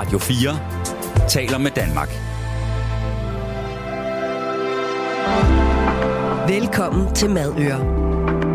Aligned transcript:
Radio 0.00 0.18
4 0.18 1.28
taler 1.28 1.58
med 1.58 1.70
Danmark. 1.70 2.08
Velkommen 6.48 7.14
til 7.14 7.30
Madøre. 7.30 7.80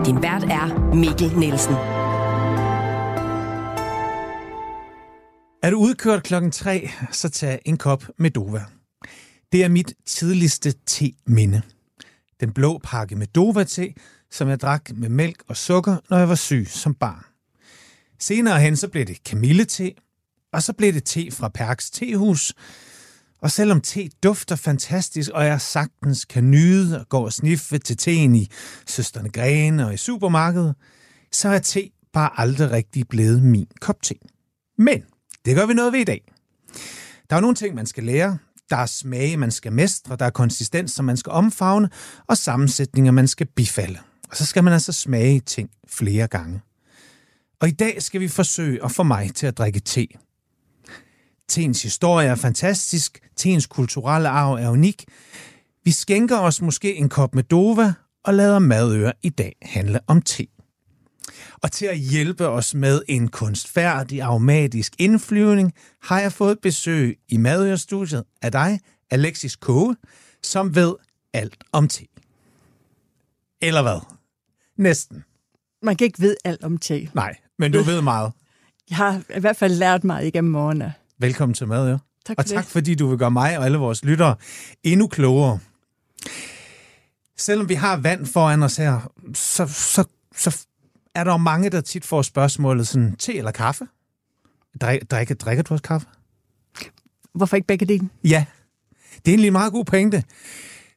Din 0.05 0.21
vært 0.21 0.44
er 0.44 0.96
Mikkel 0.96 1.38
Nielsen. 1.38 1.73
Er 5.63 5.70
du 5.70 5.77
udkørt 5.77 6.23
klokken 6.23 6.52
3, 6.52 6.89
så 7.12 7.30
tag 7.30 7.62
en 7.66 7.77
kop 7.77 8.04
med 8.18 8.32
Dova. 8.32 8.66
Det 9.52 9.64
er 9.64 9.70
mit 9.70 9.93
tidligste 10.05 10.73
te-minde. 10.86 11.62
Den 12.39 12.54
blå 12.54 12.80
pakke 12.84 13.16
med 13.16 13.27
Dova-te, 13.27 13.93
som 14.32 14.50
jeg 14.50 14.62
drak 14.62 14.89
med 14.96 15.09
mælk 15.09 15.43
og 15.48 15.57
sukker, 15.57 15.98
når 16.09 16.18
jeg 16.18 16.30
var 16.30 16.36
syg 16.36 16.68
som 16.70 16.93
barn. 16.93 17.25
Senere 18.20 18.59
hen 18.59 18.75
så 18.75 18.88
blev 18.88 19.05
det 19.05 19.23
kamillete, 19.23 19.93
og 20.56 20.64
så 20.64 20.74
blev 20.74 20.94
det 20.94 21.04
te 21.04 21.32
fra 21.32 21.50
Perks 21.50 21.91
Tehus. 21.91 22.54
Og 23.41 23.52
selvom 23.52 23.82
te 23.82 24.09
dufter 24.23 24.55
fantastisk, 24.55 25.32
og 25.34 25.46
jeg 25.46 25.62
sagtens 25.62 26.26
kan 26.26 26.52
nyde 26.52 27.00
og 27.00 27.09
gå 27.09 27.26
og 27.26 27.34
sniffe 27.34 27.77
til 27.77 27.98
teen 27.98 28.36
i 28.36 28.48
Søsterne 28.88 29.30
Grene 29.30 29.86
og 29.86 29.94
i 29.94 29.98
supermarkedet, 29.98 30.76
så 31.32 31.49
er 31.49 31.60
te 31.60 31.90
bare 32.13 32.30
aldrig 32.40 32.72
rigtig 32.72 33.08
blevet 33.08 33.44
min 33.44 33.68
kop 33.82 34.02
te. 34.02 34.16
Men 34.77 35.04
det 35.46 35.55
gør 35.55 35.66
vi 35.66 35.73
noget 35.73 35.94
ved 35.94 35.99
i 35.99 36.04
dag. 36.04 36.22
Der 37.30 37.35
er 37.35 37.40
nogle 37.40 37.55
ting, 37.55 37.76
man 37.76 37.85
skal 37.85 38.04
lære. 38.04 38.38
Der 38.70 38.77
er 38.77 38.85
smage, 38.85 39.38
man 39.38 39.52
skal 39.52 39.74
mestre. 39.74 40.16
Der 40.16 40.26
er 40.26 40.30
konsistens, 40.30 40.91
som 40.91 41.05
man 41.05 41.18
skal 41.18 41.32
omfavne. 41.32 41.90
Og 42.27 42.38
sammensætninger, 42.38 43.12
man 43.12 43.27
skal 43.27 43.48
bifalde. 43.55 43.99
Og 44.30 44.38
så 44.38 44.46
skal 44.46 44.63
man 44.63 44.74
altså 44.74 44.91
smage 44.91 45.40
ting 45.40 45.70
flere 45.88 46.27
gange. 46.27 46.62
Og 47.60 47.68
i 47.68 47.72
dag 47.72 48.02
skal 48.02 48.22
vi 48.22 48.27
forsøge 48.27 48.84
at 48.84 48.91
få 48.91 49.04
mig 49.04 49.35
til 49.35 49.48
at 49.48 49.58
drikke 49.58 49.80
te. 49.80 50.08
Teens 51.48 51.84
historie 51.84 52.27
er 52.27 52.35
fantastisk. 52.35 53.20
Teens 53.35 53.68
kulturelle 53.68 54.29
arv 54.29 54.54
er 54.54 54.70
unik. 54.70 55.05
Vi 55.84 55.91
skænker 55.91 56.38
os 56.38 56.62
måske 56.62 56.96
en 56.96 57.10
kop 57.10 57.35
med 57.35 57.43
Dova 57.43 57.93
og 58.24 58.34
lader 58.34 58.60
madøre 58.60 59.13
i 59.21 59.29
dag 59.29 59.55
handle 59.62 59.99
om 60.07 60.21
te. 60.21 60.48
Og 61.62 61.71
til 61.71 61.85
at 61.85 61.98
hjælpe 61.98 62.48
os 62.48 62.73
med 62.73 63.01
en 63.07 63.27
kunstfærdig 63.27 64.22
aromatisk 64.22 64.94
indflyvning, 65.00 65.73
har 66.01 66.19
jeg 66.19 66.31
fået 66.31 66.59
besøg 66.62 67.19
i 67.29 67.38
Madørestudiet 67.38 68.23
af 68.41 68.51
dig, 68.51 68.79
Alexis 69.12 69.56
Koge, 69.56 69.96
som 70.44 70.75
ved 70.75 70.96
alt 71.34 71.63
om 71.72 71.88
te. 71.88 72.06
Eller 73.62 73.81
hvad? 73.81 74.00
Næsten. 74.78 75.23
Man 75.81 75.96
kan 75.96 76.06
ikke 76.06 76.19
vide 76.19 76.35
alt 76.46 76.63
om 76.63 76.78
te. 76.78 77.09
Nej, 77.13 77.35
men 77.59 77.72
du 77.72 77.81
ved 77.81 78.01
meget. 78.01 78.31
Jeg 78.90 78.97
har 78.97 79.22
i 79.35 79.40
hvert 79.40 79.57
fald 79.57 79.73
lært 79.73 80.03
mig 80.03 80.28
igennem 80.28 80.51
morgenen. 80.51 80.91
Velkommen 81.19 81.53
til 81.53 81.68
Madøre. 81.68 82.00
Tak 82.25 82.38
Og 82.38 82.44
for 82.47 82.53
tak 82.56 82.63
det. 82.63 82.72
fordi 82.72 82.96
du 82.96 83.08
vil 83.08 83.18
gøre 83.18 83.31
mig 83.31 83.58
og 83.58 83.66
alle 83.66 83.78
vores 83.78 84.03
lyttere 84.03 84.35
endnu 84.84 85.08
klogere. 85.08 85.59
Selvom 87.38 87.69
vi 87.69 87.74
har 87.74 87.97
vand 87.97 88.25
foran 88.25 88.63
os 88.63 88.78
her, 88.78 89.12
så, 89.34 89.68
så, 89.68 90.06
så 90.35 90.66
er 91.16 91.24
der 91.24 91.31
jo 91.31 91.38
mange, 91.38 91.69
der 91.69 91.81
tit 91.81 92.06
får 92.06 92.22
spørgsmålet 92.22 92.88
sådan, 92.88 93.16
te 93.16 93.38
eller 93.38 93.52
kaffe? 93.52 93.88
Drik, 94.81 95.12
drikker, 95.12 95.35
drikker 95.35 95.63
du 95.63 95.74
også 95.74 95.84
kaffe? 95.84 96.07
Hvorfor 97.34 97.56
ikke 97.56 97.68
begge 97.68 97.85
dele? 97.85 98.09
Ja, 98.24 98.46
det 99.16 99.28
er 99.28 99.29
egentlig 99.31 99.47
en 99.47 99.53
meget 99.53 99.72
god 99.74 99.85
pointe. 99.85 100.24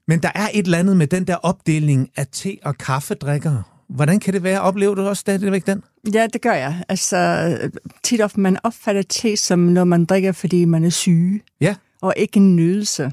Men 0.06 0.22
der 0.22 0.30
er 0.34 0.48
et 0.54 0.64
eller 0.64 0.78
andet 0.78 0.96
med 0.96 1.06
den 1.06 1.26
der 1.26 1.36
opdeling 1.36 2.10
af 2.16 2.26
te- 2.32 2.58
og 2.62 2.78
kaffedrikkere. 2.78 3.62
Hvordan 3.88 4.20
kan 4.20 4.34
det 4.34 4.42
være? 4.42 4.60
Oplever 4.60 4.94
du 4.94 5.02
også 5.08 5.20
stadigvæk 5.20 5.66
den? 5.66 5.82
Ja, 6.14 6.26
det 6.32 6.42
gør 6.42 6.52
jeg. 6.54 6.84
Altså, 6.88 7.58
tit 8.02 8.20
ofte 8.20 8.40
man 8.40 8.58
opfatter 8.62 9.02
te 9.02 9.36
som 9.36 9.58
noget, 9.58 9.88
man 9.88 10.04
drikker, 10.04 10.32
fordi 10.32 10.64
man 10.64 10.84
er 10.84 10.90
syge, 10.90 11.42
Ja, 11.60 11.74
og 12.00 12.14
ikke 12.16 12.36
en 12.36 12.56
nydelse. 12.56 13.12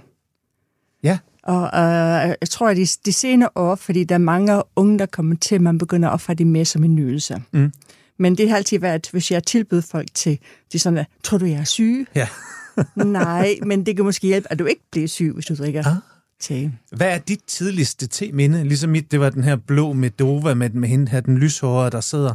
ja. 1.04 1.18
Og 1.44 1.64
øh, 1.66 2.36
jeg 2.42 2.50
tror, 2.50 2.70
at 2.70 2.78
de, 2.78 2.86
de 3.06 3.14
senere 3.14 3.50
år, 3.56 3.76
fordi 3.76 4.04
der 4.04 4.16
er 4.16 4.20
mange 4.20 4.62
unge, 4.76 5.00
der 5.00 5.06
kommer 5.06 5.36
til, 5.36 5.62
man 5.62 5.78
begynder 5.78 6.10
at 6.10 6.14
opfatte 6.14 6.44
det 6.44 6.48
mere 6.52 6.66
som 6.66 6.84
en 6.84 6.96
nydelse. 6.96 7.42
Mm. 7.52 7.72
Men 8.20 8.38
det 8.38 8.50
har 8.50 8.56
altid 8.58 8.80
været, 8.80 9.10
hvis 9.12 9.32
jeg 9.32 9.44
tilbyder 9.44 9.82
folk 9.82 10.08
til, 10.14 10.40
de 10.74 10.80
sådan, 10.80 10.98
at, 11.00 11.06
tror 11.24 11.38
du, 11.38 11.46
jeg 11.46 11.60
er 11.60 11.64
syg? 11.64 12.08
ja. 12.16 12.28
Nej, 13.06 13.56
men 13.66 13.86
det 13.86 13.96
kan 13.96 14.06
måske 14.06 14.28
hjælpe, 14.28 14.52
at 14.52 14.60
du 14.60 14.66
ikke 14.66 14.82
bliver 14.92 15.08
syg, 15.08 15.32
hvis 15.34 15.46
du 15.46 15.56
drikker 15.56 15.84
Ah. 15.88 15.96
Te. 16.40 16.72
Hvad 16.92 17.08
er 17.08 17.18
dit 17.18 17.44
tidligste 17.48 18.08
te-minde? 18.08 18.64
Ligesom 18.64 18.90
mit, 18.90 19.12
det 19.12 19.20
var 19.20 19.30
den 19.30 19.44
her 19.44 19.56
blå 19.56 19.94
Medova 19.94 20.54
med, 20.54 20.70
med 20.70 20.90
hende 20.90 21.12
her, 21.12 21.20
den 21.20 21.38
lyshårede, 21.38 21.92
der 21.92 22.02
sidder 22.02 22.34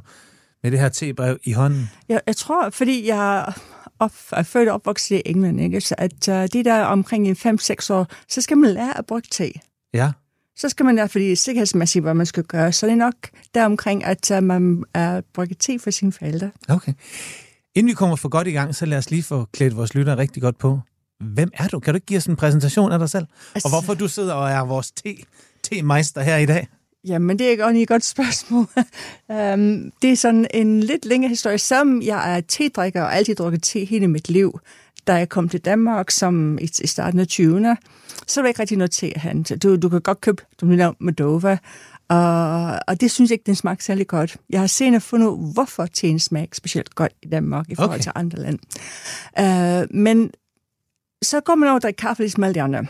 med 0.62 0.70
det 0.70 0.80
her 0.80 0.88
tebrev 0.88 1.38
i 1.44 1.52
hånden. 1.52 1.90
Jeg, 2.08 2.20
jeg 2.26 2.36
tror, 2.36 2.70
fordi 2.70 3.08
jeg 3.08 3.52
op, 3.98 4.12
er 4.32 4.42
født 4.42 4.68
og 4.68 4.74
opvokset 4.74 5.16
i 5.16 5.22
England, 5.26 5.60
ikke? 5.60 5.80
så 5.80 5.94
at 5.98 6.28
uh, 6.28 6.34
det 6.34 6.64
der 6.64 6.82
omkring 6.82 7.28
en 7.28 7.58
5-6 7.60 7.92
år, 7.92 8.06
så 8.28 8.40
skal 8.40 8.58
man 8.58 8.70
lære 8.70 8.98
at 8.98 9.06
bruge 9.06 9.22
te. 9.30 9.52
Ja. 9.94 10.12
Så 10.56 10.68
skal 10.68 10.86
man 10.86 10.96
lære, 10.96 11.08
fordi 11.08 11.34
sikkerhedsmæssigt, 11.34 12.02
hvad 12.02 12.14
man 12.14 12.26
skal 12.26 12.44
gøre, 12.44 12.72
så 12.72 12.86
det 12.86 12.92
er 12.92 12.96
nok 12.96 13.14
der 13.54 13.64
omkring, 13.64 14.04
at 14.04 14.30
uh, 14.30 14.42
man 14.42 14.84
uh, 14.98 15.02
bruger 15.34 15.54
te 15.58 15.78
for 15.78 15.90
sine 15.90 16.12
forældre. 16.12 16.50
Okay. 16.68 16.92
Inden 17.74 17.88
vi 17.88 17.94
kommer 17.94 18.16
for 18.16 18.28
godt 18.28 18.46
i 18.46 18.50
gang, 18.50 18.74
så 18.74 18.86
lad 18.86 18.98
os 18.98 19.10
lige 19.10 19.22
få 19.22 19.44
klædt 19.52 19.76
vores 19.76 19.94
lyttere 19.94 20.16
rigtig 20.16 20.42
godt 20.42 20.58
på. 20.58 20.80
Hvem 21.20 21.50
er 21.54 21.68
du? 21.68 21.80
Kan 21.80 21.94
du 21.94 21.96
ikke 21.96 22.06
give 22.06 22.18
os 22.18 22.26
en 22.26 22.36
præsentation 22.36 22.92
af 22.92 22.98
dig 22.98 23.10
selv? 23.10 23.26
Altså- 23.54 23.68
Og 23.68 23.70
hvorfor 23.70 23.94
du 23.94 24.08
sidder 24.08 24.34
og 24.34 24.50
er 24.50 24.60
vores 24.60 24.90
te, 24.90 25.16
te-meister 25.62 26.20
her 26.20 26.36
i 26.36 26.46
dag? 26.46 26.68
Jamen, 27.04 27.38
det 27.38 27.60
er 27.60 27.66
et 27.68 27.88
godt 27.88 28.04
spørgsmål. 28.04 28.66
um, 29.28 29.92
det 30.02 30.10
er 30.12 30.16
sådan 30.16 30.46
en 30.54 30.80
lidt 30.80 31.04
længere 31.04 31.28
historie. 31.28 31.58
Som 31.58 32.02
jeg 32.02 32.36
er 32.36 32.40
tedrikker 32.40 33.02
og 33.02 33.14
altid 33.14 33.34
drukket 33.34 33.62
te 33.62 33.84
hele 33.84 34.08
mit 34.08 34.28
liv, 34.28 34.60
da 35.06 35.14
jeg 35.14 35.28
kom 35.28 35.48
til 35.48 35.60
Danmark 35.60 36.10
som 36.10 36.58
i, 36.58 36.70
i 36.82 36.86
starten 36.86 37.20
af 37.20 37.26
20'erne, 37.32 37.76
så 38.26 38.40
var 38.40 38.42
der 38.42 38.48
ikke 38.48 38.60
rigtig 38.60 38.78
noget 38.78 38.90
te 38.90 39.18
at. 39.18 39.62
Du, 39.62 39.76
du 39.76 39.88
kan 39.88 40.00
godt 40.00 40.20
købe 40.20 40.42
du 40.60 40.66
med 40.66 40.92
Moldova, 41.00 41.58
og, 42.08 42.78
og 42.86 43.00
det 43.00 43.10
synes 43.10 43.30
jeg 43.30 43.34
ikke, 43.34 43.46
den 43.46 43.54
smagte 43.54 43.84
særlig 43.84 44.06
godt. 44.06 44.36
Jeg 44.50 44.60
har 44.60 44.66
senere 44.66 45.00
fundet 45.00 45.26
ud, 45.26 45.52
hvorfor 45.52 45.86
teen 45.86 46.18
smager 46.18 46.46
specielt 46.52 46.94
godt 46.94 47.12
i 47.22 47.28
Danmark 47.28 47.66
i 47.68 47.74
forhold 47.74 47.94
okay. 47.94 48.02
til 48.02 48.12
andre 48.14 48.38
lande. 48.38 48.58
Uh, 49.40 49.96
men 49.96 50.30
så 51.22 51.40
går 51.40 51.54
man 51.54 51.68
over 51.68 51.76
og 51.76 51.82
drikker 51.82 52.02
kaffe 52.02 52.22
ligesom 52.22 52.44
alle 52.44 52.54
de 52.54 52.62
andre. 52.62 52.86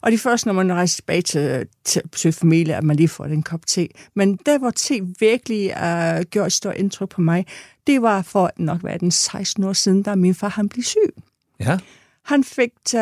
Og 0.00 0.12
de 0.12 0.18
første, 0.18 0.48
når 0.48 0.54
man 0.54 0.72
rejser 0.72 0.96
tilbage 0.96 1.22
til, 1.22 1.66
til 1.84 2.00
at 2.04 2.10
besøge 2.10 2.32
familie, 2.32 2.76
at 2.76 2.84
man 2.84 2.96
lige 2.96 3.08
får 3.08 3.24
en 3.24 3.42
kop 3.42 3.66
te. 3.66 3.88
Men 4.14 4.38
der, 4.46 4.58
hvor 4.58 4.70
te 4.70 5.00
virkelig 5.20 5.66
uh, 5.66 6.22
gjorde 6.22 6.46
et 6.46 6.52
stort 6.52 6.76
indtryk 6.76 7.08
på 7.08 7.20
mig, 7.20 7.46
det 7.86 8.02
var 8.02 8.22
for 8.22 8.50
nok 8.56 8.80
hvad 8.80 8.92
er 8.92 8.98
den 8.98 9.10
16 9.10 9.64
år 9.64 9.72
siden, 9.72 10.02
da 10.02 10.14
min 10.14 10.34
far 10.34 10.48
han 10.48 10.68
blev 10.68 10.82
syg. 10.82 11.14
Ja. 11.60 11.78
Han 12.24 12.44
fik 12.44 12.70
uh, 12.94 13.00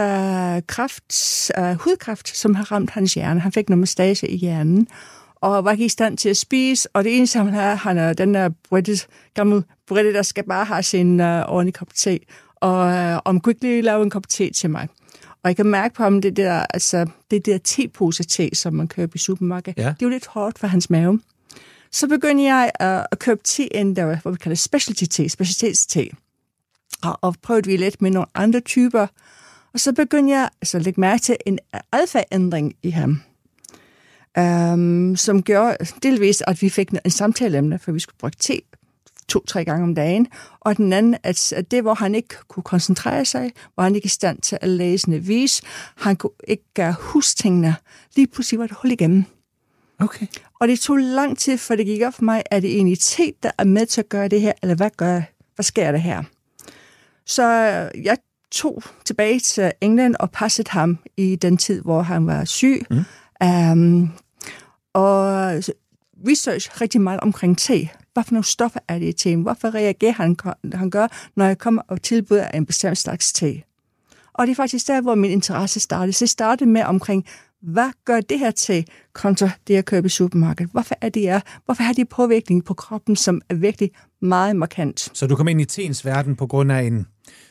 kraft, 0.66 1.14
uh, 1.58 1.64
hudkræft, 1.64 2.36
som 2.36 2.54
har 2.54 2.72
ramt 2.72 2.90
hans 2.90 3.14
hjerne. 3.14 3.40
Han 3.40 3.52
fik 3.52 3.68
noget 3.68 3.78
mestage 3.78 4.28
i 4.28 4.36
hjernen, 4.36 4.88
og 5.34 5.64
var 5.64 5.72
ikke 5.72 5.84
i 5.84 5.88
stand 5.88 6.18
til 6.18 6.28
at 6.28 6.36
spise. 6.36 6.88
Og 6.92 7.04
det 7.04 7.16
eneste, 7.16 7.38
han 7.38 7.48
har, 7.48 7.74
han 7.74 7.98
er 7.98 8.12
den 8.12 8.34
der 8.34 8.50
British, 8.68 9.06
gammel 9.34 9.64
Britte, 9.86 10.12
der 10.12 10.22
skal 10.22 10.44
bare 10.44 10.64
have 10.64 10.82
sin 10.82 11.20
uh, 11.20 11.26
ordentlige 11.26 11.72
kop 11.72 11.88
te. 11.94 12.18
Og 12.56 13.12
uh, 13.14 13.20
om 13.24 13.40
kunne 13.40 13.50
ikke 13.50 13.62
lige 13.62 13.82
lave 13.82 14.02
en 14.02 14.10
kop 14.10 14.28
te 14.28 14.50
til 14.50 14.70
mig. 14.70 14.88
Og 15.42 15.48
jeg 15.48 15.56
kan 15.56 15.66
mærke 15.66 15.94
på 15.94 16.02
ham, 16.02 16.22
det 16.22 16.36
der, 16.36 16.66
altså, 16.70 17.06
det 17.30 17.46
der 17.46 17.58
tepose-te, 17.58 18.50
som 18.54 18.74
man 18.74 18.88
køber 18.88 19.12
i 19.14 19.18
supermarkedet, 19.18 19.78
Ja. 19.78 19.88
det 19.88 20.02
er 20.02 20.06
jo 20.06 20.08
lidt 20.08 20.26
hårdt 20.26 20.58
for 20.58 20.66
hans 20.66 20.90
mave. 20.90 21.20
Så 21.92 22.08
begyndte 22.08 22.44
jeg 22.44 22.70
uh, 22.80 22.86
at 22.86 23.18
købe 23.18 23.40
te 23.44 23.66
ind, 23.66 23.96
der 23.96 24.04
hvad 24.04 24.32
vi 24.32 24.38
kalder 24.38 24.56
specialty 24.56 25.04
te, 25.10 25.28
specialitetste 25.28 26.10
og, 27.02 27.18
og 27.22 27.34
prøvede 27.42 27.66
vi 27.66 27.76
lidt 27.76 28.02
med 28.02 28.10
nogle 28.10 28.26
andre 28.34 28.60
typer. 28.60 29.06
Og 29.72 29.80
så 29.80 29.92
begyndte 29.92 30.34
jeg 30.34 30.48
altså, 30.60 30.76
at 30.76 30.84
lægge 30.84 31.00
mærke 31.00 31.22
til 31.22 31.36
en 31.46 31.58
adfærdændring 31.92 32.74
i 32.82 32.90
ham, 32.90 33.20
um, 34.38 35.16
som 35.16 35.42
gjorde 35.42 35.76
delvis, 36.02 36.42
at 36.46 36.62
vi 36.62 36.68
fik 36.68 36.90
en 36.90 37.10
samtaleemne, 37.10 37.78
for 37.78 37.92
vi 37.92 37.98
skulle 38.00 38.16
bruge 38.18 38.30
te 38.38 38.60
to-tre 39.28 39.64
gange 39.64 39.84
om 39.84 39.94
dagen, 39.94 40.26
og 40.60 40.76
den 40.76 40.92
anden, 40.92 41.16
at, 41.22 41.52
at 41.52 41.70
det, 41.70 41.82
hvor 41.82 41.94
han 41.94 42.14
ikke 42.14 42.34
kunne 42.48 42.62
koncentrere 42.62 43.24
sig, 43.24 43.52
var 43.76 43.84
han 43.84 43.94
ikke 43.94 44.06
i 44.06 44.08
stand 44.08 44.38
til 44.38 44.58
at 44.60 44.68
læse 44.68 45.08
en 45.08 45.14
avis, 45.14 45.62
han 45.96 46.16
kunne 46.16 46.30
ikke 46.48 46.64
gøre 46.74 46.94
hustingene, 47.00 47.76
lige 48.16 48.26
pludselig 48.26 48.60
var 48.60 48.66
det 48.66 48.76
hul 48.82 48.92
igennem. 48.92 49.24
Okay. 49.98 50.26
Og 50.60 50.68
det 50.68 50.80
tog 50.80 50.96
lang 50.96 51.38
tid, 51.38 51.58
for 51.58 51.74
det 51.74 51.86
gik 51.86 52.02
op 52.02 52.14
for 52.14 52.24
mig, 52.24 52.42
er 52.50 52.60
det 52.60 52.74
egentlig 52.76 52.98
te, 52.98 53.32
der 53.42 53.50
er 53.58 53.64
med 53.64 53.86
til 53.86 54.00
at 54.00 54.08
gøre 54.08 54.28
det 54.28 54.40
her, 54.40 54.52
eller 54.62 54.74
hvad, 54.74 54.90
gør, 54.96 55.20
hvad 55.54 55.64
sker 55.64 55.92
der 55.92 55.98
her? 55.98 56.22
Så 57.26 57.42
øh, 57.42 58.04
jeg 58.04 58.18
tog 58.50 58.82
tilbage 59.04 59.40
til 59.40 59.72
England 59.80 60.14
og 60.20 60.30
passede 60.30 60.70
ham 60.70 60.98
i 61.16 61.36
den 61.36 61.56
tid, 61.56 61.82
hvor 61.82 62.02
han 62.02 62.26
var 62.26 62.44
syg. 62.44 62.82
Mm. 62.90 63.04
Um, 63.44 64.12
og 64.92 65.26
research 66.28 66.80
rigtig 66.80 67.00
meget 67.00 67.20
omkring 67.20 67.58
te. 67.58 67.88
Hvad 68.14 68.24
for 68.24 68.32
nogle 68.32 68.44
stoffer 68.44 68.80
er 68.88 68.98
det 68.98 69.06
i 69.06 69.12
teen? 69.12 69.42
Hvorfor 69.42 69.74
reagerer 69.74 70.12
han, 70.12 70.36
han 70.74 70.90
gør, 70.90 71.06
når 71.36 71.44
jeg 71.44 71.58
kommer 71.58 71.82
og 71.88 72.02
tilbyder 72.02 72.48
en 72.48 72.66
bestemt 72.66 72.98
slags 72.98 73.32
te? 73.32 73.62
Og 74.32 74.46
det 74.46 74.50
er 74.50 74.56
faktisk 74.56 74.86
der, 74.86 75.00
hvor 75.00 75.14
min 75.14 75.30
interesse 75.30 75.80
startede. 75.80 76.12
Så 76.12 76.24
det 76.24 76.30
startede 76.30 76.70
med 76.70 76.82
omkring, 76.82 77.24
hvad 77.62 77.90
gør 78.04 78.20
det 78.20 78.38
her 78.38 78.50
til 78.50 78.86
kontra 79.12 79.50
det, 79.66 79.74
jeg 79.74 79.84
køber 79.84 80.06
i 80.06 80.08
supermarkedet? 80.08 80.72
Hvorfor 80.72 80.94
er 81.00 81.08
det 81.08 81.28
er? 81.28 81.40
Hvorfor 81.64 81.82
har 81.82 81.92
de 81.92 82.04
påvirkning 82.04 82.64
på 82.64 82.74
kroppen, 82.74 83.16
som 83.16 83.40
er 83.48 83.54
virkelig 83.54 83.90
meget 84.22 84.56
markant. 84.56 85.10
Så 85.14 85.26
du 85.26 85.36
kom 85.36 85.48
ind 85.48 85.60
i 85.60 85.64
teens 85.64 86.04
verden 86.04 86.36
på 86.36 86.46
grund 86.46 86.72
af 86.72 86.82
en 86.82 87.06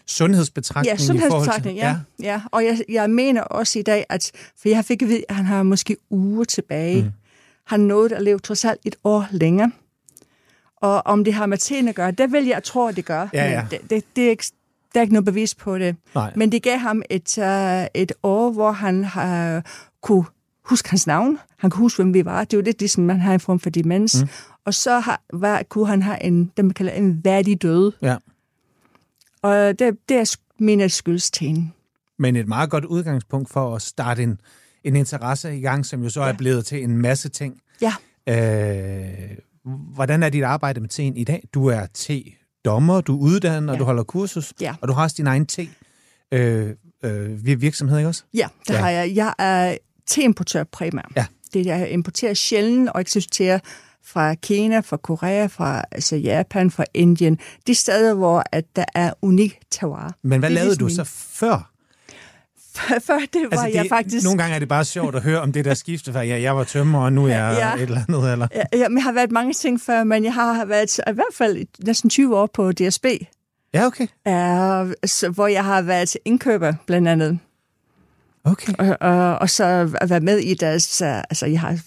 sundhedsbetragtning? 0.08 1.00
Ja, 1.00 1.04
i 1.04 1.08
forhold 1.08 1.20
til- 1.20 1.30
sundhedsbetragtning, 1.30 1.78
ja. 1.78 1.88
ja. 1.88 2.26
ja. 2.32 2.42
Og 2.52 2.66
jeg, 2.66 2.80
jeg 2.90 3.10
mener 3.10 3.42
også 3.42 3.80
i 3.80 3.82
dag, 3.82 4.06
at, 4.10 4.32
for 4.62 4.70
jeg 4.70 4.86
fik 4.86 5.02
at 5.02 5.08
vide, 5.08 5.24
at 5.30 5.36
han 5.36 5.46
har 5.46 5.64
måske 5.64 5.98
uger 6.10 6.44
tilbage. 6.44 7.04
Mm. 7.04 7.10
Han 7.66 7.80
nåede 7.80 8.16
at 8.16 8.24
leve 8.24 8.40
trods 8.40 8.66
alt 8.66 8.80
et 8.86 8.96
år 9.04 9.28
længere. 9.32 9.72
Og 10.84 11.02
om 11.06 11.24
det 11.24 11.34
har 11.34 11.46
med 11.46 11.58
teen 11.58 11.88
at 11.88 11.96
gøre, 11.96 12.12
det 12.12 12.32
vil 12.32 12.46
jeg 12.46 12.64
tro, 12.64 12.88
at 12.88 12.96
det 12.96 13.06
gør. 13.06 13.28
Ja, 13.34 13.52
ja. 13.52 13.62
Men 13.62 13.72
det, 13.72 13.90
det, 13.90 14.04
det 14.16 14.26
er 14.26 14.30
ikke, 14.30 14.46
der 14.94 15.00
er 15.00 15.02
ikke 15.02 15.14
noget 15.14 15.26
bevis 15.26 15.56
på 15.56 15.78
det. 15.78 15.96
Nej. 16.16 16.34
Men 16.36 16.52
det 16.52 16.64
gav 16.64 16.78
ham 16.78 17.02
et, 17.10 17.38
uh, 17.38 18.02
et 18.02 18.12
år, 18.24 18.52
hvor 18.52 18.72
han 18.72 19.00
uh, 19.00 19.62
kunne 20.02 20.26
huske 20.66 20.90
hans 20.90 21.08
navn. 21.08 21.40
Han 21.58 21.70
kunne 21.70 21.82
huske, 21.82 22.04
hvem 22.04 22.14
vi 22.14 22.26
var. 22.26 22.44
Det 22.44 22.54
er 22.54 22.58
jo 22.58 22.64
lidt 22.64 22.80
ligesom, 22.80 23.04
man 23.04 23.20
har 23.20 23.34
en 23.34 23.40
form 23.40 23.60
for 23.60 23.70
demens. 23.70 24.22
Mm. 24.22 24.30
Og 24.66 24.74
så 24.74 25.00
har, 25.00 25.22
var, 25.34 25.64
kunne 25.64 25.88
han 25.88 26.02
have 26.02 26.24
en, 26.24 26.52
det 26.58 26.66
man 26.66 26.74
kalder 26.74 26.92
en 26.92 27.26
værdig 27.26 27.62
død. 27.62 27.92
Ja. 28.02 28.16
Og 29.42 29.80
det, 29.80 29.98
det 30.10 30.18
er, 30.18 30.36
mener 30.60 30.84
jeg, 30.84 30.92
skyldes 30.92 31.32
teen. 31.32 31.74
Men 32.20 32.36
et 32.36 32.48
meget 32.48 32.70
godt 32.70 32.86
udgangspunkt 32.86 33.50
for 33.50 33.76
at 33.76 33.82
starte 33.82 34.24
en, 34.24 34.42
en 34.84 34.96
interesse 34.96 35.58
i 35.58 35.62
gang, 35.62 35.86
som 35.86 36.04
jo 36.04 36.10
så 36.10 36.22
ja. 36.22 36.30
er 36.30 36.34
blevet 36.34 36.66
til 36.66 36.84
en 36.84 36.98
masse 36.98 37.30
ting. 37.30 37.62
Ja. 37.82 37.94
Øh, 38.30 39.38
hvordan 39.94 40.24
er 40.24 40.30
dit 40.30 40.44
arbejde 40.44 40.80
med 40.82 40.90
teen 40.90 41.18
i 41.18 41.24
dag? 41.24 41.44
Du 41.54 41.68
er 41.68 41.86
te-dommer, 41.94 43.02
du 43.02 43.16
er 43.18 43.22
uddannet, 43.22 43.70
og 43.70 43.76
Ja. 43.76 43.80
du 43.80 43.86
holder 43.86 44.04
kursus, 44.04 44.54
Ja. 44.62 44.76
og 44.82 44.88
du 44.88 44.94
har 44.94 45.04
også 45.04 45.16
din 45.18 45.28
egen 45.28 45.46
te 45.46 45.68
øh, 46.32 46.70
øh, 47.04 47.46
virksomhed, 47.62 47.98
ikke 47.98 48.08
også? 48.08 48.24
Ja, 48.34 48.48
det 48.68 48.74
Ja. 48.74 48.80
har 48.80 48.90
jeg. 48.90 49.16
Jeg 49.16 49.34
er 49.40 49.78
teimportør 50.08 50.64
primært. 50.64 51.12
Ja. 51.16 51.26
Det 51.54 51.66
jeg 51.66 51.90
importerer 51.92 52.34
sjældent 52.34 52.90
og 52.90 53.02
eksporterer 53.02 53.60
fra 54.06 54.34
Kina, 54.36 54.80
fra 54.80 54.98
Korea, 54.98 55.46
fra 55.46 55.84
altså 55.92 56.16
Japan, 56.16 56.72
fra 56.72 56.84
Indien. 56.94 57.38
De 57.68 57.76
steder, 57.76 58.14
hvor 58.14 58.44
at 58.52 58.66
der 58.76 58.86
er 58.96 59.14
unik 59.22 59.60
terroir. 59.72 60.12
Men 60.24 60.40
hvad 60.40 60.50
lavede 60.50 60.70
ligesom 60.70 60.88
du 60.88 60.96
så 60.96 61.04
før? 61.40 61.73
Før 62.78 63.20
det 63.34 63.42
var 63.42 63.50
altså, 63.52 63.66
det, 63.66 63.74
jeg 63.74 63.86
faktisk... 63.90 64.24
Nogle 64.26 64.38
gange 64.38 64.56
er 64.56 64.60
det 64.60 64.68
bare 64.68 64.86
sjovt 64.86 65.16
at 65.16 65.24
høre 65.24 65.42
om 65.42 65.52
det 65.52 65.66
der 65.66 65.74
skifte 65.74 66.14
fra, 66.14 66.22
ja, 66.24 66.42
jeg 66.42 66.56
var 66.56 66.64
tømmer, 66.64 67.00
og 67.00 67.14
nu 67.14 67.26
er 67.26 67.30
jeg 67.30 67.56
Ja. 67.58 67.74
et 67.76 67.82
eller 67.82 68.02
andet, 68.08 68.32
eller... 68.32 68.48
Ja, 68.56 68.64
jeg 68.78 69.04
har 69.04 69.12
været 69.12 69.32
mange 69.32 69.54
ting 69.54 69.82
før, 69.82 70.04
men 70.04 70.24
jeg 70.24 70.34
har 70.34 70.66
været 70.66 70.98
i 70.98 71.12
hvert 71.14 71.34
fald 71.34 71.66
næsten 71.86 72.10
20 72.10 72.38
år 72.38 72.50
på 72.54 72.72
DSB, 72.72 73.06
Ja, 73.74 73.86
okay. 73.86 74.04
uh, 74.04 74.94
så, 75.06 75.30
hvor 75.30 75.48
jeg 75.48 75.66
har 75.66 75.82
været 75.82 76.18
indkøber 76.26 76.74
blandt 76.88 77.08
andet. 77.08 77.40
Okay. 78.44 78.74
Og, 78.80 78.98
og, 79.02 79.36
og 79.40 79.50
så 79.50 79.90
at 80.02 80.10
være 80.10 80.20
med 80.20 80.38
i 80.38 80.54
deres... 80.54 81.02
Uh, 81.02 81.08
altså, 81.18 81.46
jeg 81.46 81.60
har 81.60 81.80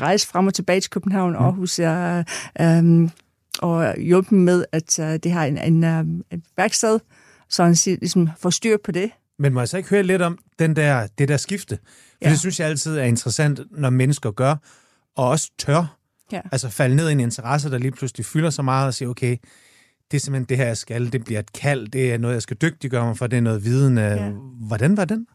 rejst 0.00 0.26
frem 0.26 0.46
og 0.46 0.54
tilbage 0.54 0.80
til 0.80 0.90
København 0.90 1.36
og 1.36 1.44
Aarhus, 1.44 1.78
jeg, 1.78 2.24
um, 2.60 3.10
og 3.58 3.94
hjulpet 3.98 4.32
med, 4.32 4.64
at 4.72 4.98
uh, 4.98 5.04
det 5.04 5.32
har 5.32 5.44
en, 5.44 5.58
en, 5.58 5.84
um, 5.84 6.22
et 6.32 6.42
værksted, 6.56 6.98
så 7.48 7.64
han 7.64 7.76
siger, 7.76 7.96
ligesom 8.00 8.28
får 8.40 8.50
styr 8.50 8.76
på 8.84 8.92
det. 8.92 9.10
Men 9.38 9.54
må 9.54 9.60
jeg 9.60 9.68
så 9.68 9.76
ikke 9.76 9.88
høre 9.88 10.02
lidt 10.02 10.22
om 10.22 10.38
den 10.58 10.76
der, 10.76 11.06
det 11.18 11.28
der 11.28 11.36
skifte? 11.36 11.76
For 11.76 12.16
ja. 12.22 12.30
Det 12.30 12.38
synes 12.38 12.60
jeg 12.60 12.68
altid 12.68 12.98
er 12.98 13.04
interessant, 13.04 13.60
når 13.70 13.90
mennesker 13.90 14.30
gør, 14.30 14.56
og 15.16 15.28
også 15.28 15.50
tør. 15.58 15.98
Ja. 16.32 16.40
Altså 16.52 16.68
falde 16.68 16.96
ned 16.96 17.08
i 17.08 17.12
en 17.12 17.20
interesse, 17.20 17.70
der 17.70 17.78
lige 17.78 17.90
pludselig 17.90 18.26
fylder 18.26 18.50
så 18.50 18.62
meget, 18.62 18.86
og 18.86 18.94
sige, 18.94 19.08
okay, 19.08 19.36
det 20.10 20.16
er 20.16 20.20
simpelthen 20.20 20.48
det 20.48 20.56
her, 20.56 20.66
jeg 20.66 20.76
skal, 20.76 21.12
det 21.12 21.24
bliver 21.24 21.40
et 21.40 21.52
kald, 21.52 21.88
det 21.88 22.12
er 22.12 22.18
noget, 22.18 22.34
jeg 22.34 22.42
skal 22.42 22.56
dygtiggøre 22.56 23.06
mig 23.06 23.16
for, 23.16 23.26
det 23.26 23.36
er 23.36 23.40
noget 23.40 23.64
viden. 23.64 23.98
Ja. 23.98 24.14
Ja. 24.14 24.30
Hvordan 24.66 24.96
var 24.96 25.04
den? 25.04 25.26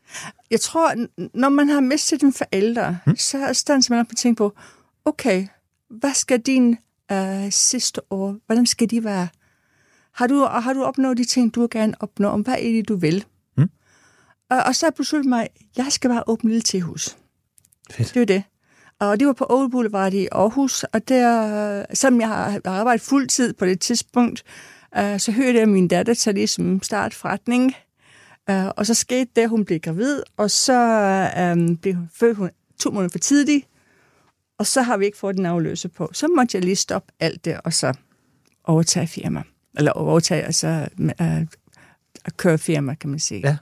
Jeg 0.51 0.61
tror, 0.61 0.93
når 1.33 1.49
man 1.49 1.69
har 1.69 1.79
mistet 1.79 2.21
en 2.21 2.33
forælder, 2.33 2.95
hmm? 3.05 3.15
så 3.15 3.37
er 3.37 3.53
stand 3.53 3.83
man 3.89 3.99
op 3.99 4.05
og 4.09 4.17
tænke 4.17 4.37
på, 4.37 4.55
okay, 5.05 5.47
hvad 5.89 6.13
skal 6.13 6.39
din 6.39 6.77
uh, 7.13 7.49
sidste 7.49 8.01
år, 8.09 8.37
hvordan 8.45 8.65
skal 8.65 8.89
de 8.89 9.03
være? 9.03 9.27
Har 10.13 10.27
du, 10.27 10.43
og 10.43 10.63
har 10.63 10.73
du 10.73 10.83
opnået 10.83 11.17
de 11.17 11.23
ting, 11.23 11.55
du 11.55 11.67
gerne 11.71 11.93
opnå? 11.99 12.27
Om 12.27 12.41
hvad 12.41 12.53
er 12.53 12.71
det, 12.71 12.87
du 12.89 12.95
vil? 12.95 13.25
Og, 14.53 14.63
og 14.63 14.75
så 14.75 14.91
besluttet 14.91 15.29
mig, 15.29 15.47
jeg 15.77 15.85
skal 15.89 16.09
bare 16.09 16.23
åbne 16.27 16.49
et 16.49 16.51
lille 16.51 16.61
tehus. 16.61 17.17
Fedt. 17.91 18.09
Det 18.09 18.15
er 18.15 18.21
jo 18.21 18.25
det. 18.25 18.43
Og 18.99 19.19
det 19.19 19.27
var 19.27 19.33
på 19.33 19.45
Old 19.49 19.71
Boulevard 19.71 20.13
i 20.13 20.27
Aarhus, 20.31 20.83
og 20.83 21.07
der, 21.07 21.85
selvom 21.93 22.21
jeg 22.21 22.27
har 22.27 22.61
arbejdet 22.65 23.01
fuldtid 23.01 23.53
på 23.53 23.65
det 23.65 23.79
tidspunkt, 23.79 24.43
uh, 24.97 25.17
så 25.17 25.31
hørte 25.31 25.59
jeg 25.59 25.69
min 25.69 25.87
datter 25.87 26.13
tage 26.13 26.33
ligesom 26.33 26.83
start 26.83 27.13
forretning. 27.13 27.75
Uh, 28.51 28.67
og 28.67 28.85
så 28.85 28.93
skete 28.93 29.31
det, 29.35 29.49
hun 29.49 29.65
blev 29.65 29.79
gravid, 29.79 30.21
og 30.37 30.51
så 30.51 30.81
um, 31.51 31.77
blev 31.77 31.95
hun 31.95 32.09
født 32.19 32.37
hun 32.37 32.49
to 32.79 32.91
måneder 32.91 33.09
for 33.09 33.19
tidligt, 33.19 33.67
og 34.57 34.67
så 34.67 34.81
har 34.81 34.97
vi 34.97 35.05
ikke 35.05 35.17
fået 35.17 35.37
den 35.37 35.45
afløse 35.45 35.89
på. 35.89 36.09
Så 36.13 36.27
måtte 36.27 36.57
jeg 36.57 36.63
lige 36.63 36.75
stoppe 36.75 37.13
alt 37.19 37.45
det, 37.45 37.61
og 37.63 37.73
så 37.73 37.93
overtage 38.63 39.07
firma. 39.07 39.43
Eller 39.77 39.91
overtage, 39.91 40.41
altså 40.43 40.87
uh, 40.99 41.41
at 42.25 42.37
køre 42.37 42.57
firma, 42.57 42.93
kan 42.93 43.09
man 43.09 43.19
sige. 43.19 43.41
Ja. 43.47 43.57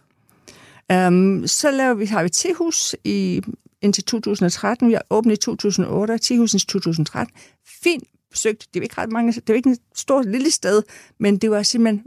Um, 0.92 1.48
så 1.48 1.72
laver 1.72 1.94
vi, 1.94 2.06
har 2.06 2.22
vi 2.22 2.26
et 2.26 2.34
tehus 2.34 2.96
i, 3.04 3.42
indtil 3.82 4.04
2013. 4.04 4.88
Vi 4.88 4.94
har 4.94 5.04
åbnet 5.10 5.34
i 5.34 5.38
2008, 5.38 6.18
tehusens 6.18 6.66
2013. 6.66 7.36
Fint 7.84 8.04
besøgt. 8.32 8.60
Det 8.60 8.76
er 8.76 8.82
jo 8.82 8.84
ikke 8.84 8.98
ret 8.98 9.12
mange, 9.12 9.32
det 9.32 9.50
er 9.50 9.54
jo 9.54 9.56
ikke 9.56 9.70
et 9.70 9.80
stort 9.96 10.26
lille 10.26 10.52
sted, 10.52 10.84
men 11.20 11.38
det 11.38 11.52
var 11.52 11.64
simpelthen, 11.64 12.06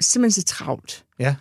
simpelthen 0.00 0.42
så 0.42 0.46
travlt. 0.46 1.04
Ja. 1.18 1.34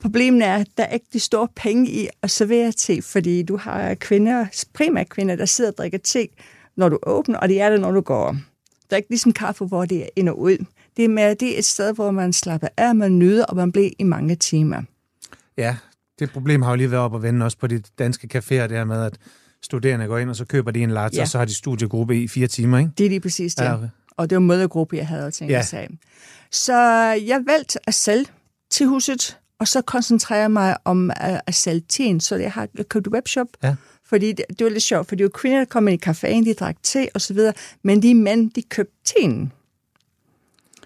Problemet 0.00 0.46
er, 0.46 0.54
at 0.54 0.68
der 0.76 0.84
er 0.84 0.94
ikke 0.94 1.06
de 1.12 1.20
store 1.20 1.48
penge 1.56 1.90
i 1.90 2.08
at 2.22 2.30
servere 2.30 2.72
te, 2.72 3.02
fordi 3.02 3.42
du 3.42 3.56
har 3.56 3.94
kvinder, 3.94 4.64
primært 4.74 5.08
kvinder, 5.08 5.36
der 5.36 5.44
sidder 5.44 5.70
og 5.70 5.76
drikker 5.76 5.98
te, 5.98 6.28
når 6.76 6.88
du 6.88 6.98
åbner, 7.02 7.38
og 7.38 7.48
det 7.48 7.60
er 7.60 7.70
det, 7.70 7.80
når 7.80 7.90
du 7.90 8.00
går. 8.00 8.36
Der 8.90 8.96
er 8.96 8.96
ikke 8.96 9.10
ligesom 9.10 9.32
kaffe, 9.32 9.64
hvor 9.64 9.84
det 9.84 10.02
er 10.02 10.08
ind 10.16 10.28
og 10.28 10.38
ud. 10.38 10.64
Det 10.96 11.04
er, 11.04 11.08
mere, 11.08 11.34
det 11.34 11.54
er 11.54 11.58
et 11.58 11.64
sted, 11.64 11.94
hvor 11.94 12.10
man 12.10 12.32
slapper 12.32 12.68
af, 12.76 12.94
man 12.94 13.18
nyder, 13.18 13.44
og 13.44 13.56
man 13.56 13.72
bliver 13.72 13.90
i 13.98 14.02
mange 14.02 14.36
timer. 14.36 14.82
Ja, 15.56 15.76
det 16.18 16.30
problem 16.30 16.62
har 16.62 16.70
jo 16.70 16.76
lige 16.76 16.90
været 16.90 17.02
op 17.02 17.14
at 17.14 17.22
vende 17.22 17.44
også 17.44 17.58
på 17.58 17.66
de 17.66 17.82
danske 17.98 18.28
caféer, 18.38 18.66
der 18.66 18.84
med, 18.84 19.02
at 19.04 19.18
studerende 19.62 20.06
går 20.06 20.18
ind, 20.18 20.30
og 20.30 20.36
så 20.36 20.44
køber 20.44 20.70
de 20.70 20.82
en 20.82 20.90
latte, 20.90 21.16
ja. 21.16 21.22
Og 21.22 21.28
så 21.28 21.38
har 21.38 21.44
de 21.44 21.54
studiegruppe 21.54 22.22
i 22.22 22.28
fire 22.28 22.46
timer, 22.46 22.78
ikke? 22.78 22.90
Det 22.98 23.06
er 23.06 23.10
lige 23.10 23.20
præcis 23.20 23.54
det. 23.54 23.64
Ja, 23.64 23.74
okay. 23.74 23.88
Og 24.10 24.30
det 24.30 24.36
var 24.36 24.40
mødergruppe, 24.40 24.96
jeg 24.96 25.06
havde 25.06 25.30
tænkt 25.30 25.52
Ja. 25.52 25.56
ja. 25.56 25.62
sig. 25.62 25.88
Så 26.50 26.74
jeg 27.26 27.42
valgte 27.46 27.78
at 27.88 27.94
sælge 27.94 28.26
til 28.70 28.86
huset, 28.86 29.38
og 29.58 29.68
så 29.68 29.82
koncentrere 29.82 30.48
mig 30.48 30.76
om 30.84 31.10
at, 31.16 31.40
at 31.46 31.54
sælge 31.54 31.82
teen, 31.88 32.20
så 32.20 32.36
jeg 32.36 32.52
har 32.52 32.68
jeg 32.78 32.88
købte 32.88 33.10
webshop. 33.12 33.46
Ja. 33.62 33.74
Fordi 34.04 34.32
det, 34.32 34.44
det 34.58 34.64
var 34.64 34.70
lidt 34.70 34.82
sjovt, 34.82 35.08
for 35.08 35.16
det 35.16 35.24
var 35.24 35.30
kvinder, 35.30 35.58
der 35.58 35.64
kom 35.64 35.88
ind 35.88 36.02
i 36.06 36.08
caféen, 36.10 36.44
de 36.44 36.54
drak 36.54 36.76
te 36.82 37.08
og 37.14 37.20
så 37.20 37.34
videre, 37.34 37.52
men 37.82 38.02
de 38.02 38.14
mænd, 38.14 38.50
de 38.50 38.62
købte 38.62 38.94
teen. 39.04 39.52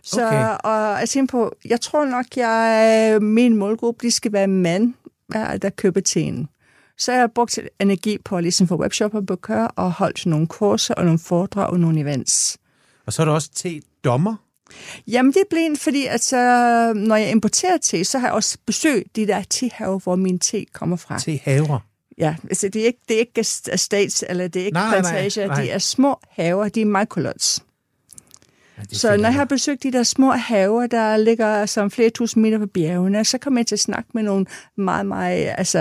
Så, 0.02 0.26
Okay. 0.26 0.56
og 0.64 1.00
jeg 1.00 1.08
tænkte 1.08 1.32
på, 1.32 1.54
jeg 1.64 1.80
tror 1.80 2.04
nok, 2.04 2.26
jeg, 2.36 3.18
min 3.22 3.56
målgruppe, 3.56 4.06
de 4.06 4.10
skal 4.10 4.32
være 4.32 4.46
mænd, 4.46 4.94
der 5.32 5.56
der 5.56 5.70
køber 5.70 6.00
teen. 6.00 6.48
Så 6.98 7.12
jeg 7.12 7.20
har 7.20 7.30
brugt 7.34 7.58
energi 7.80 8.18
på 8.24 8.36
at 8.36 8.42
ligesom 8.42 8.68
få 8.68 8.76
webshopper 8.76 9.20
på 9.20 9.36
køre, 9.36 9.68
og 9.68 9.92
holdt 9.92 10.26
nogle 10.26 10.46
kurser 10.46 10.94
og 10.94 11.04
nogle 11.04 11.18
foredrag 11.18 11.70
og 11.70 11.80
nogle 11.80 12.00
events. 12.00 12.58
Og 13.06 13.12
så 13.12 13.22
er 13.22 13.26
der 13.26 13.32
også 13.32 13.50
te-dommer. 13.54 14.36
Jamen, 15.06 15.32
det 15.32 15.42
blev 15.50 15.60
en, 15.60 15.76
fordi 15.76 16.06
altså, 16.06 16.36
når 16.96 17.16
jeg 17.16 17.30
importerer 17.30 17.78
te, 17.78 18.04
så 18.04 18.18
har 18.18 18.26
jeg 18.26 18.34
også 18.34 18.58
besøgt 18.66 19.16
de 19.16 19.26
der 19.26 19.42
tehaver, 19.50 19.98
hvor 19.98 20.16
min 20.16 20.38
te 20.38 20.64
kommer 20.72 20.96
fra. 20.96 21.18
Te-haver. 21.18 21.78
Ja, 22.18 22.36
altså, 22.42 22.68
det 22.68 22.82
er 22.82 22.86
ikke, 22.86 23.00
det 23.08 23.14
er 23.14 23.18
ikke 23.18 23.40
estates, 23.72 24.24
eller 24.28 24.48
det 24.48 24.62
er 24.62 24.66
ikke 24.66 24.74
Nej, 24.74 25.00
nej, 25.00 25.10
plantager, 25.10 25.46
nej. 25.46 25.62
de 25.62 25.70
er 25.70 25.78
små 25.78 26.20
haver, 26.30 26.68
de 26.68 26.80
er 26.80 26.86
microlots. 26.86 27.64
Så 28.92 29.16
når 29.16 29.24
jeg 29.24 29.34
har 29.34 29.44
besøgt 29.44 29.82
de 29.82 29.92
der 29.92 30.02
små 30.02 30.30
haver, 30.30 30.86
der 30.86 31.16
ligger 31.16 31.66
som 31.66 31.90
flere 31.90 32.10
tusind 32.10 32.42
meter 32.42 32.58
på 32.58 32.66
bjergene, 32.66 33.24
så 33.24 33.38
kommer 33.38 33.60
jeg 33.60 33.66
til 33.66 33.74
at 33.74 33.80
snakke 33.80 34.10
med 34.14 34.22
nogle 34.22 34.46
meget, 34.76 35.06
meget 35.06 35.52
altså, 35.58 35.78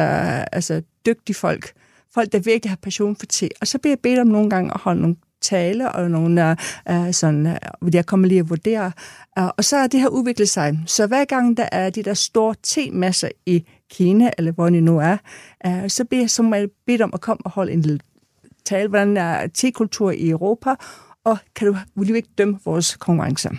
altså 0.51 0.81
dygtige 1.05 1.35
folk. 1.35 1.71
Folk, 2.13 2.31
der 2.31 2.39
virkelig 2.39 2.71
har 2.71 2.77
passion 2.81 3.15
for 3.15 3.25
te. 3.25 3.49
Og 3.61 3.67
så 3.67 3.77
bliver 3.77 3.91
jeg 3.91 3.99
bedt 3.99 4.19
om 4.19 4.27
nogle 4.27 4.49
gange 4.49 4.71
at 4.73 4.79
holde 4.79 5.01
nogle 5.01 5.15
taler 5.41 5.87
og 5.87 6.11
nogle 6.11 6.57
uh, 6.89 7.11
sådan, 7.11 7.45
uh, 7.45 7.53
hvor 7.81 7.89
jeg 7.93 8.05
kommer 8.05 8.27
lige 8.27 8.39
at 8.39 8.49
vurdere. 8.49 8.91
Uh, 9.39 9.47
og 9.57 9.63
så 9.63 9.77
er 9.77 9.87
det 9.87 9.99
her 9.99 10.07
udviklet 10.07 10.49
sig. 10.49 10.79
Så 10.85 11.07
hver 11.07 11.25
gang 11.25 11.57
der 11.57 11.69
er 11.71 11.89
de 11.89 12.03
der 12.03 12.13
store 12.13 12.55
temasser 12.63 13.29
i 13.45 13.65
Kina, 13.91 14.31
eller 14.37 14.51
hvor 14.51 14.69
det 14.69 14.83
nu 14.83 14.99
er, 14.99 15.17
uh, 15.67 15.87
så 15.87 16.05
bliver 16.05 16.21
jeg 16.21 16.29
som 16.29 16.53
bedt 16.87 17.01
om 17.01 17.11
at 17.13 17.21
komme 17.21 17.41
og 17.45 17.51
holde 17.51 17.71
en 17.71 17.81
lille 17.81 17.99
tale, 18.65 18.89
hvordan 18.89 19.17
er 19.17 19.47
tekultur 19.47 20.11
i 20.11 20.29
Europa, 20.29 20.75
og 21.29 21.37
kan 21.55 21.67
du, 21.67 21.77
vil 21.95 22.15
ikke 22.15 22.29
dømme 22.37 22.59
vores 22.65 22.95
konkurrencer? 22.95 23.51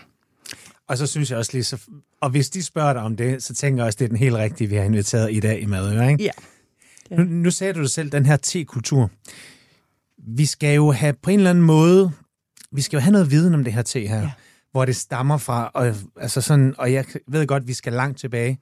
Og 0.88 0.98
så 0.98 1.06
synes 1.06 1.30
jeg 1.30 1.38
også 1.38 1.50
lige, 1.52 1.64
så, 1.64 1.80
og 2.20 2.30
hvis 2.30 2.50
de 2.50 2.62
spørger 2.62 2.92
dig 2.92 3.02
om 3.02 3.16
det, 3.16 3.42
så 3.42 3.54
tænker 3.54 3.82
jeg 3.82 3.86
også, 3.86 3.96
det 3.96 4.04
er 4.04 4.08
den 4.08 4.16
helt 4.16 4.34
rigtige, 4.34 4.68
vi 4.68 4.76
har 4.76 4.82
inviteret 4.82 5.32
i 5.32 5.40
dag 5.40 5.62
i 5.62 5.66
Madøre, 5.66 6.12
ikke? 6.12 6.24
Ja. 6.24 6.30
Ja. 7.10 7.16
Nu, 7.16 7.24
nu 7.24 7.50
sagde 7.50 7.72
du 7.72 7.82
det 7.82 7.90
selv, 7.90 8.12
den 8.12 8.26
her 8.26 8.36
te-kultur. 8.36 9.10
Vi 10.18 10.46
skal 10.46 10.74
jo 10.74 10.92
have 10.92 11.12
på 11.22 11.30
en 11.30 11.38
eller 11.38 11.50
anden 11.50 11.64
måde, 11.64 12.12
vi 12.72 12.82
skal 12.82 12.96
jo 12.96 13.00
have 13.00 13.12
noget 13.12 13.30
viden 13.30 13.54
om 13.54 13.64
det 13.64 13.72
her 13.72 13.82
te 13.82 14.06
her, 14.06 14.20
ja. 14.20 14.30
Hvor 14.72 14.84
det 14.84 14.96
stammer 14.96 15.38
fra, 15.38 15.70
og, 15.74 15.94
altså 16.16 16.40
sådan, 16.40 16.74
og 16.78 16.92
jeg 16.92 17.04
ved 17.28 17.46
godt, 17.46 17.66
vi 17.66 17.72
skal 17.72 17.92
langt 17.92 18.18
tilbage. 18.18 18.58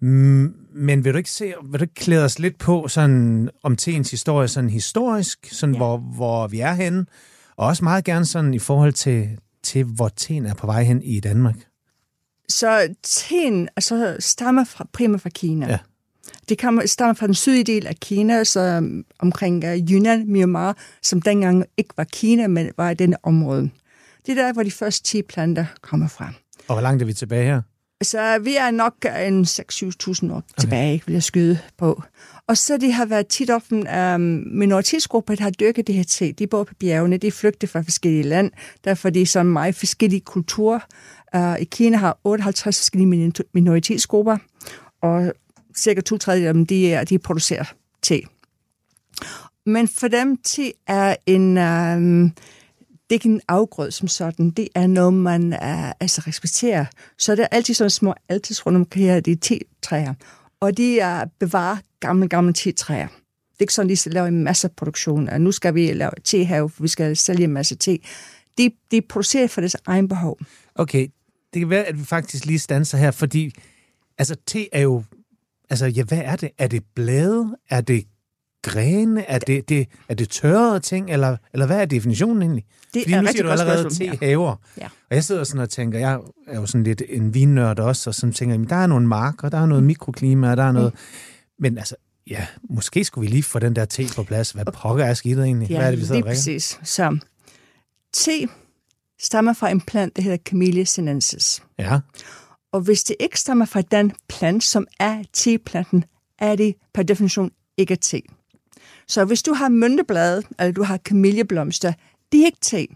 Men 0.00 1.04
vil 1.04 1.12
du 1.12 1.18
ikke 1.18 1.30
se, 1.30 1.52
vil 1.70 1.80
du 1.80 1.84
ikke 1.84 1.94
klæde 1.94 2.24
os 2.24 2.38
lidt 2.38 2.58
på 2.58 2.88
sådan, 2.88 3.50
om 3.62 3.76
teens 3.76 4.10
historie, 4.10 4.48
sådan 4.48 4.70
historisk, 4.70 5.48
sådan. 5.52 5.74
Ja. 5.74 5.78
hvor, 5.78 5.96
hvor 5.96 6.46
vi 6.46 6.60
er 6.60 6.72
henne, 6.72 7.06
og 7.56 7.66
også 7.66 7.84
meget 7.84 8.04
gerne 8.04 8.24
sådan 8.24 8.54
i 8.54 8.58
forhold 8.58 8.92
til 8.92 9.38
til, 9.62 9.84
hvor 9.84 10.08
teen 10.08 10.46
er 10.46 10.54
på 10.54 10.66
vej 10.66 10.82
hen 10.82 11.02
i 11.02 11.20
Danmark? 11.20 11.54
Så 12.48 12.94
teen 13.02 13.68
altså, 13.76 14.16
stammer 14.18 14.64
fra, 14.64 14.86
primært 14.92 15.20
fra 15.20 15.28
Kina. 15.28 15.68
Ja. 15.68 15.78
Det 16.48 16.58
kommer, 16.58 16.86
stammer 16.86 17.14
fra 17.14 17.26
den 17.26 17.34
sydlige 17.34 17.64
del 17.64 17.86
af 17.86 17.96
Kina, 17.96 18.44
så 18.44 18.78
um, 18.78 19.04
omkring 19.18 19.64
uh, 19.64 19.90
Yunnan, 19.90 20.24
Myanmar, 20.28 20.76
som 21.02 21.22
dengang 21.22 21.64
ikke 21.76 21.90
var 21.96 22.04
Kina, 22.04 22.46
men 22.46 22.70
var 22.76 22.90
i 22.90 22.94
denne 22.94 23.16
område. 23.22 23.70
Det 24.26 24.38
er 24.38 24.42
der, 24.42 24.52
hvor 24.52 24.62
de 24.62 24.70
første 24.70 25.02
10 25.02 25.22
planter 25.22 25.66
kommer 25.80 26.08
fra. 26.08 26.32
Og 26.68 26.74
hvor 26.74 26.80
langt 26.80 27.02
er 27.02 27.06
vi 27.06 27.12
tilbage 27.12 27.44
her? 27.44 27.62
Så 28.02 28.38
vi 28.38 28.56
er 28.56 28.70
nok 28.70 28.94
en 29.26 29.42
6-7.000 29.42 30.32
år 30.32 30.36
okay. 30.36 30.42
tilbage, 30.58 31.02
vil 31.06 31.12
jeg 31.12 31.22
skyde 31.22 31.58
på. 31.78 32.02
Og 32.52 32.58
så 32.58 32.76
det 32.76 32.92
har 32.92 33.04
været 33.04 33.26
tit 33.26 33.50
ofte 33.50 33.74
um, 33.74 33.86
øhm, 33.86 34.44
minoritetsgrupper, 34.46 35.34
der 35.34 35.42
har 35.42 35.50
dyrket 35.50 35.86
det 35.86 35.94
her 35.94 36.04
til. 36.04 36.38
De 36.38 36.46
bor 36.46 36.64
på 36.64 36.74
bjergene, 36.74 37.16
de 37.16 37.30
flygter 37.30 37.68
fra 37.68 37.80
forskellige 37.80 38.22
land, 38.22 38.50
derfor 38.84 39.10
de 39.10 39.22
er 39.22 39.26
så 39.26 39.42
meget 39.42 39.74
forskellige 39.74 40.20
kulturer. 40.20 40.80
Uh, 41.36 41.60
I 41.60 41.64
Kina 41.64 41.96
har 41.96 42.18
58 42.24 42.78
forskellige 42.78 43.32
minoritetsgrupper, 43.52 44.36
og 45.02 45.32
cirka 45.76 46.00
to 46.00 46.18
tredje 46.18 46.48
af 46.48 46.54
dem, 46.54 46.66
de, 46.66 46.92
er, 46.92 47.04
de 47.04 47.18
producerer 47.18 47.64
te. 48.02 48.20
Men 49.66 49.88
for 49.88 50.08
dem, 50.08 50.36
te 50.36 50.72
er 50.86 51.16
en... 51.26 51.58
Um, 51.58 52.30
det 52.90 53.10
er 53.10 53.14
ikke 53.14 53.28
en 53.28 53.40
afgrød 53.48 53.90
som 53.90 54.08
sådan. 54.08 54.50
Det 54.50 54.68
er 54.74 54.86
noget, 54.86 55.14
man 55.14 55.52
uh, 55.52 55.90
altså 55.90 56.22
respekterer. 56.26 56.84
Så 57.18 57.36
der 57.36 57.42
er 57.42 57.48
altid 57.50 57.74
sådan 57.74 57.90
små 57.90 58.14
altid 58.28 58.66
rundt 58.66 58.76
omkring 58.76 59.24
de 59.24 59.34
te-træer. 59.34 60.14
Og 60.62 60.76
det 60.76 61.00
er 61.00 61.14
at 61.14 61.28
bevare 61.40 61.78
gamle, 62.00 62.28
gamle 62.28 62.52
tetræer. 62.52 63.06
Det 63.06 63.58
er 63.58 63.62
ikke 63.62 63.74
sådan, 63.74 63.88
de 63.88 64.10
laver 64.10 64.26
en 64.26 64.44
masse 64.44 64.68
produktion. 64.68 65.28
Uh, 65.28 65.38
nu 65.38 65.52
skal 65.52 65.74
vi 65.74 65.92
lave 65.92 66.10
tehave, 66.24 66.70
for 66.70 66.82
vi 66.82 66.88
skal 66.88 67.16
sælge 67.16 67.44
en 67.44 67.52
masse 67.52 67.76
te. 67.76 67.98
De, 68.58 68.70
de 68.90 69.02
producerer 69.02 69.48
for 69.48 69.60
deres 69.60 69.76
egen 69.86 70.08
behov. 70.08 70.38
Okay, 70.74 71.08
det 71.54 71.60
kan 71.60 71.70
være, 71.70 71.84
at 71.84 71.98
vi 71.98 72.04
faktisk 72.04 72.44
lige 72.44 72.58
stanser 72.58 72.98
her, 72.98 73.10
fordi 73.10 73.52
altså, 74.18 74.36
te 74.46 74.74
er 74.74 74.80
jo... 74.80 75.02
Altså, 75.70 75.86
ja, 75.86 76.04
hvad 76.04 76.22
er 76.24 76.36
det? 76.36 76.50
Er 76.58 76.66
det 76.66 76.84
blade? 76.94 77.56
Er 77.70 77.80
det 77.80 78.04
grene? 78.62 79.30
Er 79.30 79.38
det, 79.38 79.68
det, 79.68 79.88
er 80.08 80.14
det 80.14 80.28
tørrede 80.28 80.80
ting? 80.80 81.10
Eller, 81.10 81.36
eller 81.52 81.66
hvad 81.66 81.80
er 81.80 81.84
definitionen 81.84 82.42
egentlig? 82.42 82.64
Det 82.94 83.02
Fordi 83.02 83.12
er 83.12 83.20
nu 83.20 83.28
siger 83.28 83.42
du 83.42 83.48
allerede 83.48 83.90
te 83.90 84.18
haver. 84.26 84.56
Ja. 84.80 84.84
Og 84.84 85.16
jeg 85.16 85.24
sidder 85.24 85.44
sådan 85.44 85.60
og 85.60 85.70
tænker, 85.70 85.98
jeg 85.98 86.20
er 86.46 86.60
jo 86.60 86.66
sådan 86.66 86.84
lidt 86.84 87.02
en 87.08 87.34
vinnørd 87.34 87.78
også, 87.78 88.10
og 88.10 88.14
sådan 88.14 88.32
tænker, 88.32 88.54
jamen, 88.54 88.68
der 88.68 88.76
er 88.76 88.86
nogle 88.86 89.06
marker, 89.06 89.48
der 89.48 89.58
er 89.58 89.66
noget 89.66 89.84
mikroklima, 89.84 90.50
og 90.50 90.56
der 90.56 90.62
er 90.62 90.72
noget... 90.72 90.94
Men 91.58 91.78
altså, 91.78 91.96
ja, 92.30 92.46
måske 92.70 93.04
skulle 93.04 93.28
vi 93.28 93.34
lige 93.34 93.42
få 93.42 93.58
den 93.58 93.76
der 93.76 93.84
te 93.84 94.06
på 94.16 94.22
plads. 94.22 94.50
Hvad 94.50 94.64
pokker 94.72 95.04
er 95.04 95.14
skidtet 95.14 95.44
egentlig? 95.44 95.70
Ja, 95.70 95.76
hvad 95.76 95.86
er 95.86 95.90
det, 95.90 96.00
vi 96.00 96.04
sidder 96.04 96.20
lige 96.20 96.24
og 96.24 96.28
præcis. 96.28 96.80
Så 96.84 97.18
te 98.12 98.48
stammer 99.20 99.52
fra 99.52 99.70
en 99.70 99.80
plant, 99.80 100.16
der 100.16 100.22
hedder 100.22 100.38
Camellia 100.38 100.84
sinensis. 100.84 101.62
Ja, 101.78 102.00
Og 102.72 102.80
hvis 102.80 103.04
det 103.04 103.16
ikke 103.20 103.40
stammer 103.40 103.64
fra 103.64 103.80
den 103.80 104.12
plant, 104.28 104.64
som 104.64 104.86
er 105.00 105.22
teplanten, 105.32 106.04
er 106.38 106.56
det 106.56 106.74
per 106.94 107.02
definition 107.02 107.50
ikke 107.76 107.96
te. 107.96 108.20
Så 109.08 109.24
hvis 109.24 109.42
du 109.42 109.52
har 109.52 109.68
mynteblade, 109.68 110.42
eller 110.58 110.72
du 110.72 110.82
har 110.82 110.96
kamilleblomster, 110.96 111.92
det 112.32 112.40
er 112.40 112.46
ikke 112.46 112.58
te. 112.60 112.86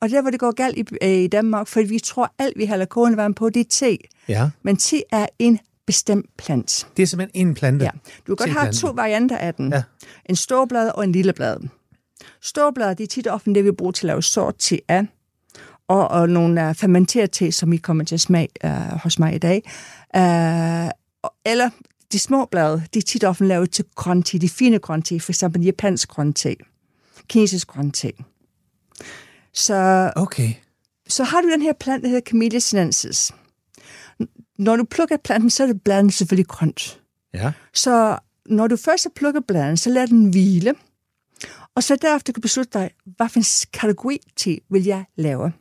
Og 0.00 0.10
der, 0.10 0.22
hvor 0.22 0.30
det 0.30 0.40
går 0.40 0.52
galt 0.52 0.78
i, 0.78 0.84
øh, 1.02 1.10
i 1.10 1.26
Danmark, 1.26 1.68
for 1.68 1.82
vi 1.82 1.98
tror, 1.98 2.34
alt 2.38 2.58
vi 2.58 2.66
hælder 2.66 2.84
kogende 2.84 3.16
varme 3.16 3.34
på, 3.34 3.50
det 3.50 3.60
er 3.60 3.64
te. 3.70 3.98
ja. 4.28 4.50
Men 4.62 4.76
te 4.76 5.02
er 5.12 5.26
en 5.38 5.58
bestemt 5.86 6.26
plant. 6.36 6.88
Det 6.96 7.02
er 7.02 7.06
simpelthen 7.06 7.48
en 7.48 7.54
plante. 7.54 7.84
Ja. 7.84 7.90
Du 8.26 8.34
kan 8.34 8.46
godt 8.46 8.58
have 8.58 8.72
to 8.72 8.88
varianter 8.90 9.36
af 9.36 9.54
den. 9.54 9.72
Ja. 9.72 9.82
En 10.26 10.36
storblad 10.36 10.90
og 10.94 11.04
en 11.04 11.12
lille 11.12 11.32
blad. 11.32 11.56
Storblad, 12.42 12.96
det 12.96 13.04
er 13.04 13.08
tit 13.08 13.26
ofte 13.26 13.54
det, 13.54 13.64
vi 13.64 13.72
bruger 13.72 13.92
til 13.92 14.06
at 14.06 14.06
lave 14.06 14.22
sort 14.22 14.54
te 14.58 14.80
af. 14.88 15.06
Og, 15.88 16.08
og 16.08 16.28
nogle 16.28 16.68
uh, 16.68 16.74
fermenteret 16.74 17.30
te, 17.30 17.52
som 17.52 17.72
I 17.72 17.76
kommer 17.76 18.04
til 18.04 18.14
at 18.14 18.20
smage 18.20 18.48
uh, 18.64 18.70
hos 19.02 19.18
mig 19.18 19.34
i 19.34 19.38
dag. 19.38 19.62
Uh, 20.16 20.90
eller 21.44 21.70
de 22.12 22.18
små 22.18 22.44
blade, 22.44 22.82
de 22.94 22.98
er 22.98 23.02
tit 23.02 23.24
ofte 23.24 23.44
lavet 23.44 23.70
til 23.70 23.84
grøn 23.94 24.22
te, 24.22 24.38
de 24.38 24.48
fine 24.48 24.78
grøn 24.78 25.02
te, 25.02 25.20
for 25.20 25.32
eksempel 25.32 25.62
japansk 25.62 26.08
grøn 26.08 26.32
te, 26.32 26.56
kinesisk 27.28 27.68
grøn 27.68 27.90
te. 27.90 28.12
Så 29.52 30.10
Okay. 30.16 30.52
så 31.08 31.24
har 31.24 31.40
du 31.40 31.50
den 31.50 31.62
her 31.62 31.72
plante, 31.72 32.02
der 32.02 32.08
hedder 32.08 32.30
Camellia 32.30 32.58
sinensis. 32.58 33.32
Når 34.58 34.76
du 34.76 34.84
plukker 34.84 35.16
planten, 35.16 35.50
så 35.50 35.62
er 35.62 35.66
det 35.66 35.82
bladen 35.82 36.10
selvfølgelig 36.10 36.46
grønt. 36.48 37.00
Ja. 37.34 37.52
Så 37.74 38.18
når 38.46 38.66
du 38.66 38.76
først 38.76 39.04
har 39.04 39.10
plukket 39.14 39.44
bladen, 39.46 39.76
så 39.76 39.90
lad 39.90 40.06
den 40.06 40.30
hvile. 40.30 40.74
Og 41.74 41.82
så 41.82 41.96
derefter 41.96 42.32
kan 42.32 42.40
du 42.40 42.40
beslutte 42.40 42.78
dig, 42.78 42.90
hvad 43.16 43.28
for 43.28 43.38
en 43.38 43.44
kategori 43.72 44.18
te 44.36 44.58
vil 44.70 44.84
jeg 44.84 45.04
lave. 45.16 45.52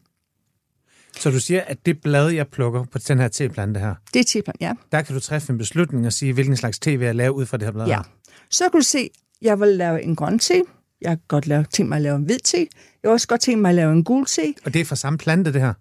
Så 1.19 1.31
du 1.31 1.39
siger, 1.39 1.61
at 1.61 1.85
det 1.85 2.01
blad, 2.01 2.29
jeg 2.29 2.47
plukker 2.47 2.83
på 2.83 2.97
den 2.97 3.19
her 3.19 3.27
teplante 3.27 3.79
her, 3.79 3.95
Det 4.13 4.19
er 4.19 4.23
teplan, 4.23 4.55
ja. 4.61 4.73
der 4.91 5.01
kan 5.01 5.15
du 5.15 5.19
træffe 5.21 5.51
en 5.51 5.57
beslutning 5.57 6.05
og 6.05 6.13
sige, 6.13 6.33
hvilken 6.33 6.57
slags 6.57 6.79
te 6.79 6.97
vil 6.97 7.05
jeg 7.05 7.15
lave 7.15 7.33
ud 7.33 7.45
fra 7.45 7.57
det 7.57 7.65
her 7.65 7.71
blad 7.71 7.85
ja. 7.88 7.95
her? 7.95 8.03
Så 8.49 8.63
kan 8.69 8.79
du 8.79 8.85
se, 8.85 9.09
jeg 9.41 9.59
vil 9.59 9.67
lave 9.67 10.01
en 10.03 10.15
grøn 10.15 10.39
te. 10.39 10.61
Jeg 11.01 11.09
kan 11.09 11.19
godt 11.27 11.47
lave, 11.47 11.63
tænke 11.73 11.89
mig 11.89 11.95
at 11.95 12.01
lave 12.01 12.15
en 12.15 12.23
hvid 12.23 12.39
te. 12.39 12.57
Jeg 12.57 12.67
vil 13.03 13.11
også 13.11 13.27
godt 13.27 13.41
tænke 13.41 13.61
mig 13.61 13.69
at 13.69 13.75
lave 13.75 13.91
en 13.91 14.03
gul 14.03 14.25
te. 14.25 14.53
Og 14.65 14.73
det 14.73 14.81
er 14.81 14.85
fra 14.85 14.95
samme 14.95 15.17
plante, 15.17 15.53
det 15.53 15.61
her? 15.61 15.73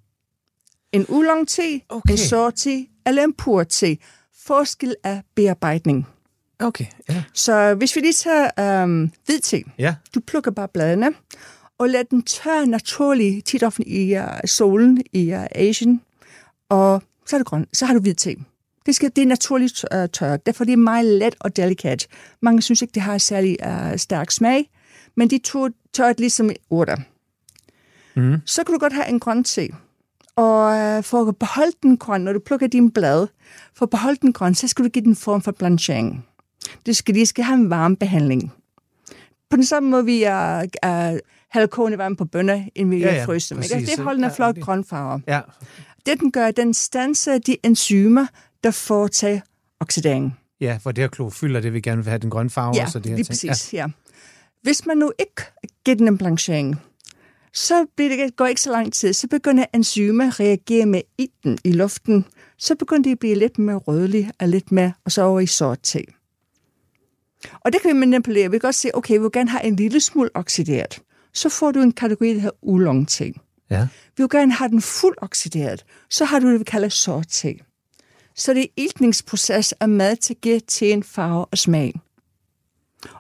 En 0.93 1.07
oolong 1.09 1.49
te, 1.49 1.81
Okay. 1.89 2.13
en 2.13 2.19
sort 2.19 2.55
te 2.55 2.87
eller 3.07 3.25
en 3.25 3.33
pur 3.39 3.63
te. 3.65 3.97
Forskel 4.47 4.95
af 5.05 5.23
bearbejdning. 5.37 6.07
Okay, 6.61 6.85
ja. 7.09 7.23
Så 7.35 7.75
hvis 7.75 7.97
vi 7.97 8.01
lige 8.01 8.13
tager 8.13 8.83
øhm, 8.83 9.13
hvid 9.27 9.41
te. 9.41 9.63
Ja, 9.79 9.95
Du 10.15 10.21
plukker 10.21 10.51
bare 10.51 10.69
bladene, 10.75 11.11
og 11.79 11.89
lad 11.89 12.05
den 12.05 12.23
tørre 12.23 12.67
naturligt, 12.67 13.47
tit 13.47 13.63
ofte 13.63 13.89
i 13.89 14.19
uh, 14.19 14.25
solen 14.45 15.03
i 15.13 15.35
uh, 15.35 15.45
Asien, 15.53 16.01
og 16.69 17.03
så 17.27 17.37
er 17.37 17.39
det 17.39 17.47
grøn. 17.47 17.67
Så 17.73 17.87
har 17.87 17.95
du 17.95 18.01
hvid 18.01 18.15
te. 18.15 18.37
Det, 18.87 18.95
skal, 18.95 19.11
det 19.17 19.23
er 19.23 19.27
naturligt 19.27 19.85
uh, 19.95 20.07
tørret, 20.13 20.47
derfor 20.47 20.65
det 20.65 20.73
er 20.73 20.77
meget 20.77 21.05
let 21.05 21.35
og 21.41 21.57
delikat. 21.57 22.07
Mange 22.41 22.63
synes 22.63 22.83
ikke, 22.83 22.93
det 22.93 23.03
har 23.03 23.19
særlig 23.19 23.57
uh, 23.67 23.97
stærk 23.97 24.31
smag, 24.31 24.71
men 25.15 25.31
de 25.31 25.39
to 25.39 25.69
tørret 25.93 26.21
ligesom 26.21 26.51
urter. 26.71 26.97
Mhm. 28.17 28.37
Så 28.47 28.65
kan 28.65 28.73
du 28.73 28.79
godt 28.79 28.93
have 28.93 29.09
en 29.09 29.21
grøn 29.21 29.45
te. 29.45 29.69
Og 30.37 31.05
for 31.05 31.29
at 31.29 31.37
beholde 31.37 31.73
den 31.83 31.97
grøn, 31.97 32.21
når 32.21 32.33
du 32.33 32.39
plukker 32.39 32.67
din 32.67 32.91
blad, 32.91 33.27
for 33.75 33.87
at 33.87 33.91
beholde 33.91 34.19
den 34.23 34.33
grøn, 34.33 34.55
så 34.55 34.69
skal 34.69 34.85
du 34.85 34.91
give 34.91 35.03
den 35.03 35.11
en 35.11 35.17
form 35.17 35.43
for 35.43 35.53
blanchering. 35.53 36.27
Det 36.87 36.97
skal, 36.97 37.15
de 37.15 37.27
skal 37.27 37.45
have 37.45 37.59
en 37.59 37.71
varme 37.71 37.97
behandling 37.97 38.53
på 39.51 39.57
den 39.57 39.65
samme 39.65 39.91
måde, 39.91 40.05
vi 40.05 40.23
er, 40.23 40.67
er 40.83 41.21
halvkogende 41.51 41.99
varme 41.99 42.17
på 42.17 42.25
bønner, 42.25 42.65
end 42.75 42.91
vi 42.91 42.97
Ja, 42.99 43.07
ja, 43.07 43.13
ja, 43.13 43.19
ja, 43.19 43.25
fryser 43.27 43.55
dem. 43.55 43.63
Ikke? 43.63 43.91
Det 43.91 43.99
holder 43.99 44.19
en 44.19 44.31
Ja, 44.31 44.37
flot 44.37 44.55
det- 44.55 44.65
grøn 44.65 44.85
farve. 44.85 45.23
ja. 45.29 45.41
Det, 46.07 46.21
den 46.21 46.33
gør, 46.33 46.51
den 46.51 46.75
stanser 46.75 47.39
de 47.39 47.57
enzymer, 47.63 48.27
der 48.65 48.71
foretager 48.71 49.41
oxidering. 49.81 50.39
Ja, 50.61 50.79
for 50.83 50.93
det 50.93 51.03
her 51.03 51.09
klorofyld 51.09 51.57
er 51.57 51.61
det, 51.61 51.73
vi 51.73 51.81
gerne 51.81 52.03
vil 52.03 52.09
have 52.09 52.19
den 52.19 52.31
grønne 52.31 52.51
farve. 52.51 52.75
Ja, 52.77 52.87
så 52.91 52.99
det 52.99 53.07
her 53.07 53.17
lige 53.17 53.25
ting. 53.25 53.51
præcis. 53.51 53.73
Ja. 53.75 53.87
Hvis 54.63 54.87
man 54.87 54.97
nu 54.97 55.13
ikke 55.19 55.43
giver 55.85 55.97
den 55.97 56.09
en 56.09 56.19
blanchering, 56.19 56.77
så 57.55 57.87
bliver 57.97 58.17
det, 58.25 58.37
går 58.37 58.47
ikke 58.47 58.61
så 58.61 58.71
lang 58.73 58.93
tid, 58.93 59.13
så 59.13 59.29
begynder 59.29 59.65
enzymer 59.75 60.27
at 60.27 60.41
reagere 60.41 60.87
med 60.87 61.01
ilten 61.19 61.59
i 61.65 61.73
luften. 61.73 62.25
Så 62.59 62.75
begynder 62.75 63.03
de 63.03 63.11
at 63.13 63.19
blive 63.19 63.35
lidt 63.35 63.59
mere 63.59 63.77
rødlige 63.77 64.31
og 64.41 64.49
lidt 64.49 64.73
mere, 64.73 64.93
og 65.05 65.13
så 65.13 65.23
over 65.23 65.41
i 65.41 65.47
sort 65.47 65.79
te. 65.83 66.01
Og 67.61 67.73
det 67.73 67.83
kan 67.83 67.89
vi 67.95 67.99
manipulere. 67.99 68.51
Vi 68.51 68.55
kan 68.59 68.61
godt 68.69 68.75
se, 68.75 68.91
okay, 68.95 69.15
vi 69.15 69.19
vil 69.19 69.31
gerne 69.33 69.51
have 69.51 69.65
en 69.65 69.77
lille 69.77 70.01
smule 70.01 70.31
oxideret. 70.35 71.01
Så 71.33 71.49
får 71.49 71.71
du 71.73 71.81
en 71.81 71.93
kategori, 71.93 72.29
der 72.35 72.41
hedder 72.41 72.57
oolong 72.63 73.09
te. 73.09 73.33
Ja. 73.71 73.89
Vi 74.17 74.23
vil 74.23 74.29
gerne 74.31 74.53
have 74.53 74.69
den 74.69 74.83
fuld 74.83 75.15
oxideret. 75.19 75.85
Så 76.11 76.25
har 76.25 76.39
du 76.39 76.53
det, 76.53 76.59
vi 76.61 76.65
kalder 76.65 76.89
sort 76.89 77.27
te. 77.29 77.55
Så 78.37 78.55
det 78.55 78.63
er 78.63 78.67
iltningsproces 78.77 79.73
af 79.73 79.89
mad 79.89 80.17
til 80.17 80.35
at 80.35 80.41
give 80.41 80.61
teen 80.61 81.03
farve 81.03 81.45
og 81.45 81.59
smag. 81.59 81.95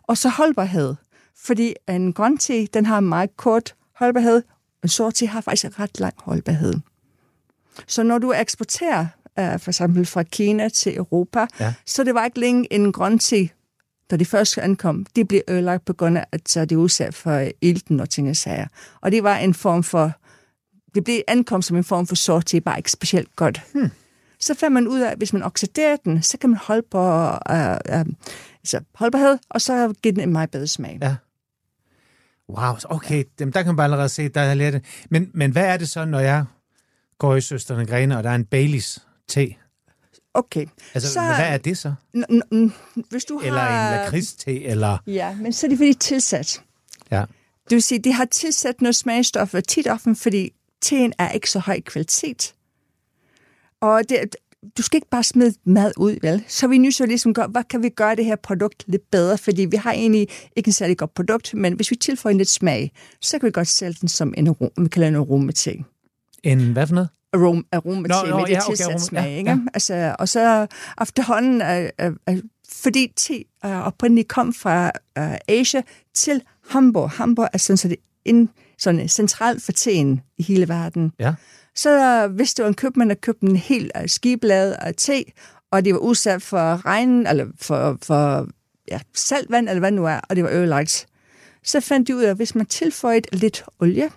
Og 0.03 0.19
så 0.19 0.29
holdbarhed. 0.29 0.95
Fordi 1.37 1.75
en 1.88 2.12
grøn 2.12 2.38
te, 2.38 2.67
den 2.67 2.87
har 2.87 3.00
meget 3.00 3.37
kort 3.37 3.75
holdbarhed. 3.97 4.43
En 4.83 4.88
sort 4.88 5.15
te 5.15 5.27
har 5.27 5.41
faktisk 5.41 5.65
en 5.65 5.79
ret 5.79 6.00
lang 6.00 6.15
holdbarhed. 6.19 6.75
Så 7.87 8.03
når 8.03 8.19
du 8.19 8.33
eksporterer 8.33 9.07
uh, 9.41 9.61
for 9.61 9.69
eksempel 9.71 10.07
fra 10.07 10.23
Kina 10.23 10.69
til 10.69 10.97
Europa, 10.97 11.47
Ja. 11.61 11.75
så 11.87 12.05
det 12.05 12.15
var 12.15 12.25
ikke 12.25 12.41
længe 12.41 12.73
en 12.73 12.93
grøn 12.93 13.19
te, 13.19 13.49
da 14.11 14.17
de 14.17 14.25
først 14.25 14.59
ankom, 14.59 15.07
det 15.17 15.29
blev 15.29 15.43
ødelagt 15.49 15.85
på 15.85 15.93
grund 15.93 16.19
af, 16.19 16.27
at 16.33 16.49
så 16.49 16.65
det 16.65 16.77
udsat 16.77 17.15
for 17.15 17.49
ilten 17.61 18.00
og 18.00 18.11
ting 18.11 18.31
og 18.31 18.37
sager. 18.37 18.67
Og 19.00 19.12
det 19.12 19.23
var 19.23 19.37
en 19.37 19.55
form 19.55 19.83
for, 19.83 20.12
det 20.95 21.05
blev 21.05 21.23
ankom 21.29 21.62
som 21.62 21.77
en 21.77 21.85
form 21.85 22.07
for 22.07 22.15
sort 22.15 22.47
te, 22.47 22.61
bare 22.61 22.79
ikke 22.79 22.91
specielt 22.91 23.37
godt. 23.37 23.62
Hmm. 23.73 23.91
Så 24.41 24.55
fandt 24.55 24.75
man 24.75 24.88
ud 24.88 25.00
af, 25.00 25.11
at 25.11 25.19
hvis 25.19 25.33
man 25.33 25.43
oxiderer 25.43 25.97
den, 25.97 26.23
så 26.23 26.38
kan 26.38 26.50
man 26.50 26.59
holde 26.62 26.83
på 26.91 27.29
uh, 27.29 27.77
uh, 27.95 28.07
altså 28.61 28.81
holdbarhed, 28.95 29.38
og 29.50 29.61
så 29.61 29.95
giver 30.03 30.12
den 30.12 30.23
en 30.23 30.33
meget 30.33 30.50
bedre 30.50 30.67
smag. 30.67 30.99
Ja. 31.03 31.17
Wow, 32.49 32.75
okay, 32.85 33.25
dem, 33.38 33.53
der 33.53 33.62
kan 33.62 33.69
man 33.69 33.77
bare 33.77 33.85
allerede 33.85 34.09
se, 34.09 34.29
der 34.29 34.45
har 34.45 34.55
lært 34.55 34.73
det. 34.73 34.85
Men, 35.11 35.31
men 35.35 35.50
hvad 35.50 35.65
er 35.65 35.77
det 35.77 35.88
så, 35.88 36.05
når 36.05 36.21
jeg 36.21 36.45
går 37.19 37.37
i 37.37 37.41
Søsterne 37.41 37.87
Grene, 37.87 38.19
og 38.19 38.25
der 38.25 38.31
er 38.31 38.35
en 38.35 38.45
Baileys 38.45 38.99
te? 39.29 39.55
Okay. 40.38 40.66
Altså, 40.95 41.12
Så- 41.12 41.21
hvad 41.21 41.47
er 41.49 41.57
det 41.59 41.78
så? 41.78 41.95
N- 42.16 42.40
n- 42.54 43.02
hvis 43.11 43.25
du 43.25 43.38
Eller 43.40 43.61
har... 43.61 43.95
en 43.95 44.00
lakridste, 44.00 44.62
eller... 44.64 44.99
Ja, 45.07 45.35
men 45.35 45.52
så 45.52 45.66
er 45.66 45.68
det 45.68 45.78
fordi 45.78 45.95
tilsat. 45.95 46.62
Ja. 47.11 47.25
Det 47.64 47.75
vil 47.75 47.83
sige, 47.83 47.99
de 47.99 48.12
har 48.12 48.25
tilsat 48.25 48.80
noget 48.80 48.97
smagstoffer 48.97 49.61
tit 49.61 49.87
ofte, 49.88 50.14
fordi 50.14 50.52
teen 50.83 51.12
er 51.18 51.30
ikke 51.30 51.50
så 51.50 51.59
høj 51.59 51.80
kvalitet. 51.80 52.54
Og 53.80 54.02
det, 54.09 54.37
du 54.78 54.83
skal 54.83 54.97
ikke 54.97 55.09
bare 55.11 55.25
smide 55.25 55.54
mad 55.64 55.92
ud, 55.97 56.18
vel? 56.23 56.45
Så 56.49 56.68
vi 56.68 56.78
nu 56.78 56.90
så 56.90 57.07
ligesom 57.07 57.35
gør, 57.35 57.47
hvad 57.47 57.64
kan 57.64 57.83
vi 57.83 57.88
gøre 57.88 58.16
det 58.16 58.25
her 58.25 58.37
produkt 58.37 58.85
lidt 58.87 59.11
bedre? 59.11 59.38
Fordi 59.38 59.64
vi 59.64 59.76
har 59.76 59.92
egentlig 59.92 60.28
ikke 60.57 60.68
en 60.68 60.73
særlig 60.73 60.97
godt 60.99 61.14
produkt, 61.14 61.54
men 61.54 61.73
hvis 61.73 61.90
vi 61.90 61.97
tilføjer 61.97 62.37
lidt 62.37 62.49
smag, 62.49 62.92
så 63.21 63.38
kan 63.38 63.47
vi 63.47 63.50
godt 63.52 63.68
sælge 63.68 63.97
den 64.00 64.09
som 64.09 64.35
en, 64.37 64.57
vi 64.78 64.88
kalder 64.88 65.09
en 65.09 65.14
aromating. 65.16 65.87
En 66.42 66.73
hvad 66.73 66.87
for 66.87 66.95
noget? 66.95 67.09
Arom, 67.32 67.64
aroma 67.73 68.08
Nå, 68.08 68.14
te 68.25 68.30
nå, 68.30 68.37
med 68.37 68.47
det 68.47 68.52
ja, 68.52 68.58
okay, 68.58 68.76
tilsat 68.76 69.00
smag, 69.00 69.23
ja, 69.23 69.37
ikke? 69.37 69.50
ja. 69.50 69.58
Altså, 69.75 70.16
og 70.18 70.28
så 70.28 70.66
efterhånden, 71.02 71.62
øh, 71.62 71.90
øh, 72.00 72.12
øh, 72.28 72.42
fordi 72.73 73.12
te 73.16 73.44
øh, 73.64 73.87
oprindeligt 73.87 74.28
kom 74.28 74.54
fra 74.54 74.90
øh, 75.18 75.35
Asia 75.49 75.82
til 76.14 76.42
Hamburg. 76.70 77.11
Hamburg 77.11 77.49
er 77.52 77.58
sådan, 77.58 77.76
så 77.76 77.88
det 77.88 77.97
ind, 78.25 78.49
sådan 78.78 79.08
centralt 79.08 79.62
for 79.62 79.73
teen 79.73 80.20
i 80.38 80.42
hele 80.42 80.68
verden. 80.68 81.12
Ja. 81.18 81.35
Så 81.75 82.26
hvis 82.28 82.54
det 82.54 82.62
var 82.62 82.68
en 82.68 82.75
købmand, 82.75 83.08
der 83.08 83.14
købte 83.14 83.47
en 83.47 83.56
hel 83.56 83.90
uh, 84.00 84.06
skiblad 84.06 84.76
af 84.78 84.94
te, 84.94 85.25
og 85.70 85.85
det 85.85 85.94
var 85.94 86.00
udsat 86.00 86.42
for 86.42 86.87
regn, 86.87 87.26
eller 87.26 87.47
for, 87.61 87.99
for 88.02 88.49
ja, 88.90 89.00
saltvand, 89.14 89.68
eller 89.68 89.80
hvad 89.80 89.92
nu 89.92 90.06
er, 90.06 90.20
og 90.28 90.37
det 90.37 90.44
var 90.44 90.50
ødelagt, 90.50 91.06
så 91.64 91.80
fandt 91.80 92.08
de 92.08 92.16
ud 92.16 92.23
af, 92.23 92.30
at 92.30 92.37
hvis 92.37 92.54
man 92.54 92.66
tilføjede 92.66 93.26
lidt 93.32 93.64
olie, 93.80 94.11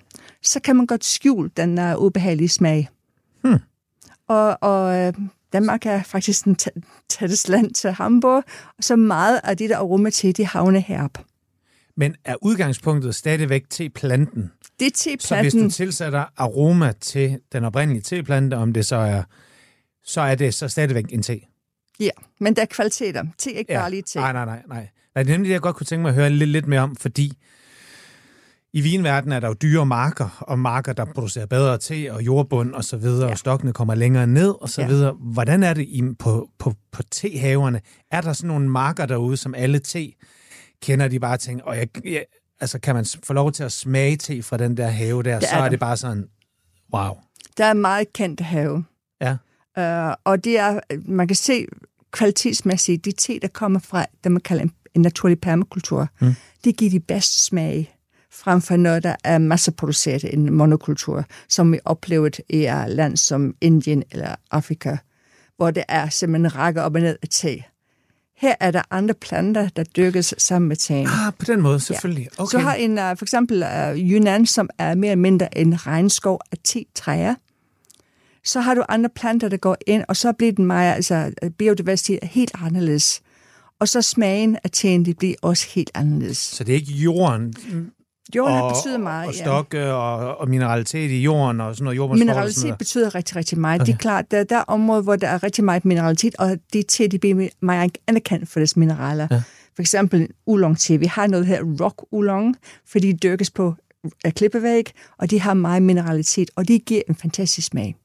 så 0.43 0.59
kan 0.59 0.75
man 0.75 0.85
godt 0.85 1.05
skjule 1.05 1.49
den 1.57 1.79
uh, 1.79 2.03
ubehagelige 2.03 2.49
smag. 2.49 2.89
Hmm. 3.43 3.59
Og, 4.27 4.57
og 4.61 5.07
uh, 5.07 5.13
Danmark 5.53 5.85
er 5.85 6.03
faktisk 6.03 6.45
den 6.45 6.57
tæ- 6.61 7.05
tætteste 7.09 7.51
land 7.51 7.73
til 7.73 7.91
Hamburg, 7.91 8.43
og 8.77 8.83
så 8.83 8.95
meget 8.95 9.41
af 9.43 9.57
de 9.57 9.67
der 9.67 9.77
aroma 9.77 10.09
til, 10.09 10.37
de 10.37 10.45
havner 10.45 10.79
heroppe. 10.79 11.19
Men 11.97 12.15
er 12.25 12.35
udgangspunktet 12.41 13.15
stadigvæk 13.15 13.63
teplanten? 13.69 14.51
Det 14.79 15.07
er 15.07 15.17
Så 15.19 15.41
hvis 15.41 15.53
du 15.53 15.69
tilsætter 15.69 16.25
aroma 16.37 16.91
til 17.01 17.39
den 17.51 17.63
oprindelige 17.63 18.01
teplante, 18.01 18.55
om 18.55 18.73
det 18.73 18.85
så 18.85 18.95
er, 18.95 19.23
så 20.03 20.21
er 20.21 20.35
det 20.35 20.53
så 20.53 20.67
stadigvæk 20.67 21.05
en 21.09 21.23
te? 21.23 21.39
Ja, 21.99 22.09
men 22.39 22.55
der 22.55 22.61
er 22.61 22.65
kvaliteter. 22.65 23.23
Te 23.37 23.53
er 23.53 23.59
ikke 23.59 23.73
bare 23.73 23.89
lige 23.89 24.01
te. 24.01 24.19
Nej, 24.19 24.33
nej, 24.33 24.45
nej, 24.45 24.61
nej. 24.67 24.87
Nej, 25.15 25.23
det 25.23 25.31
er 25.31 25.33
nemlig 25.33 25.49
det, 25.49 25.53
jeg 25.53 25.61
godt 25.61 25.75
kunne 25.75 25.85
tænke 25.85 26.01
mig 26.01 26.09
at 26.09 26.15
høre 26.15 26.29
lidt, 26.29 26.49
lidt 26.49 26.67
mere 26.67 26.79
om, 26.81 26.95
fordi 26.95 27.33
i 28.73 28.81
vinverdenen 28.81 29.33
er 29.35 29.39
der 29.39 29.47
jo 29.47 29.53
dyre 29.53 29.85
marker, 29.85 30.43
og 30.47 30.59
marker, 30.59 30.93
der 30.93 31.05
producerer 31.05 31.45
bedre 31.45 31.77
te 31.77 32.13
og 32.13 32.21
jordbund 32.25 32.73
og 32.73 32.83
så 32.83 32.97
videre, 32.97 33.25
ja. 33.25 33.31
og 33.31 33.37
stokkene 33.37 33.73
kommer 33.73 33.95
længere 33.95 34.27
ned 34.27 34.49
og 34.61 34.69
så 34.69 34.81
Ja. 34.81 34.87
videre. 34.87 35.11
Hvordan 35.19 35.63
er 35.63 35.73
det 35.73 35.83
i, 35.87 36.03
på, 36.19 36.49
på, 36.59 36.73
på 36.91 37.03
tehaverne? 37.03 37.81
Er 38.11 38.21
der 38.21 38.33
sådan 38.33 38.47
nogle 38.47 38.69
marker 38.69 39.05
derude, 39.05 39.37
som 39.37 39.55
alle 39.55 39.79
te 39.79 40.11
kender, 40.81 41.07
de 41.07 41.19
bare 41.19 41.37
tænker, 41.37 41.63
og 41.65 41.77
jeg, 41.77 41.87
jeg, 42.05 42.25
altså 42.59 42.79
kan 42.79 42.95
man 42.95 43.05
få 43.23 43.33
lov 43.33 43.51
til 43.51 43.63
at 43.63 43.71
smage 43.71 44.17
te 44.17 44.43
fra 44.43 44.57
den 44.57 44.77
der 44.77 44.87
have 44.87 45.23
der, 45.23 45.39
Det 45.39 45.49
så 45.49 45.55
er 45.55 45.61
er 45.61 45.69
det 45.69 45.79
bare 45.79 45.97
sådan, 45.97 46.27
wow. 46.93 47.13
Der 47.57 47.65
er 47.65 47.73
meget 47.73 48.13
kendt 48.13 48.39
have. 48.41 48.83
Ja. 49.21 49.37
Uh, 49.77 50.15
og 50.23 50.43
det 50.43 50.59
er, 50.59 50.79
man 51.05 51.27
kan 51.27 51.35
se 51.35 51.65
kvalitetsmæssigt, 52.11 53.05
de 53.05 53.11
te, 53.11 53.39
der 53.41 53.47
kommer 53.47 53.79
fra 53.79 54.05
det, 54.23 54.31
man 54.31 54.41
kalder 54.41 54.63
en, 54.63 54.71
en 54.95 55.01
naturlig 55.01 55.41
permakultur, 55.41 56.07
mm. 56.21 56.33
det 56.63 56.77
giver 56.77 56.91
de 56.91 56.99
bedste 56.99 57.45
smag 57.45 57.95
frem 58.31 58.61
for 58.61 58.75
noget, 58.75 59.03
der 59.03 59.15
er 59.23 59.37
masseproduceret 59.37 60.23
i 60.23 60.33
en 60.33 60.53
monokultur, 60.53 61.25
som 61.49 61.71
vi 61.71 61.79
oplevet 61.85 62.39
i 62.49 62.65
et 62.65 62.89
land 62.89 63.17
som 63.17 63.55
Indien 63.61 64.03
eller 64.11 64.35
Afrika, 64.51 64.97
hvor 65.57 65.71
det 65.71 65.83
er 65.87 66.09
simpelthen 66.09 66.55
rækker 66.55 66.81
op 66.81 66.95
og 66.95 67.01
ned 67.01 67.17
af 67.21 67.27
te. 67.29 67.63
Her 68.37 68.55
er 68.59 68.71
der 68.71 68.81
andre 68.91 69.13
planter, 69.13 69.69
der 69.69 69.83
dyrkes 69.83 70.33
sammen 70.37 70.67
med 70.67 70.75
teen. 70.75 71.07
Ah, 71.07 71.33
på 71.39 71.45
den 71.45 71.61
måde, 71.61 71.79
selvfølgelig. 71.79 72.27
Okay. 72.37 72.51
Så 72.51 72.59
har 72.59 72.73
en 72.73 72.91
uh, 72.91 73.17
for 73.17 73.25
eksempel 73.25 73.63
uh, 73.63 73.99
Yunnan, 73.99 74.45
som 74.45 74.69
er 74.77 74.95
mere 74.95 75.11
eller 75.11 75.21
mindre 75.21 75.57
en 75.57 75.87
regnskov 75.87 76.39
af 76.51 76.57
te-træer. 76.63 77.35
Så 78.43 78.61
har 78.61 78.73
du 78.73 78.83
andre 78.89 79.09
planter, 79.15 79.49
der 79.49 79.57
går 79.57 79.77
ind, 79.87 80.03
og 80.07 80.15
så 80.17 80.33
bliver 80.33 80.51
den 80.51 80.65
meget, 80.65 80.93
altså 80.93 81.31
biodiversitet 81.57 82.19
er 82.21 82.27
helt 82.27 82.51
anderledes. 82.53 83.21
Og 83.79 83.87
så 83.87 84.01
smagen 84.01 84.57
af 84.63 84.71
teen, 84.71 85.05
det 85.05 85.17
bliver 85.17 85.35
også 85.41 85.67
helt 85.69 85.91
anderledes. 85.93 86.37
Så 86.37 86.63
det 86.63 86.71
er 86.71 86.79
ikke 86.79 86.93
jorden 86.93 87.53
Jorden 88.35 88.61
og, 88.61 88.71
betydet 88.71 88.99
meget, 88.99 89.27
og 89.27 89.33
ja. 89.33 89.43
stokke 89.43 89.93
og, 89.93 90.37
og 90.37 90.49
mineralitet 90.49 91.11
i 91.11 91.21
jorden 91.21 91.61
og 91.61 91.75
sådan 91.75 91.83
noget 91.83 91.97
jordbundsforhold 91.97 92.45
og 92.45 92.53
sådan 92.53 92.61
Mineralitet 92.61 92.63
noget. 92.63 92.77
betyder 92.77 93.15
rigtig, 93.15 93.35
rigtig 93.35 93.59
meget. 93.59 93.81
Okay. 93.81 93.87
Det 93.87 93.93
er 93.93 93.97
klart, 93.97 94.31
der, 94.31 94.43
der 94.43 94.57
er 94.57 94.63
områder, 94.67 95.01
hvor 95.01 95.15
der 95.15 95.27
er 95.27 95.43
rigtig 95.43 95.63
meget 95.63 95.85
mineralitet, 95.85 96.35
og 96.39 96.57
de 96.73 96.83
te, 96.83 97.07
de 97.07 97.19
bliver 97.19 97.49
meget 97.61 97.97
anerkendt 98.07 98.49
for 98.49 98.59
deres 98.59 98.77
mineraler. 98.77 99.27
Ja. 99.31 99.41
For 99.75 99.81
eksempel 99.81 100.27
oolong 100.45 100.79
te. 100.79 100.97
Vi 100.97 101.05
har 101.05 101.27
noget 101.27 101.45
her 101.45 101.61
rock 101.81 102.03
oolong, 102.11 102.55
fordi 102.87 103.11
de 103.11 103.17
dyrkes 103.17 103.51
på 103.51 103.75
af 104.23 104.33
klippevæg, 104.33 104.91
og 105.17 105.29
de 105.29 105.39
har 105.39 105.53
meget 105.53 105.83
mineralitet, 105.83 106.51
og 106.55 106.67
de 106.67 106.79
giver 106.79 107.01
en 107.09 107.15
fantastisk 107.15 107.67
smag. 107.67 107.95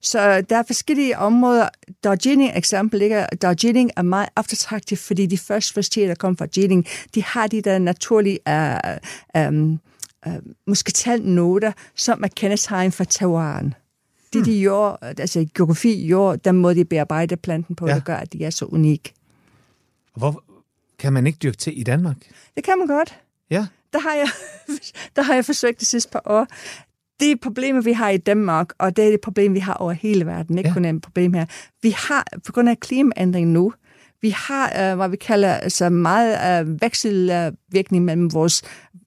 Så 0.00 0.40
der 0.40 0.56
er 0.56 0.62
forskellige 0.66 1.18
områder. 1.18 1.68
Darjeeling 2.04 2.56
eksempel 2.56 2.98
ligger, 2.98 3.26
Darjeeling 3.26 3.90
er 3.96 4.02
meget 4.02 4.28
eftertragtet, 4.38 4.98
fordi 4.98 5.26
de 5.26 5.38
første 5.38 5.72
universiteter, 5.74 6.06
der 6.08 6.14
kom 6.14 6.36
fra 6.36 6.46
Darjeeling, 6.46 6.86
de 7.14 7.22
har 7.24 7.46
de 7.46 7.60
der 7.62 7.78
naturlige 7.78 8.38
uh, 8.48 9.46
um, 9.48 9.80
uh, 10.26 10.32
musketalnoter, 10.66 11.72
som 11.94 12.22
er 12.24 12.28
kendetegn 12.28 12.92
for 12.92 13.04
Taiwan. 13.04 13.74
Det 14.32 14.44
de 14.44 14.52
jord, 14.52 14.98
altså 15.02 15.46
geografi, 15.54 16.06
jord, 16.06 16.38
den 16.38 16.56
måde 16.56 16.74
de 16.74 16.84
bearbejder 16.84 17.36
planten 17.36 17.76
på, 17.76 17.86
Ja. 17.88 17.94
der 17.94 18.00
gør, 18.00 18.16
at 18.16 18.32
de 18.32 18.44
er 18.44 18.50
så 18.50 18.64
unikke. 18.64 19.12
Hvor 20.16 20.44
kan 20.98 21.12
man 21.12 21.26
ikke 21.26 21.38
dyrke 21.42 21.56
te 21.56 21.72
i 21.72 21.82
Danmark? 21.82 22.16
Det 22.56 22.64
kan 22.64 22.78
man 22.78 22.86
godt. 22.86 23.18
Ja. 23.50 23.66
Der 23.92 23.98
har 23.98 24.14
jeg, 24.14 24.28
der 25.16 25.22
har 25.22 25.34
jeg 25.34 25.44
forsøgt 25.44 25.80
de 25.80 25.84
sidste 25.84 26.10
par 26.10 26.22
år. 26.24 26.46
Det 27.20 27.30
er 27.30 27.36
problemet, 27.42 27.84
vi 27.84 27.92
har 27.92 28.08
i 28.10 28.16
Danmark, 28.16 28.72
og 28.78 28.96
det 28.96 29.06
er 29.06 29.10
det 29.10 29.20
problem, 29.20 29.54
vi 29.54 29.58
har 29.58 29.74
over 29.74 29.92
hele 29.92 30.26
verden. 30.26 30.58
Ikke 30.58 30.68
Ja. 30.68 30.74
kun 30.74 30.84
et 30.84 31.02
problem 31.02 31.32
her. 31.34 31.46
Vi 31.82 31.90
har, 31.90 32.24
på 32.46 32.52
grund 32.52 32.68
af 32.68 32.80
klimaændringen 32.80 33.52
nu, 33.52 33.72
vi 34.22 34.30
har, 34.30 34.92
uh, 34.92 34.96
hvad 34.96 35.08
vi 35.08 35.16
kalder, 35.16 35.54
altså 35.54 35.90
meget 35.90 36.62
uh, 36.66 36.82
vekselvirkning 36.82 38.04
mellem 38.04 38.32
vores 38.32 38.62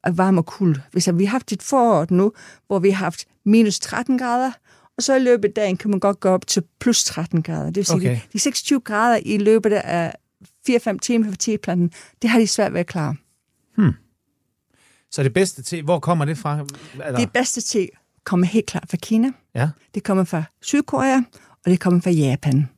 uh, 0.10 0.18
varme 0.18 0.42
og 0.42 0.46
kulde. 0.46 0.82
Hvis 0.92 1.10
vi 1.14 1.26
har 1.26 1.32
haft 1.32 1.52
et 1.52 1.64
forår 1.64 2.06
nu, 2.10 2.32
hvor 2.68 2.80
vi 2.80 2.90
har 2.90 3.06
haft 3.06 3.26
minus 3.46 3.80
13 3.80 4.18
grader, 4.20 4.52
og 4.98 5.04
så 5.04 5.16
i 5.16 5.20
løbet 5.20 5.46
af 5.48 5.54
dagen 5.54 5.78
kan 5.78 5.90
man 5.90 6.00
godt 6.00 6.20
gå 6.20 6.30
op 6.30 6.48
til 6.48 6.64
plus 6.80 7.04
13 7.04 7.42
grader. 7.44 7.66
Det 7.66 7.76
vil 7.76 7.86
sige, 7.86 7.96
Okay. 7.96 8.12
okay. 8.12 8.20
de 8.34 8.40
26 8.40 8.80
grader 8.80 9.20
i 9.26 9.38
løbet 9.38 9.72
af 9.72 10.14
4-5 10.70 10.98
timer 11.02 11.30
for 11.30 11.36
teplanten, 11.38 11.92
det 12.22 12.30
har 12.30 12.40
de 12.40 12.48
svært 12.48 12.74
ved 12.74 12.80
at 12.80 12.88
klare. 12.88 13.16
Så 15.12 15.24
det 15.24 15.34
bedste 15.34 15.64
te, 15.64 15.82
hvor 15.82 16.00
kommer 16.00 16.26
det 16.26 16.38
fra? 16.38 16.66
Eller? 16.94 17.20
Det 17.20 17.32
bedste 17.32 17.62
te 17.62 17.88
kommer 18.24 18.48
helt 18.48 18.66
klart 18.66 18.90
fra 18.90 18.98
Kina. 18.98 19.32
Ja. 19.56 19.70
Det 19.96 20.04
kommer 20.04 20.24
fra 20.24 20.44
Sydkorea, 20.62 21.18
og 21.66 21.72
det 21.72 21.80
kommer 21.80 22.02
fra 22.02 22.12
Japan. 22.12 22.70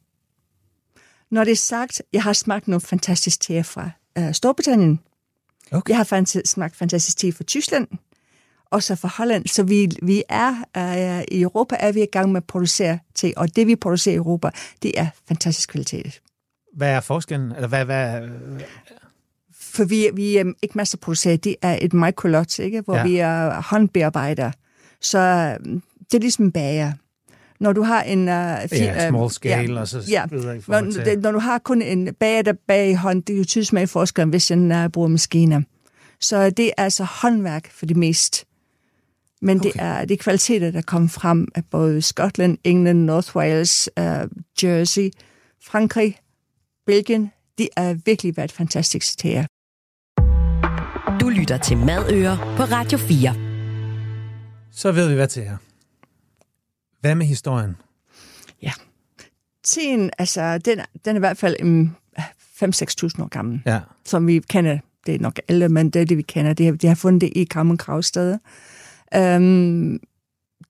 Når 1.31 1.43
det 1.43 1.51
er 1.51 1.55
sagt, 1.55 2.01
jeg 2.13 2.23
har 2.23 2.33
smagt 2.33 2.67
nogle 2.67 2.81
fantastiske 2.81 3.43
teer 3.43 3.63
fra 3.63 3.89
uh, 4.19 4.31
Storbritannien. 4.31 4.99
Okay. 5.71 5.89
Jeg 5.89 5.97
har 5.97 6.03
fant- 6.03 6.41
smagt 6.45 6.75
fantastisk 6.75 7.17
te 7.17 7.31
fra 7.31 7.43
Tyskland, 7.43 7.87
og 8.65 8.83
så 8.83 8.95
fra 8.95 9.09
Holland. 9.17 9.47
Så 9.47 9.63
vi, 9.63 9.91
vi 10.01 10.23
er 10.29 10.51
uh, 10.77 11.23
i 11.31 11.41
Europa 11.41 11.75
er 11.79 11.91
vi 11.91 12.01
i 12.01 12.07
gang 12.11 12.31
med 12.31 12.41
at 12.41 12.47
producere 12.47 12.99
te, 13.15 13.33
og 13.37 13.55
det 13.55 13.67
vi 13.67 13.75
producerer 13.75 14.13
i 14.13 14.17
Europa, 14.17 14.49
det 14.83 14.99
er 14.99 15.07
fantastisk 15.27 15.69
kvalitet. 15.69 16.21
Hvad 16.73 16.89
er 16.89 16.99
forskellen? 16.99 17.51
Eller 17.51 17.67
hvad, 17.67 17.85
hvad, 17.85 18.29
For 19.73 19.83
vi, 19.83 20.09
vi 20.13 20.37
er 20.37 20.53
ikke 20.61 20.77
masseproducerer, 20.77 21.37
det 21.37 21.55
er 21.61 21.77
et 21.81 21.93
microlot, 21.93 22.59
ikke? 22.59 22.81
hvor 22.81 22.95
Ja. 22.95 22.99
ja. 22.99 23.07
vi 23.07 23.17
er 23.17 23.61
håndbearbejder. 23.61 24.51
Så 25.01 25.19
øhm, 25.65 25.81
det 26.11 26.17
er 26.17 26.21
ligesom 26.21 26.45
en 26.45 26.51
bager. 26.51 26.93
Når 27.59 27.73
du 27.73 27.81
har 27.81 28.01
en... 28.03 28.19
Uh, 28.19 28.25
ja, 28.71 29.09
small 29.09 29.29
scale, 29.29 29.79
og 29.79 29.87
så 29.87 30.03
ja. 30.09 30.25
videre 30.29 30.57
i 30.57 30.61
Når, 30.67 30.91
til... 30.91 31.19
når 31.19 31.31
du 31.31 31.39
har 31.39 31.57
kun 31.59 31.81
en 31.81 32.13
bager, 32.19 32.41
der 32.41 32.53
bager 32.67 32.89
i 32.91 32.93
hånd, 32.93 33.23
det 33.23 33.33
er 33.33 33.37
jo 33.37 33.43
tydeligt 33.43 33.69
smag 33.69 33.89
forskel, 33.89 34.25
hvis 34.25 34.47
den 34.47 34.71
uh, 34.71 34.87
bruger 34.87 35.07
maskiner. 35.07 35.61
Så 36.19 36.49
det 36.49 36.67
er 36.67 36.83
altså 36.83 37.03
håndværk 37.03 37.71
for 37.71 37.85
det 37.85 37.97
mest. 37.97 38.45
Men 39.41 39.59
okay. 39.59 39.71
det, 39.71 39.81
er, 39.81 40.05
er 40.11 40.15
kvaliteter, 40.19 40.71
der 40.71 40.81
kommer 40.81 41.09
frem 41.09 41.47
af 41.55 41.63
både 41.71 42.01
Skotland, 42.01 42.57
England, 42.63 42.99
North 42.99 43.35
Wales, 43.35 43.89
uh, 43.99 44.05
Jersey, 44.63 45.09
Frankrig, 45.63 46.17
Belgien. 46.85 47.31
De 47.57 47.69
er 47.77 47.95
virkelig 48.05 48.37
været 48.37 48.51
fantastiske 48.51 49.17
teer. 49.17 49.45
Du 51.21 51.29
lytter 51.29 51.57
til 51.57 51.77
Madøer 51.77 52.37
på 52.57 52.63
Radio 52.63 52.97
4. 52.97 53.35
Så 54.71 54.91
ved 54.91 55.09
vi, 55.09 55.15
hvad 55.15 55.27
til 55.27 55.43
er. 55.43 55.57
Hvad 57.01 57.15
med 57.15 57.25
historien? 57.25 57.75
Teen, 59.63 60.09
altså, 60.17 60.57
den, 60.57 60.79
er- 60.79 60.85
den 61.05 61.15
er 61.15 61.15
i 61.15 61.19
hvert 61.19 61.37
fald 61.37 61.55
um, 61.63 61.95
5-6.000 62.19 62.23
år 63.23 63.27
gammel, 63.27 63.61
Ja. 63.65 63.79
som 64.05 64.27
vi 64.27 64.39
kender. 64.49 64.77
Det 65.05 65.15
er 65.15 65.19
nok 65.19 65.39
alle, 65.47 65.69
men 65.69 65.89
det 65.89 66.01
er 66.01 66.05
det, 66.05 66.17
vi 66.17 66.21
kender. 66.21 66.53
De 66.53 66.65
har, 66.65 66.71
de 66.71 66.87
har 66.87 66.95
fundet 66.95 67.21
det 67.21 67.31
i 67.35 67.43
Kammen 67.43 67.77
Gravsted. 67.77 68.37
Um, 69.15 69.99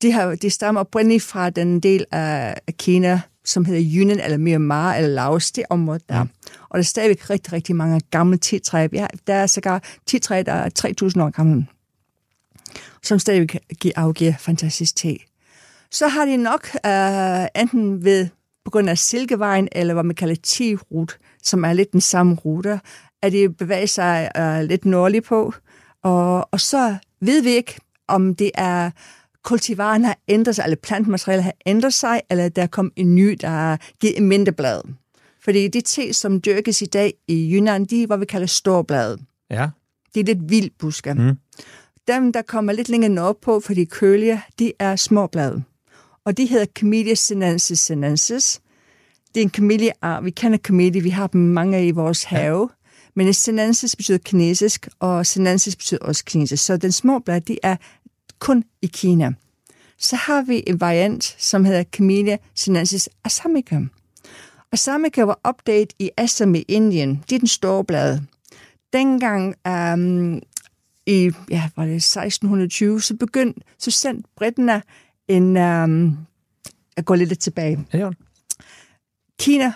de, 0.01 0.11
har, 0.11 0.35
de 0.35 0.49
stammer 0.49 0.81
oprindeligt 0.81 1.23
fra 1.23 1.49
den 1.49 1.79
del 1.79 2.05
af 2.11 2.55
Kina, 2.77 3.21
som 3.45 3.65
hedder 3.65 3.81
Yunnan, 3.95 4.19
eller 4.19 4.37
Myanmar, 4.37 4.95
eller 4.95 5.09
Laos, 5.09 5.51
det 5.51 5.63
område 5.69 5.99
der. 6.09 6.15
Ja. 6.15 6.21
Og 6.69 6.73
der 6.73 6.77
er 6.79 6.81
stadigvæk 6.83 7.29
rigtig, 7.29 7.53
rigtig 7.53 7.75
mange 7.75 8.01
gamle 8.11 8.37
tetræer. 8.37 8.87
Ja, 8.93 9.07
der 9.27 9.33
er 9.33 9.47
sågar 9.47 9.83
tetræer, 10.05 10.43
der 10.43 10.53
er 10.53 10.69
3.000 11.15 11.21
år 11.21 11.29
gamle. 11.29 11.67
som 13.03 13.19
stadig 13.19 13.49
gi- 13.81 13.91
afgiver 13.95 14.33
fantastisk 14.39 14.95
te. 14.95 15.17
Så 15.91 16.07
har 16.07 16.25
de 16.25 16.37
nok 16.37 16.67
øh, 16.85 17.61
enten 17.61 18.03
ved 18.03 18.27
på 18.65 18.71
grund 18.71 18.89
af 18.89 18.97
Silkevejen, 18.97 19.67
eller 19.71 19.93
hvad 19.93 20.03
man 20.03 20.15
kalder 20.15 20.35
T-rute, 20.43 21.13
som 21.43 21.63
er 21.65 21.73
lidt 21.73 21.91
den 21.91 22.01
samme 22.01 22.35
rute, 22.35 22.79
at 23.21 23.31
de 23.31 23.49
bevæger 23.49 23.85
sig 23.85 24.31
øh, 24.37 24.61
lidt 24.63 24.85
nordligt 24.85 25.25
på. 25.25 25.53
Og, 26.03 26.47
og 26.51 26.59
så 26.59 26.95
ved 27.21 27.41
vi 27.41 27.49
ikke, 27.49 27.75
om 28.07 28.35
det 28.35 28.51
er 28.55 28.91
kultivaren 29.43 30.05
har 30.05 30.17
ændret 30.27 30.55
sig, 30.55 30.63
eller 30.63 30.77
plantmaterialet 30.83 31.43
har 31.43 31.53
ændret 31.65 31.93
sig, 31.93 32.21
eller 32.29 32.49
der 32.49 32.67
kom 32.67 32.91
en 32.95 33.15
ny, 33.15 33.37
der 33.41 33.77
giver 33.99 34.21
mindre 34.21 34.51
blad. 34.51 34.81
Fordi 35.43 35.67
de 35.67 35.81
te, 35.81 36.13
som 36.13 36.41
dyrkes 36.41 36.81
i 36.81 36.85
dag 36.85 37.13
i 37.27 37.55
Yunnan, 37.55 37.85
de 37.85 38.03
er, 38.03 38.07
hvad 38.07 38.17
vi 38.17 38.25
kalder 38.25 38.47
storblade. 38.47 39.17
Ja. 39.49 39.69
Det 40.13 40.19
er 40.19 40.23
lidt 40.23 40.49
vildbusker. 40.49 41.13
Mm. 41.13 41.37
Dem, 42.07 42.33
der 42.33 42.41
kommer 42.41 42.73
lidt 42.73 42.89
længere 42.89 43.11
nordpå, 43.11 43.59
for 43.59 43.73
de 43.73 43.85
kølige, 43.85 44.41
de 44.59 44.73
er 44.79 44.95
småblade. 44.95 45.63
Og 46.25 46.37
de 46.37 46.45
hedder 46.45 46.65
Camellia 46.65 47.15
sinensis 47.15 47.79
sinensis. 47.79 48.61
Det 49.33 49.41
er 49.41 49.43
en 49.43 49.49
camellia 49.49 50.19
Vi 50.21 50.31
kender 50.31 50.57
camellia, 50.57 51.01
vi 51.01 51.09
har 51.09 51.27
dem 51.27 51.41
mange 51.41 51.87
i 51.87 51.91
vores 51.91 52.23
have. 52.23 52.69
Men 53.15 53.33
sinensis 53.33 53.95
betyder 53.95 54.17
kinesisk, 54.17 54.87
og 54.99 55.25
sinensis 55.25 55.75
betyder 55.75 55.99
også 56.01 56.25
kinesisk. 56.25 56.65
Så 56.65 56.77
den 56.77 56.91
små 56.91 57.19
blad, 57.19 57.41
de 57.41 57.57
er 57.63 57.75
kun 58.41 58.63
i 58.81 58.87
Kina. 58.87 59.33
Så 59.97 60.15
har 60.15 60.41
vi 60.41 60.63
en 60.67 60.81
variant, 60.81 61.35
som 61.37 61.65
hedder 61.65 61.83
Camellia 61.83 62.37
sinensis 62.55 63.09
assamica. 63.23 63.79
Assamica 64.71 65.21
var 65.21 65.39
opdaget 65.43 65.93
i 65.99 66.09
Assam 66.17 66.55
i 66.55 66.61
Indien. 66.67 67.23
Det 67.29 67.35
er 67.35 67.39
den 67.39 67.47
store 67.47 67.85
blad. 67.85 68.19
Dengang 68.93 69.55
um, 69.69 70.41
i 71.05 71.31
ja, 71.49 71.69
var 71.75 71.85
det 71.85 71.95
1620, 71.95 73.01
så 73.01 73.15
begyndte, 73.15 73.61
så 73.77 73.91
sendte 73.91 74.29
britterne 74.35 74.81
en, 75.27 75.57
um, 75.57 76.17
at 76.97 77.05
gå 77.05 77.15
lidt 77.15 77.39
tilbage. 77.39 77.85
Ja, 77.93 77.99
jo. 77.99 78.13
Kina 79.39 79.73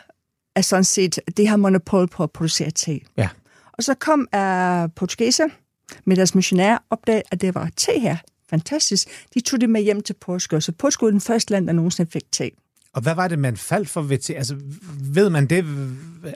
er 0.56 0.62
sådan 0.62 0.84
set, 0.84 1.19
det 1.38 1.47
har 1.47 1.58
monopol 1.58 2.08
på 2.08 2.23
at 2.23 2.32
producere 2.32 2.71
te. 2.71 2.99
ja. 3.17 3.30
Og 3.73 3.84
så 3.84 3.93
kom 3.93 4.19
uh, 4.19 4.89
portugiser 4.95 5.47
med 6.06 6.15
deres 6.15 6.36
missionærer 6.36 6.78
opdagede, 6.89 7.23
at 7.32 7.41
det 7.41 7.56
var 7.56 7.69
te 7.75 7.99
her. 7.99 8.17
Fantastisk. 8.49 9.08
De 9.34 9.39
tog 9.41 9.62
det 9.62 9.69
med 9.69 9.81
hjem 9.81 10.01
til 10.01 10.15
Portugal. 10.21 10.62
Så 10.62 10.71
Portugal 10.71 11.08
er 11.08 11.12
den 11.12 11.21
første 11.21 11.51
land, 11.51 11.67
der 11.67 11.73
nogensinde 11.73 12.12
fik 12.12 12.23
te. 12.31 12.49
Og 12.93 13.01
hvad 13.01 13.15
var 13.15 13.27
det, 13.27 13.39
man 13.39 13.58
faldt 13.58 13.89
for 13.89 14.01
ved 14.01 14.17
te? 14.17 14.36
Altså, 14.36 14.55
ved 15.13 15.29
man 15.29 15.45
det? 15.45 15.65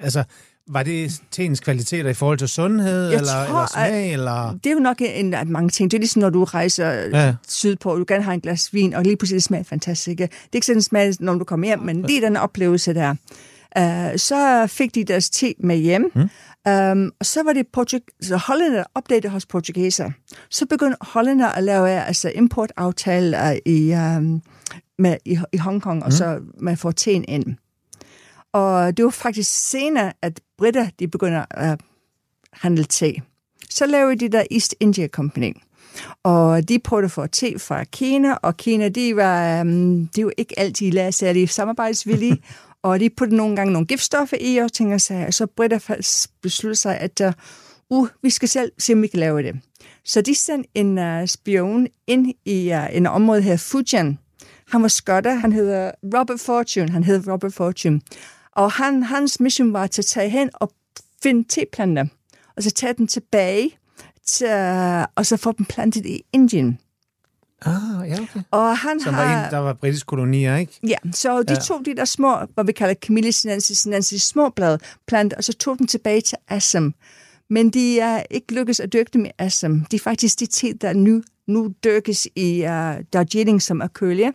Altså, 0.01 0.23
var 0.67 0.83
det 0.83 1.21
teens 1.31 1.59
kvaliteter 1.59 2.09
i 2.09 2.13
forhold 2.13 2.37
til 2.37 2.47
sundhed, 2.47 3.09
Jeg 3.09 3.17
eller, 3.17 3.45
tror, 3.47 3.55
eller 3.55 3.67
smag, 3.67 4.13
eller... 4.13 4.51
Det 4.63 4.69
er 4.69 4.73
jo 4.73 4.79
nok 4.79 4.97
en 4.99 5.33
af 5.33 5.45
mange 5.45 5.69
ting. 5.69 5.91
Det 5.91 5.97
er 5.97 5.99
ligesom, 5.99 6.19
når 6.19 6.29
du 6.29 6.43
rejser 6.43 6.91
Ja. 6.91 7.35
sydpå, 7.47 7.91
og 7.91 7.99
du 7.99 8.05
gerne 8.07 8.23
har 8.23 8.33
en 8.33 8.41
glas 8.41 8.73
vin, 8.73 8.93
og 8.93 9.03
lige 9.03 9.17
pludselig 9.17 9.35
det 9.35 9.43
smager 9.43 9.63
fantastisk. 9.63 10.17
Det 10.17 10.23
er 10.23 10.27
ikke 10.53 10.65
sådan, 10.65 10.77
det 10.77 10.85
smager, 10.85 11.13
når 11.19 11.35
du 11.35 11.43
kommer 11.43 11.67
hjem, 11.67 11.79
men 11.79 12.03
det 12.03 12.17
er 12.17 12.21
den 12.21 12.37
oplevelse 12.37 12.93
der. 12.93 13.15
Uh, 13.79 14.17
så 14.17 14.67
fik 14.67 14.95
de 14.95 15.03
deres 15.03 15.29
te 15.29 15.53
med 15.59 15.77
hjem, 15.77 16.11
mm. 16.15 16.29
Um, 16.69 17.11
og 17.19 17.25
så 17.25 17.43
var 17.43 17.53
det 17.53 17.67
Portug- 17.77 18.17
så 18.21 18.37
hollænder 18.37 18.83
opdagede 18.95 19.29
hos 19.29 19.45
portugiser. 19.45 20.11
Så 20.49 20.65
begyndte 20.65 20.97
hollænder 21.01 21.47
at 21.47 21.63
lave 21.63 21.89
altså 21.89 22.31
importaftaler 22.35 23.59
i, 23.65 23.93
um, 23.93 24.41
med, 24.97 25.17
i, 25.25 25.39
i 25.53 25.57
Hongkong, 25.57 25.99
mm. 25.99 26.05
og 26.05 26.13
så 26.13 26.39
man 26.59 26.77
får 26.77 26.91
teen 26.91 27.25
ind. 27.27 27.55
Og 28.53 28.97
det 28.97 29.05
var 29.05 29.11
faktisk 29.11 29.69
senere, 29.69 30.13
at 30.21 30.41
britter 30.57 30.89
de 30.99 31.07
begynder 31.07 31.45
at 31.51 31.79
handle 32.53 32.83
te. 32.83 33.13
Så 33.69 33.85
lavede 33.85 34.15
de 34.15 34.29
der 34.29 34.43
East 34.51 34.75
India 34.79 35.07
Company. 35.07 35.53
Og 36.23 36.69
de 36.69 36.79
prøvede 36.79 37.09
for 37.09 37.25
te 37.25 37.59
fra 37.59 37.83
Kina, 37.83 38.33
og 38.33 38.57
Kina, 38.57 38.89
de 38.89 39.15
var, 39.15 39.61
um, 39.61 40.07
de 40.07 40.25
var 40.25 40.31
ikke 40.37 40.59
altid 40.59 40.91
de 41.33 41.47
samarbejdsvillige, 41.47 42.37
og 42.83 42.99
de 42.99 43.09
puttede 43.09 43.37
nogle 43.37 43.55
gange 43.55 43.73
nogle 43.73 43.87
giftstoffer 43.87 44.37
i, 44.39 44.57
og 44.57 44.73
tænker 44.73 44.97
sig, 44.97 45.27
og 45.27 45.33
så 45.33 45.45
britter 45.45 45.79
faktisk 45.79 46.29
besluttede 46.41 46.79
sig, 46.79 46.97
at 46.97 47.21
uh, 47.21 47.31
uh, 47.89 48.07
vi 48.23 48.29
skal 48.29 48.49
selv 48.49 48.71
se, 48.77 48.93
om 48.93 49.01
vi 49.01 49.07
kan 49.07 49.19
lave 49.19 49.43
det. 49.43 49.55
Så 50.05 50.21
de 50.21 50.35
sendte 50.35 50.69
en 50.73 50.97
uh, 50.97 51.27
spion 51.27 51.87
ind 52.07 52.33
i 52.45 52.71
uh, 52.73 52.95
en 52.95 53.05
område 53.05 53.41
her, 53.41 53.57
Fujian. 53.57 54.17
Han 54.67 54.81
var 54.81 54.87
skotter, 54.87 55.33
han 55.33 55.53
hedder 55.53 55.91
Robert 56.03 56.39
Fortune, 56.39 56.89
han 56.89 57.03
hedder 57.03 57.33
Robert 57.33 57.53
Fortune. 57.53 58.01
Og 58.51 58.71
han, 58.71 59.03
hans 59.03 59.39
mission 59.39 59.73
var 59.73 59.87
til 59.87 60.01
at 60.01 60.05
tage 60.05 60.29
hen 60.29 60.49
og 60.53 60.71
finde 61.23 61.47
teplanter, 61.49 62.05
og 62.57 62.63
så 62.63 62.71
tage 62.71 62.93
dem 62.93 63.07
tilbage, 63.07 63.71
til, 64.25 64.47
og 65.15 65.25
så 65.25 65.37
få 65.37 65.51
dem 65.51 65.65
plantet 65.65 66.05
i 66.05 66.21
Indien. 66.33 66.79
Ah, 67.61 68.09
ja, 68.09 68.21
okay. 68.21 68.39
Og 68.51 68.77
han 68.77 68.99
Som 68.99 69.13
har... 69.13 69.25
var 69.25 69.45
en, 69.45 69.51
der 69.51 69.57
var 69.57 69.73
britisk 69.73 70.05
kolonier, 70.07 70.57
ikke? 70.57 70.79
Ja, 70.87 70.95
så 71.11 71.43
de 71.43 71.53
Ja. 71.53 71.59
tog 71.59 71.85
de 71.85 71.95
der 71.95 72.05
små, 72.05 72.37
hvad 72.53 72.63
vi 72.63 72.71
kalder 72.71 73.31
sinensis, 73.71 74.21
små 74.21 74.49
blad 74.49 74.77
planter, 75.07 75.37
og 75.37 75.43
så 75.43 75.53
tog 75.53 75.77
dem 75.79 75.87
tilbage 75.87 76.21
til 76.21 76.37
Assam. 76.47 76.93
Men 77.49 77.69
de 77.69 77.99
er 77.99 78.23
ikke 78.29 78.53
lykkedes 78.53 78.79
at 78.79 78.93
dyrke 78.93 79.09
dem 79.13 79.25
i 79.25 79.29
Assam. 79.37 79.85
De 79.91 79.95
er 79.95 79.99
faktisk 79.99 80.39
de 80.39 80.45
te, 80.45 80.73
der 80.73 80.93
nu, 80.93 81.23
nu 81.47 81.73
dyrkes 81.83 82.27
i 82.35 82.59
uh, 82.63 83.03
Darjeeling, 83.13 83.61
som 83.61 83.81
er 83.81 83.87
kølige. 83.87 84.33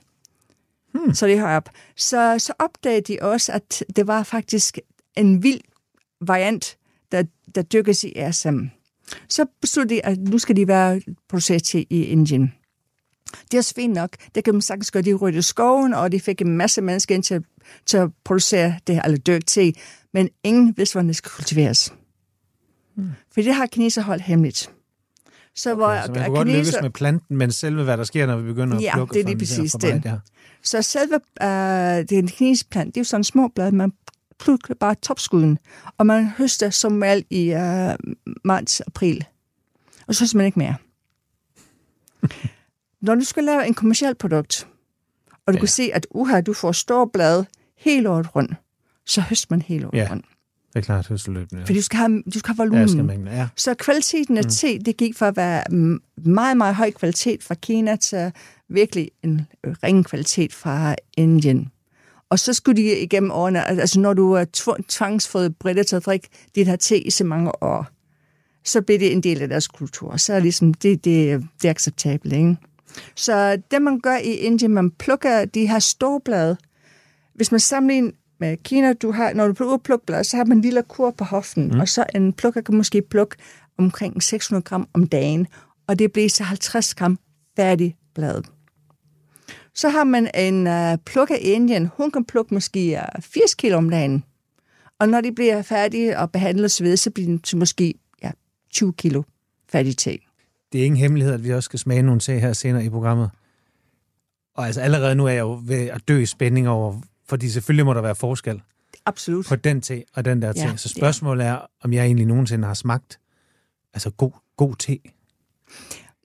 Hmm. 0.95 1.15
Så 1.15 1.27
det 1.27 1.39
har 1.39 1.57
op. 1.57 1.69
Så, 1.97 2.35
så 2.39 2.53
opdagede 2.59 3.01
de 3.13 3.19
også, 3.23 3.53
at 3.53 3.83
det 3.97 4.07
var 4.07 4.23
faktisk 4.23 4.79
en 5.17 5.43
vild 5.43 5.61
variant, 6.21 6.77
der, 7.13 7.23
der 7.55 7.63
dyrkes 7.63 8.05
i 8.05 8.13
Assam. 8.17 8.71
Så 9.29 9.47
besluttede 9.61 9.95
de, 9.95 10.07
at 10.07 10.19
nu 10.19 10.39
skal 10.39 10.57
de 10.57 10.69
være 10.69 11.01
produceret 11.29 11.63
til 11.63 11.87
i 11.91 12.03
Indien. 12.05 12.53
Det 13.43 13.55
er 13.55 13.59
også 13.59 13.75
fint 13.75 13.95
nok. 13.95 14.17
Det 14.35 14.45
kan 14.45 14.55
man 14.55 14.63
sagtens 14.63 14.91
gøre. 14.91 15.03
De 15.03 15.15
ryddede 15.15 15.43
skoven, 15.43 15.95
og 15.95 16.13
de 16.13 16.21
fik 16.21 16.41
en 16.41 16.57
masse 16.57 16.83
mennesker 16.83 17.15
ind 17.15 17.23
til, 17.23 17.45
til 17.87 17.97
at 17.97 18.11
producere 18.25 18.75
det, 18.87 19.01
eller 19.05 19.19
dyrke 19.19 19.45
te. 19.45 19.73
Men 20.13 20.29
ingen 20.45 20.75
vidste, 20.77 20.95
hvordan 20.95 21.09
det 21.09 21.17
skal 21.17 21.31
kultiveres. 21.31 21.93
Hmm. 22.95 23.11
For 23.35 23.41
det 23.41 23.55
har 23.55 23.67
kineser 23.67 24.03
holdt 24.03 24.23
hemmeligt. 24.23 24.71
Så, 25.57 25.75
hvor 25.75 26.03
Så 26.07 26.13
man 26.13 26.25
kunne 26.25 26.37
godt 26.37 26.49
lykkes 26.49 26.77
med 26.83 26.91
planten, 26.91 27.37
men 27.37 27.53
selve 27.53 27.85
hvad 27.85 27.97
der 27.97 28.05
sker, 28.05 28.27
når 28.27 28.37
vi 28.37 28.43
begynder 28.43 28.77
at 28.77 28.83
Ja, 28.83 28.95
plukke 28.95 29.15
det 29.15 29.21
er 29.21 29.25
lige 29.25 29.39
præcis 29.39 29.73
det. 29.73 30.05
Ja. 30.05 30.15
Så 30.63 30.83
selve 30.83 31.21
øh, 31.43 32.05
den 32.09 32.29
kinesiske 32.29 32.71
plant, 32.71 32.95
det 32.95 32.97
er 32.97 33.01
jo 33.01 33.05
sådan 33.05 33.25
små 33.25 33.49
blade, 33.49 33.73
man 33.73 33.93
plukker 34.41 34.75
bare 34.75 34.95
topskuden, 34.95 35.59
og 35.99 36.07
man 36.07 36.27
høster 36.27 36.71
som 36.71 37.01
regel 37.03 37.25
i 37.31 37.53
øh, 37.53 37.95
marts-april. 38.45 39.25
Og 40.07 40.15
så 40.15 40.23
høster 40.23 40.37
man 40.37 40.47
ikke 40.47 40.59
mere. 40.59 40.75
Når 43.05 43.15
du 43.15 43.25
skal 43.25 43.45
lave 43.45 43.67
en 43.67 43.75
kommersiel 43.75 44.15
produkt, 44.15 44.69
og 45.31 45.33
du 45.47 45.53
Ja. 45.53 45.53
ja. 45.53 45.59
kan 45.59 45.69
se, 45.69 45.91
at 45.95 46.07
uha, 46.11 46.41
du 46.41 46.53
får 46.53 46.73
store 46.73 47.09
blade 47.13 47.47
hele 47.79 48.11
året 48.11 48.37
rundt, 48.37 48.53
så 49.07 49.21
høster 49.21 49.47
man 49.51 49.63
hele 49.63 49.87
året 49.87 49.95
Ja. 49.97 50.03
ja. 50.03 50.11
rundt. 50.11 50.25
Det 50.73 50.81
er 50.81 50.85
klart, 50.85 51.07
høsteløbende. 51.07 51.61
Ja. 51.63 51.67
For 51.67 51.73
du 51.75 51.83
skal 51.83 51.97
have, 51.97 52.23
du 52.35 52.39
skal 52.39 52.55
have 52.55 52.63
Ja, 52.65 52.69
volumen. 52.69 52.89
skal 52.89 53.05
mængde, 53.05 53.31
ja. 53.33 53.49
Så 53.57 53.75
kvaliteten 53.75 54.39
af 54.39 54.45
te, 54.45 54.79
det 54.79 54.97
gik 54.97 55.17
fra 55.17 55.29
at 55.29 55.37
være 55.37 55.63
mm, 55.71 56.01
meget, 56.17 56.57
meget 56.57 56.75
høj 56.75 56.91
kvalitet 56.91 57.43
fra 57.43 57.55
Kina 57.55 57.97
til 57.97 58.33
virkelig 58.69 59.11
en 59.23 59.47
ringe 59.65 60.05
kvalitet 60.05 60.53
fra 60.53 60.95
Indien. 61.17 61.71
Og 62.31 62.39
så 62.39 62.53
skulle 62.53 62.83
de 62.83 62.99
igennem 63.01 63.31
årene, 63.31 63.65
al- 63.65 63.81
altså 63.81 64.01
når 64.01 64.13
du 64.15 64.33
er 64.33 64.45
tv- 64.53 64.83
tvangsfået 64.89 65.57
britter 65.57 65.83
til 65.83 65.97
at 65.97 66.07
drikke 66.07 66.29
dit 66.55 66.67
her 66.67 66.77
te 66.77 66.99
i 67.01 67.11
så 67.11 67.25
mange 67.25 67.63
år, 67.63 67.87
så 68.65 68.83
bliver 68.83 68.99
det 68.99 69.13
en 69.13 69.23
del 69.23 69.43
af 69.43 69.49
deres 69.49 69.69
kultur. 69.69 70.17
Så 70.17 70.33
er 70.35 70.41
ligesom, 70.41 70.75
det, 70.75 71.05
det, 71.05 71.45
det 71.63 71.69
er 71.69 71.71
acceptabelt, 71.71 72.33
ikke? 72.33 72.57
Så 73.15 73.63
det, 73.71 73.83
man 73.83 74.01
gør 74.01 74.17
i 74.17 74.35
Indien, 74.35 74.75
man 74.75 74.91
plukker 74.91 75.45
de 75.45 75.69
her 75.69 75.79
store 75.79 76.21
blade. 76.21 76.57
Hvis 77.35 77.51
man 77.51 77.61
sammenligner 77.61 78.11
med 78.41 78.57
Kina, 78.57 78.93
du 78.93 79.11
har, 79.11 79.33
når 79.33 79.47
du 79.47 79.53
plukker 79.53 79.77
plukblad, 79.77 80.25
så 80.25 80.37
har 80.37 80.45
man 80.45 80.57
en 80.57 80.63
lille 80.63 80.83
kur 80.83 81.11
på 81.11 81.25
hoften, 81.25 81.69
mm. 81.69 81.81
og 81.81 81.89
så 81.89 82.05
en 82.15 82.33
plukker 82.33 82.61
kan 82.61 82.77
måske 82.77 83.03
plukke 83.03 83.37
omkring 83.79 84.23
600 84.23 84.65
gram 84.65 84.89
om 84.93 85.07
dagen, 85.07 85.47
og 85.87 85.99
det 85.99 86.13
bliver 86.13 86.29
så 86.29 86.45
50 86.45 86.95
gram 86.95 87.19
færdig 87.57 87.97
blad. 88.15 88.43
Så 89.75 89.89
har 89.89 90.05
man 90.05 90.31
en 90.35 90.67
uh, 90.67 90.99
plukker 91.05 91.35
i 91.35 91.39
Indien, 91.39 91.91
hun 91.97 92.11
kan 92.11 92.25
plukke 92.25 92.55
måske 92.55 93.01
uh, 93.17 93.23
80 93.23 93.55
kilo 93.55 93.77
om 93.77 93.91
dagen, 93.91 94.25
og 94.99 95.09
når 95.09 95.21
de 95.21 95.33
bliver 95.33 95.63
færdige 95.63 96.19
og 96.19 96.33
behandlet 96.33 96.65
osv., 96.65 96.97
så 96.97 97.11
bliver 97.11 97.29
de 97.29 97.39
til 97.39 97.59
måske 97.59 97.95
ja, 98.23 98.31
20 98.71 98.93
kilo 98.93 99.23
færdig 99.73 99.97
te. 99.97 100.19
Det 100.75 100.81
er 100.81 100.85
ingen 100.85 100.99
hemmelighed, 101.01 101.35
at 101.35 101.45
vi 101.45 101.53
også 101.53 101.65
skal 101.65 101.79
smage 101.79 102.03
nogle 102.03 102.21
te 102.21 102.39
her 102.39 102.53
senere 102.53 102.85
i 102.85 102.89
programmet. 102.89 103.31
Og 104.55 104.67
altså 104.67 104.81
allerede 104.81 105.15
nu 105.15 105.27
er 105.27 105.31
jeg 105.31 105.41
jo 105.41 105.61
ved 105.65 105.89
at 105.89 106.09
dø 106.09 106.19
i 106.19 106.27
spænding 106.27 106.69
over, 106.69 107.01
fordi 107.29 107.49
selvfølgelig 107.51 107.87
må 107.87 107.95
der 107.95 108.01
være 108.01 108.15
forskel 108.15 108.63
Absolut. 109.07 109.47
på 109.47 109.57
den 109.57 109.81
te 109.81 110.03
og 110.15 110.25
den 110.25 110.43
der 110.43 110.53
te. 110.53 110.61
Ja, 110.61 110.77
Så 110.77 110.89
spørgsmålet 110.89 111.47
er, 111.47 111.59
om 111.85 111.93
jeg 111.93 112.05
egentlig 112.05 112.27
nogensinde 112.27 112.67
har 112.67 112.75
smagt 112.75 113.19
altså 113.95 114.11
god, 114.11 114.31
god 114.57 114.77
te. 114.77 114.99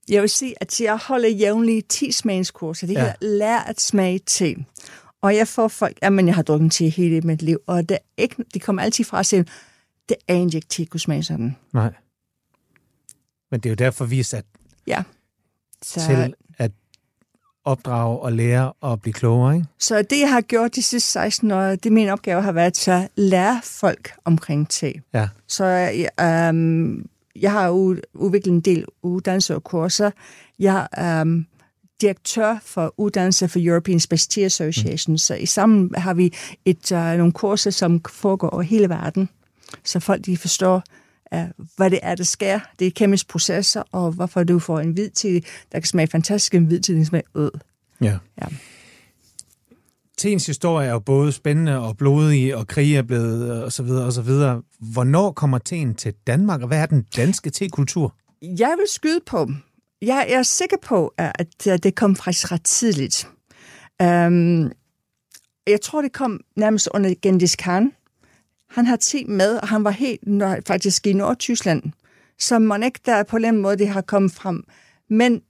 Jeg 0.09 0.21
vil 0.21 0.29
sige, 0.29 0.53
at 0.61 0.81
jeg 0.81 0.97
holder 0.97 1.29
jævnlige 1.29 1.81
10 1.81 2.11
smagskurser. 2.11 2.87
Det 2.87 2.93
Ja. 2.93 2.99
ja. 2.99 3.13
hedder 3.21 3.37
Lær 3.37 3.57
at 3.57 3.81
smage 3.81 4.19
te. 4.25 4.55
Og 5.21 5.35
jeg 5.35 5.47
får 5.47 5.67
folk, 5.67 5.97
jamen 6.03 6.27
jeg 6.27 6.35
har 6.35 6.41
drukket 6.41 6.71
te 6.71 6.89
hele 6.89 7.21
mit 7.21 7.41
liv, 7.41 7.59
og 7.67 7.89
det 7.89 7.95
er 7.95 8.21
ikke, 8.23 8.35
de 8.53 8.59
kommer 8.59 8.81
altid 8.81 9.05
fra 9.05 9.19
at 9.19 9.25
sige, 9.25 9.45
det 10.09 10.17
er 10.27 10.35
ikke 10.35 10.61
te, 10.69 10.85
kunne 10.85 10.99
smage 10.99 11.23
sådan. 11.23 11.55
Nej. 11.73 11.93
Men 13.51 13.59
det 13.59 13.65
er 13.65 13.71
jo 13.71 13.75
derfor, 13.75 14.05
vi 14.05 14.19
er 14.19 14.23
sat 14.23 14.45
Ja. 14.87 15.03
Så, 15.83 15.99
til 16.07 16.33
at 16.57 16.71
opdrage 17.65 18.19
og 18.19 18.33
lære 18.33 18.73
og 18.81 19.01
blive 19.01 19.13
klogere, 19.13 19.55
ikke? 19.55 19.67
så 19.79 20.01
det, 20.01 20.19
jeg 20.19 20.31
har 20.31 20.41
gjort 20.41 20.75
de 20.75 20.83
sidste 20.83 21.11
16 21.11 21.51
år, 21.51 21.75
det 21.75 21.91
min 21.91 22.09
opgave 22.09 22.41
har 22.41 22.51
været 22.51 22.87
at 22.87 23.09
lære 23.15 23.61
folk 23.63 24.11
omkring 24.25 24.69
te. 24.69 24.93
Ja. 25.13 25.29
Så 25.47 25.65
øhm, 26.21 27.09
jeg 27.35 27.51
har 27.51 27.69
udviklet 28.13 28.53
en 28.53 28.61
del 28.61 28.85
uddannelser 29.01 29.55
og 29.55 29.63
kurser. 29.63 30.11
Jeg 30.59 30.87
er 30.91 31.21
øhm, 31.21 31.45
direktør 32.01 32.57
for 32.63 32.93
uddannelse 32.97 33.47
for 33.47 33.59
European 33.61 33.99
Specialty 33.99 34.39
Association, 34.39 35.13
mm. 35.13 35.17
så 35.17 35.35
i 35.35 35.45
sammen 35.45 35.95
har 35.95 36.13
vi 36.13 36.33
et, 36.65 36.91
øh, 36.91 37.17
nogle 37.17 37.31
kurser, 37.31 37.71
som 37.71 38.01
foregår 38.09 38.49
over 38.49 38.61
hele 38.61 38.89
verden, 38.89 39.29
så 39.83 39.99
folk 39.99 40.25
de 40.25 40.37
forstår, 40.37 40.83
hvad 41.75 41.89
det 41.89 41.99
er, 42.03 42.15
der 42.15 42.23
sker. 42.23 42.59
Det 42.79 42.87
er 42.87 42.91
kemiske 42.91 43.27
processer, 43.27 43.83
og 43.91 44.11
hvorfor 44.11 44.43
du 44.43 44.59
får 44.59 44.79
en 44.79 44.91
hvid 44.91 45.09
te, 45.09 45.33
der 45.71 45.79
kan 45.79 45.83
smage 45.83 46.07
fantastisk, 46.07 46.55
en 46.55 46.65
hvid 46.65 46.79
te, 46.79 46.95
der 46.95 47.05
smager 47.05 47.27
ød. 47.35 47.51
Ja. 48.01 48.17
Ja. 48.41 48.47
Teens 50.17 50.45
historie 50.45 50.87
er 50.87 50.91
jo 50.91 50.99
både 50.99 51.31
spændende 51.31 51.79
og 51.79 51.97
blodig, 51.97 52.55
og 52.55 52.67
krig 52.67 52.95
er 52.95 53.01
blevet, 53.01 53.57
øh, 53.57 53.63
og 53.63 53.71
så 53.71 53.83
videre, 53.83 54.05
og 54.05 54.13
så 54.13 54.21
videre. 54.21 54.61
Hvornår 54.79 55.31
kommer 55.31 55.57
teen 55.57 55.95
til 55.95 56.13
Danmark, 56.27 56.61
og 56.61 56.67
hvad 56.67 56.79
er 56.81 56.85
den 56.85 57.05
danske 57.15 57.49
tekultur? 57.49 58.15
Jeg 58.41 58.75
vil 58.77 58.85
skyde 58.87 59.19
på, 59.25 59.49
jeg 60.01 60.27
er 60.29 60.43
sikker 60.43 60.77
på, 60.83 61.13
at 61.17 61.67
at 61.67 61.83
det 61.83 61.95
kom 61.95 62.15
faktisk 62.15 62.51
ret 62.51 62.63
tidligt. 62.63 63.29
Um, 64.03 64.71
jeg 65.67 65.81
tror, 65.83 66.01
det 66.01 66.13
kom 66.13 66.39
nærmest 66.55 66.89
under 66.93 67.13
Genghis 67.21 67.55
Khan. 67.55 67.91
Han 68.69 68.85
har 68.85 68.95
te 68.95 69.25
med, 69.25 69.55
og 69.57 69.67
han 69.67 69.83
var 69.83 69.91
helt 69.91 70.27
når- 70.27 70.57
faktisk 70.67 71.07
i 71.07 71.13
Nordtyskland. 71.13 71.83
Så 72.39 72.59
man 72.59 72.83
ikke 72.83 72.99
der 73.05 73.23
på 73.23 73.39
den 73.39 73.57
måde, 73.57 73.77
det 73.77 73.87
har 73.89 74.01
kommet 74.01 74.31
frem. 74.31 74.63
Men 75.09 75.41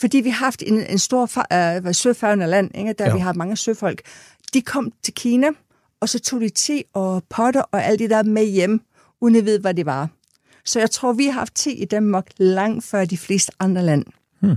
fordi 0.00 0.18
vi 0.18 0.30
har 0.30 0.44
haft 0.44 0.62
en, 0.66 0.86
en 0.86 0.98
stor 0.98 1.22
uh, 1.22 1.92
søfarvende 1.94 2.46
land, 2.46 2.70
ikke? 2.74 2.92
der 2.92 3.04
Ja. 3.06 3.14
vi 3.14 3.20
har 3.20 3.32
mange 3.32 3.56
søfolk, 3.56 4.02
de 4.54 4.62
kom 4.62 4.92
til 5.02 5.14
Kina, 5.14 5.48
og 6.00 6.08
så 6.08 6.18
tog 6.18 6.40
de 6.40 6.48
te 6.48 6.82
og 6.94 7.22
potter 7.30 7.60
og 7.62 7.84
alt 7.84 7.98
det 7.98 8.10
der 8.10 8.22
med 8.22 8.44
hjem, 8.46 8.80
uden 9.20 9.36
at 9.36 9.44
vide, 9.44 9.60
hvad 9.60 9.74
det 9.74 9.86
var. 9.86 10.08
Så 10.64 10.78
jeg 10.80 10.90
tror, 10.90 11.12
vi 11.12 11.24
har 11.24 11.32
haft 11.32 11.54
te 11.54 11.72
i 11.72 11.84
Danmark 11.84 12.26
langt 12.36 12.84
før 12.84 13.04
de 13.04 13.18
fleste 13.18 13.52
andre 13.60 13.82
land. 13.82 14.04
Hmm. 14.40 14.54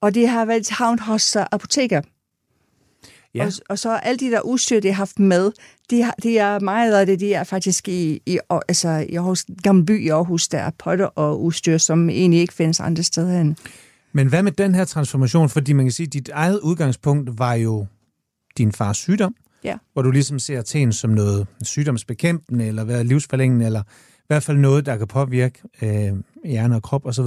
Og 0.00 0.14
det 0.14 0.28
har 0.28 0.44
været 0.44 0.68
havnet 0.70 1.00
hos 1.00 1.36
uh, 1.36 1.42
apoteker. 1.52 2.02
Ja. 3.34 3.46
Og, 3.46 3.52
og 3.68 3.78
så 3.78 3.96
alt 3.96 4.20
de 4.20 4.30
der 4.30 4.40
udstyr, 4.40 4.80
de 4.80 4.88
har 4.88 4.94
haft 4.94 5.18
med, 5.18 5.52
de, 5.90 6.02
har, 6.02 6.14
de 6.22 6.38
er 6.38 6.58
meget 6.60 6.94
af 6.94 7.06
det, 7.06 7.20
de 7.20 7.34
er 7.34 7.44
faktisk 7.44 7.88
i, 7.88 8.22
i, 8.26 8.38
altså 8.68 9.06
i 9.08 9.14
Aarhus, 9.14 9.44
Gamle 9.62 9.86
By 9.86 10.04
i 10.04 10.08
Aarhus, 10.08 10.48
der 10.48 10.58
er 10.58 10.70
potter 10.78 11.06
og 11.06 11.42
udstyr, 11.42 11.78
som 11.78 12.10
egentlig 12.10 12.40
ikke 12.40 12.54
findes 12.54 12.80
andre 12.80 13.02
steder 13.02 13.40
end. 13.40 13.56
Men 14.12 14.26
hvad 14.28 14.42
med 14.42 14.52
den 14.52 14.74
her 14.74 14.84
transformation? 14.84 15.48
Fordi 15.48 15.72
man 15.72 15.84
kan 15.84 15.92
sige, 15.92 16.06
at 16.06 16.12
dit 16.12 16.28
eget 16.28 16.60
udgangspunkt 16.60 17.38
var 17.38 17.54
jo 17.54 17.86
din 18.58 18.72
fars 18.72 18.96
sygdom, 18.96 19.34
Ja. 19.64 19.76
hvor 19.92 20.02
du 20.02 20.10
ligesom 20.10 20.38
ser 20.38 20.62
teen 20.62 20.92
som 20.92 21.10
noget 21.10 21.46
sygdomsbekæmpende, 21.62 22.66
eller 22.66 22.84
være 22.84 23.04
livsforlængende, 23.04 23.66
eller 23.66 23.82
i 24.18 24.26
hvert 24.26 24.42
fald 24.42 24.56
noget, 24.56 24.86
der 24.86 24.96
kan 24.96 25.06
påvirke 25.06 25.62
øh, 25.82 26.12
hjerne 26.44 26.76
og 26.76 26.82
krop 26.82 27.06
osv. 27.06 27.26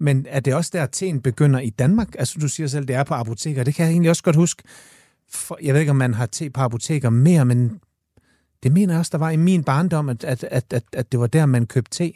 Men 0.00 0.26
er 0.28 0.40
det 0.40 0.54
også 0.54 0.70
der, 0.74 0.82
at 0.82 0.90
teen 0.92 1.20
begynder 1.20 1.60
i 1.60 1.70
Danmark? 1.70 2.08
Altså 2.18 2.38
du 2.40 2.48
siger 2.48 2.66
selv, 2.66 2.84
det 2.84 2.96
er 2.96 3.04
på 3.04 3.14
apoteker. 3.14 3.64
Det 3.64 3.74
kan 3.74 3.84
jeg 3.84 3.92
egentlig 3.92 4.10
også 4.10 4.22
godt 4.22 4.36
huske. 4.36 4.62
For, 5.32 5.58
jeg 5.62 5.74
ved 5.74 5.80
ikke, 5.80 5.90
om 5.90 5.96
man 5.96 6.14
har 6.14 6.26
te 6.26 6.50
på 6.50 6.60
apoteker 6.60 7.10
mere, 7.10 7.44
men 7.44 7.80
det 8.62 8.72
mener 8.72 8.92
jeg 8.94 8.98
også, 8.98 9.10
der 9.12 9.18
var 9.18 9.30
i 9.30 9.36
min 9.36 9.64
barndom, 9.64 10.08
at, 10.08 10.24
at, 10.24 10.44
at, 10.44 10.64
at, 10.70 10.82
at 10.92 11.12
det 11.12 11.20
var 11.20 11.26
der, 11.26 11.46
man 11.46 11.66
købte 11.66 11.90
te. 11.90 12.12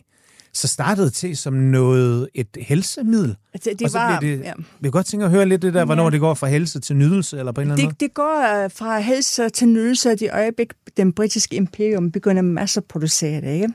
Så 0.52 0.68
startede 0.68 1.10
te 1.10 1.36
som 1.36 1.52
noget, 1.54 2.28
et 2.34 2.48
helsemiddel. 2.60 3.36
Altså, 3.54 3.70
det 3.70 3.82
Og 3.82 3.90
så 3.90 3.98
var, 3.98 4.20
det- 4.20 4.40
ja. 4.40 4.52
Vi 4.56 4.62
kan 4.82 4.90
godt 4.90 5.06
tænke 5.06 5.24
at 5.24 5.30
høre 5.30 5.46
lidt 5.46 5.62
det 5.62 5.74
der, 5.74 5.84
hvornår 5.84 6.04
Ja. 6.04 6.10
det 6.10 6.20
går 6.20 6.34
fra 6.34 6.46
helse 6.46 6.80
til 6.80 6.96
nydelse, 6.96 7.38
eller 7.38 7.52
på 7.52 7.60
en 7.60 7.70
eller 7.70 7.74
anden 7.74 7.90
Det, 7.90 8.00
det 8.00 8.14
går 8.14 8.64
uh, 8.64 8.70
fra 8.70 8.98
helse 8.98 9.48
til 9.48 9.68
nydelse, 9.68 10.10
at 10.10 10.20
i 10.20 10.28
øjeblik, 10.28 10.72
den 10.96 11.12
britiske 11.12 11.56
imperium 11.56 12.10
begynder 12.12 12.42
masser 12.42 12.80
at 12.80 12.84
producere 12.84 13.40
det, 13.40 13.54
ikke? 13.54 13.68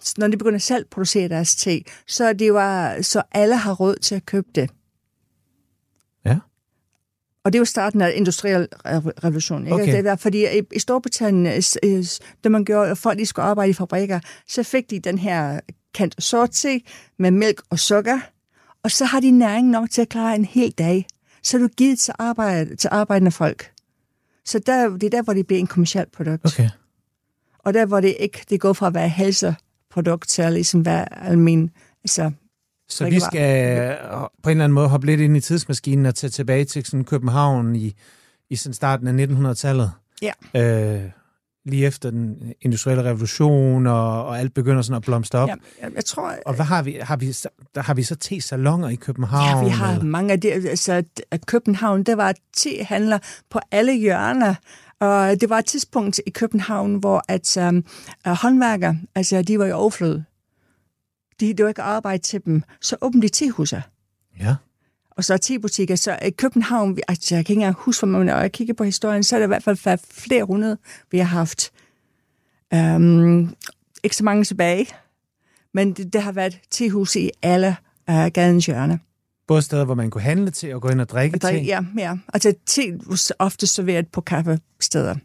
Så 0.00 0.14
når 0.18 0.26
de 0.28 0.36
begynder 0.36 0.58
selv 0.58 0.80
at 0.84 0.90
producere 0.90 1.28
deres 1.28 1.56
te, 1.56 1.82
så, 2.06 2.32
det 2.32 2.52
var, 2.54 3.02
så 3.02 3.22
alle 3.32 3.56
har 3.56 3.72
råd 3.72 3.96
til 3.96 4.14
at 4.14 4.26
købe 4.26 4.46
det. 4.54 4.70
Og 7.50 7.52
det 7.52 7.58
er 7.58 7.60
jo 7.60 7.64
starten 7.64 8.00
af 8.00 8.12
industriel 8.14 8.68
rev- 8.86 9.24
revolution. 9.24 9.62
Ikke? 9.64 9.74
Okay. 9.74 9.96
Det 9.96 10.06
er, 10.06 10.16
fordi 10.16 10.58
i, 10.58 10.62
i 10.72 10.78
Storbritannien, 10.78 11.46
øh, 11.46 11.62
øh, 11.98 12.04
da 12.44 12.48
man 12.48 12.64
gjorde, 12.64 12.90
at 12.90 12.98
folk 12.98 13.18
de 13.18 13.26
skulle 13.26 13.46
arbejde 13.46 13.70
i 13.70 13.72
fabrikker, 13.72 14.20
så 14.48 14.62
fik 14.62 14.90
de 14.90 14.98
den 14.98 15.18
her 15.18 15.60
kant 15.94 16.22
sort 16.22 16.50
te 16.50 16.80
med 17.18 17.30
mælk 17.30 17.62
og 17.70 17.78
sukker, 17.78 18.20
og 18.82 18.90
så 18.90 19.04
har 19.04 19.20
de 19.20 19.30
næring 19.30 19.68
nok 19.68 19.90
til 19.90 20.02
at 20.02 20.08
klare 20.08 20.34
en 20.34 20.44
hel 20.44 20.70
dag. 20.70 21.06
Så 21.42 21.56
er 21.56 21.60
du 21.60 21.68
givet 21.68 21.98
til, 21.98 22.14
arbejde, 22.18 22.76
til 22.76 22.88
arbejdende 22.92 23.30
folk. 23.30 23.70
Så 24.44 24.58
der, 24.58 24.88
det 24.88 25.02
er 25.02 25.10
der, 25.10 25.22
hvor 25.22 25.32
det 25.32 25.46
bliver 25.46 25.60
en 25.60 25.66
kommersiel 25.66 26.06
produkt. 26.12 26.46
Okay. 26.46 26.68
Og 27.58 27.74
der, 27.74 27.86
hvor 27.86 28.00
det 28.00 28.16
ikke 28.20 28.44
det 28.50 28.60
går 28.60 28.72
fra 28.72 28.86
at 28.86 28.94
være 28.94 29.08
helseprodukt 29.08 30.28
til 30.28 30.42
at 30.42 30.52
ligesom 30.52 30.84
være 30.84 31.24
almen. 31.24 31.70
Altså, 32.04 32.30
Så 32.90 33.04
vi 33.04 33.20
skal 33.20 33.78
øh, 33.78 33.96
på 34.42 34.50
en 34.50 34.50
eller 34.50 34.64
anden 34.64 34.74
måde 34.74 34.88
hoppe 34.88 35.06
lidt 35.06 35.20
ind 35.20 35.36
i 35.36 35.40
tidsmaskinen 35.40 36.06
og 36.06 36.14
tage 36.14 36.30
tilbage 36.30 36.64
til 36.64 36.86
sådan 36.86 37.04
København 37.04 37.76
i, 37.76 37.94
i 38.50 38.56
sådan 38.56 38.74
starten 38.74 39.20
af 39.20 39.26
1900-tallet. 39.26 39.92
Ja. 40.22 40.32
Øh, 40.54 41.10
lige 41.64 41.86
efter 41.86 42.10
den 42.10 42.52
industrielle 42.60 43.04
revolution, 43.04 43.86
og, 43.86 44.26
og 44.26 44.38
alt 44.38 44.54
begynder 44.54 44.82
sådan 44.82 44.96
at 44.96 45.02
blomstre 45.02 45.38
op. 45.38 45.48
ja, 45.48 45.54
jeg, 45.94 46.04
tror, 46.04 46.34
Og 46.46 46.54
hvad 46.54 46.64
har 46.64 46.82
vi? 46.82 46.98
Har 47.00 47.16
vi, 47.16 47.36
der 47.74 47.82
har 47.82 47.94
vi 47.94 48.02
så 48.02 48.16
te-salonger 48.16 48.88
i 48.88 48.94
København? 48.94 49.64
Ja, 49.64 49.64
vi 49.64 49.70
har 49.70 49.92
eller? 49.92 50.04
mange 50.04 50.32
af 50.32 50.40
det. 50.40 50.50
Altså, 50.50 51.02
København, 51.46 52.02
der 52.02 52.16
var 52.16 52.34
tehandler 52.56 53.18
på 53.50 53.60
alle 53.70 53.92
hjørner. 53.92 54.54
Og 55.00 55.40
det 55.40 55.50
var 55.50 55.58
et 55.58 55.66
tidspunkt 55.66 56.20
i 56.26 56.30
København, 56.30 56.94
hvor 56.94 57.22
at 57.28 57.56
um, 57.68 57.84
håndværker, 58.26 58.94
altså 59.14 59.42
de 59.42 59.58
var 59.58 59.66
i 59.66 59.72
overflod. 59.72 60.22
De, 61.40 61.58
var 61.58 61.68
ikke 61.68 61.82
arbejde 61.82 62.22
til 62.22 62.44
dem. 62.44 62.62
Så 62.80 62.96
åbnede 63.00 63.26
de 63.26 63.32
tehuser. 63.32 63.80
Ja. 64.40 64.54
Og 65.10 65.24
så 65.24 65.38
tebutikker. 65.38 65.96
Så 65.96 66.18
i 66.26 66.30
København, 66.30 66.98
altså, 67.08 67.34
jeg 67.34 67.46
kan 67.46 67.52
ikke 67.52 67.60
engang 67.60 67.76
huske, 67.78 68.06
hvor 68.06 68.18
man, 68.18 68.26
når 68.26 68.36
jeg 68.36 68.52
kigger 68.52 68.74
på 68.74 68.84
historien, 68.84 69.22
så 69.22 69.36
er 69.36 69.40
der 69.40 69.46
i 69.46 69.48
hvert 69.48 69.62
fald 69.62 69.78
været 69.84 70.00
flere 70.10 70.44
hundrede, 70.44 70.78
vi 71.10 71.18
har 71.18 71.24
haft. 71.24 71.70
Um, 72.74 73.56
ikke 74.04 74.16
så 74.16 74.24
mange 74.24 74.44
tilbage, 74.44 74.86
men 75.74 75.92
det, 75.92 76.12
det 76.12 76.22
har 76.22 76.32
været 76.32 76.60
tehus 76.70 77.16
i 77.16 77.30
alle 77.42 77.76
uh, 78.10 78.26
gadens 78.26 78.66
hjørner. 78.66 78.98
Både 79.46 79.62
steder, 79.62 79.84
hvor 79.84 79.94
man 79.94 80.10
kunne 80.10 80.22
handle 80.22 80.50
til 80.50 80.74
og 80.74 80.82
gå 80.82 80.88
ind 80.88 81.00
og 81.00 81.08
drikke 81.08 81.38
Der, 81.38 81.50
te. 81.50 81.56
ja, 81.56 81.80
ja. 81.98 82.16
Altså, 82.34 82.54
te 82.66 83.00
ofte 83.38 83.66
serveret 83.66 84.08
på 84.08 84.20
kaffesteder. 84.20 85.16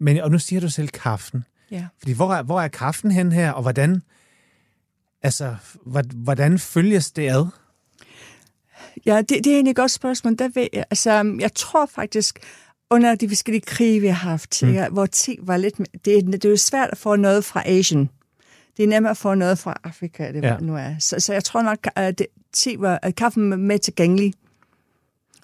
Men, 0.00 0.20
og 0.20 0.30
nu 0.30 0.38
siger 0.38 0.60
du 0.60 0.70
selv 0.70 0.88
kaffen. 0.88 1.44
Ja. 1.70 1.86
Fordi 1.98 2.12
hvor 2.12 2.34
er, 2.34 2.42
hvor 2.42 2.60
er 2.60 2.68
kaffen 2.68 3.10
hen 3.10 3.32
her, 3.32 3.52
og 3.52 3.62
hvordan, 3.62 4.02
altså, 5.22 5.56
hvor- 5.86 6.14
hvordan 6.24 6.58
følges 6.58 7.10
det 7.10 7.28
ad? 7.28 7.46
Ja, 9.06 9.16
det, 9.18 9.28
det 9.28 9.46
er 9.46 9.54
egentlig 9.54 9.70
et 9.70 9.76
godt 9.76 9.90
spørgsmål. 9.90 10.38
Der 10.38 10.48
ved, 10.54 10.68
jeg- 10.72 10.84
altså, 10.90 11.36
jeg 11.40 11.54
tror 11.54 11.86
faktisk, 11.86 12.38
under 12.90 13.14
de 13.14 13.28
forskellige 13.28 13.62
krige, 13.66 14.00
vi 14.00 14.06
har 14.06 14.14
haft, 14.30 14.62
mm. 14.62 14.76
hvor 14.92 15.06
te 15.06 15.36
var 15.42 15.56
lidt... 15.56 15.78
Det, 16.04 16.16
er- 16.18 16.22
det 16.22 16.44
er 16.44 16.48
jo 16.50 16.56
svært 16.56 16.88
at 16.92 16.98
få 16.98 17.16
noget 17.16 17.44
fra 17.44 17.62
Asien. 17.66 18.10
Det 18.76 18.82
er 18.82 18.88
nemmere 18.88 19.10
at 19.10 19.16
få 19.16 19.34
noget 19.34 19.58
fra 19.58 19.80
Afrika, 19.84 20.32
det 20.32 20.42
Ja. 20.44 20.56
nu 20.60 20.76
er. 20.76 20.94
Så, 20.98 21.20
så 21.20 21.32
jeg 21.32 21.44
tror 21.44 21.62
nok, 21.62 21.78
at 21.96 22.18
det, 22.18 22.26
te 22.52 22.74
var, 22.78 22.98
at 23.02 23.14
kaffen 23.16 23.50
var 23.50 23.56
med 23.56 23.78
tilgængelig. 23.78 24.34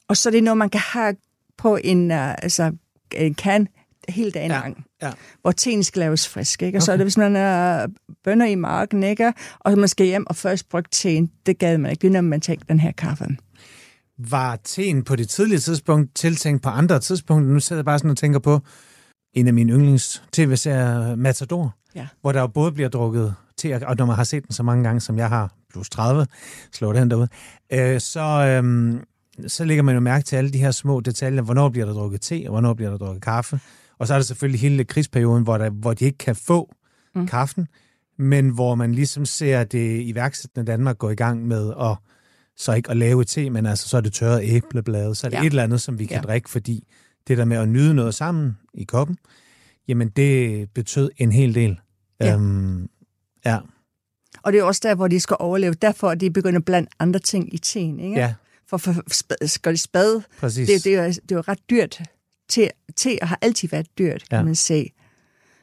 Og 0.08 0.16
så 0.16 0.28
er 0.28 0.30
det 0.30 0.44
noget, 0.44 0.58
man 0.58 0.70
kan 0.70 0.80
have 0.80 1.16
på 1.56 1.76
en, 1.84 2.10
uh, 2.10 2.30
altså, 2.30 2.72
en 3.14 3.34
kan 3.34 3.68
hele 4.08 4.30
dagen 4.30 4.50
Ja. 4.50 4.58
lang. 4.60 4.84
Ja. 5.02 5.10
hvor 5.42 5.52
teen 5.52 5.84
skal 5.84 6.00
laves 6.00 6.28
frisk. 6.28 6.62
Ikke? 6.62 6.78
Og 6.78 6.82
så 6.82 6.90
er 6.92 6.94
Okay. 6.94 6.98
det, 6.98 7.04
hvis 7.04 7.16
man 7.16 7.36
er 7.36 7.86
bønder 8.24 8.46
i 8.46 8.54
marken, 8.54 9.02
ikke? 9.02 9.32
og 9.60 9.78
man 9.78 9.88
skal 9.88 10.06
hjem 10.06 10.26
og 10.26 10.36
først 10.36 10.68
bruge 10.68 10.82
teen, 10.90 11.30
det 11.46 11.58
gad 11.58 11.78
man 11.78 11.90
ikke. 11.90 12.00
Det 12.02 12.08
er, 12.08 12.12
når 12.12 12.20
man 12.20 12.40
tager 12.40 12.60
den 12.68 12.80
her 12.80 12.92
kaffe. 12.92 13.26
Var 14.18 14.56
teen 14.64 15.02
på 15.04 15.16
det 15.16 15.28
tidlige 15.28 15.58
tidspunkt 15.58 16.14
tiltænkt 16.14 16.62
på 16.62 16.68
andre 16.68 16.98
tidspunkter? 17.00 17.52
Nu 17.52 17.60
sidder 17.60 17.80
jeg 17.80 17.84
bare 17.84 17.98
sådan 17.98 18.10
og 18.10 18.16
tænker 18.16 18.38
på 18.38 18.60
en 19.34 19.46
af 19.46 19.54
mine 19.54 19.72
yndlings 19.72 20.22
tv-serier, 20.32 21.16
Matador, 21.16 21.74
Ja. 21.94 22.06
hvor 22.20 22.32
der 22.32 22.40
jo 22.40 22.46
både 22.46 22.72
bliver 22.72 22.88
drukket 22.88 23.34
te, 23.58 23.86
og 23.86 23.96
når 23.96 24.06
man 24.06 24.16
har 24.16 24.24
set 24.24 24.44
den 24.44 24.52
så 24.52 24.62
mange 24.62 24.84
gange, 24.84 25.00
som 25.00 25.18
jeg 25.18 25.28
har, 25.28 25.52
plus 25.72 25.88
30, 25.90 26.26
slår 26.72 26.92
den 26.92 27.10
derude, 27.10 27.28
øh, 27.72 28.00
så, 28.00 28.20
øhm, 28.20 29.00
så 29.46 29.64
lægger 29.64 29.82
man 29.82 29.94
jo 29.94 30.00
mærke 30.00 30.24
til 30.24 30.36
alle 30.36 30.50
de 30.52 30.58
her 30.58 30.70
små 30.70 31.00
detaljer. 31.00 31.42
Hvornår 31.42 31.68
bliver 31.68 31.86
der 31.86 31.92
drukket 31.92 32.20
te, 32.20 32.42
og 32.46 32.50
hvornår 32.50 32.74
bliver 32.74 32.90
der 32.90 32.98
drukket 32.98 33.22
kaffe? 33.22 33.60
Og 33.98 34.06
så 34.06 34.14
er 34.14 34.18
der 34.18 34.24
selvfølgelig 34.24 34.60
hele 34.60 34.84
krigsperioden, 34.84 35.42
hvor, 35.42 35.58
der, 35.58 35.70
hvor 35.70 35.94
de 35.94 36.04
ikke 36.04 36.18
kan 36.18 36.36
få 36.36 36.74
mm. 37.14 37.26
kaffen, 37.26 37.68
men 38.18 38.48
hvor 38.48 38.74
man 38.74 38.94
ligesom 38.94 39.24
ser 39.24 39.64
det 39.64 40.02
iværksættende 40.02 40.72
Danmark 40.72 40.98
gå 40.98 41.10
i 41.10 41.14
gang 41.14 41.46
med 41.46 41.72
at 41.80 41.96
så 42.56 42.72
ikke 42.72 42.90
at 42.90 42.96
lave 42.96 43.24
te, 43.24 43.50
men 43.50 43.66
altså 43.66 43.88
så 43.88 43.96
er 43.96 44.00
det 44.00 44.12
tørret 44.12 44.40
æbleblade, 44.44 45.14
så 45.14 45.26
er 45.26 45.30
det 45.30 45.36
ja. 45.36 45.42
Et 45.42 45.46
eller 45.46 45.62
andet, 45.62 45.80
som 45.80 45.98
vi 45.98 46.06
kan 46.06 46.16
ja. 46.16 46.20
Drikke, 46.20 46.50
fordi 46.50 46.88
det 47.28 47.38
der 47.38 47.44
med 47.44 47.56
at 47.56 47.68
nyde 47.68 47.94
noget 47.94 48.14
sammen 48.14 48.58
i 48.74 48.84
koppen, 48.84 49.18
jamen 49.88 50.08
det 50.08 50.70
betød 50.70 51.10
en 51.16 51.32
hel 51.32 51.54
del. 51.54 51.80
Ja. 52.20 52.34
Øhm, 52.34 52.88
ja. 53.44 53.58
Og 54.42 54.52
det 54.52 54.58
er 54.58 54.64
også 54.64 54.80
der, 54.84 54.94
hvor 54.94 55.08
de 55.08 55.20
skal 55.20 55.36
overleve. 55.40 55.74
Derfor 55.74 56.10
er 56.10 56.14
de 56.14 56.30
begyndt 56.30 56.56
at 56.56 56.64
blande 56.64 56.88
andre 56.98 57.20
ting 57.20 57.54
i 57.54 57.58
teen, 57.58 58.00
ikke? 58.00 58.16
Ja, 58.16 58.34
For, 58.66 58.76
for, 58.76 58.94
spad, 59.10 59.48
skal 59.48 59.72
de 59.72 59.78
spade, 59.78 60.22
præcis. 60.38 60.68
det, 60.68 60.84
det, 60.84 60.94
er, 60.94 61.06
det 61.06 61.32
er 61.32 61.36
jo 61.36 61.40
ret 61.40 61.70
dyrt. 61.70 62.02
Te, 62.48 62.68
te 62.96 63.18
har 63.22 63.38
altid 63.42 63.68
været 63.68 63.86
dyrt, 63.98 64.24
kan 64.30 64.38
Ja. 64.38 64.44
man 64.44 64.54
se. 64.54 64.90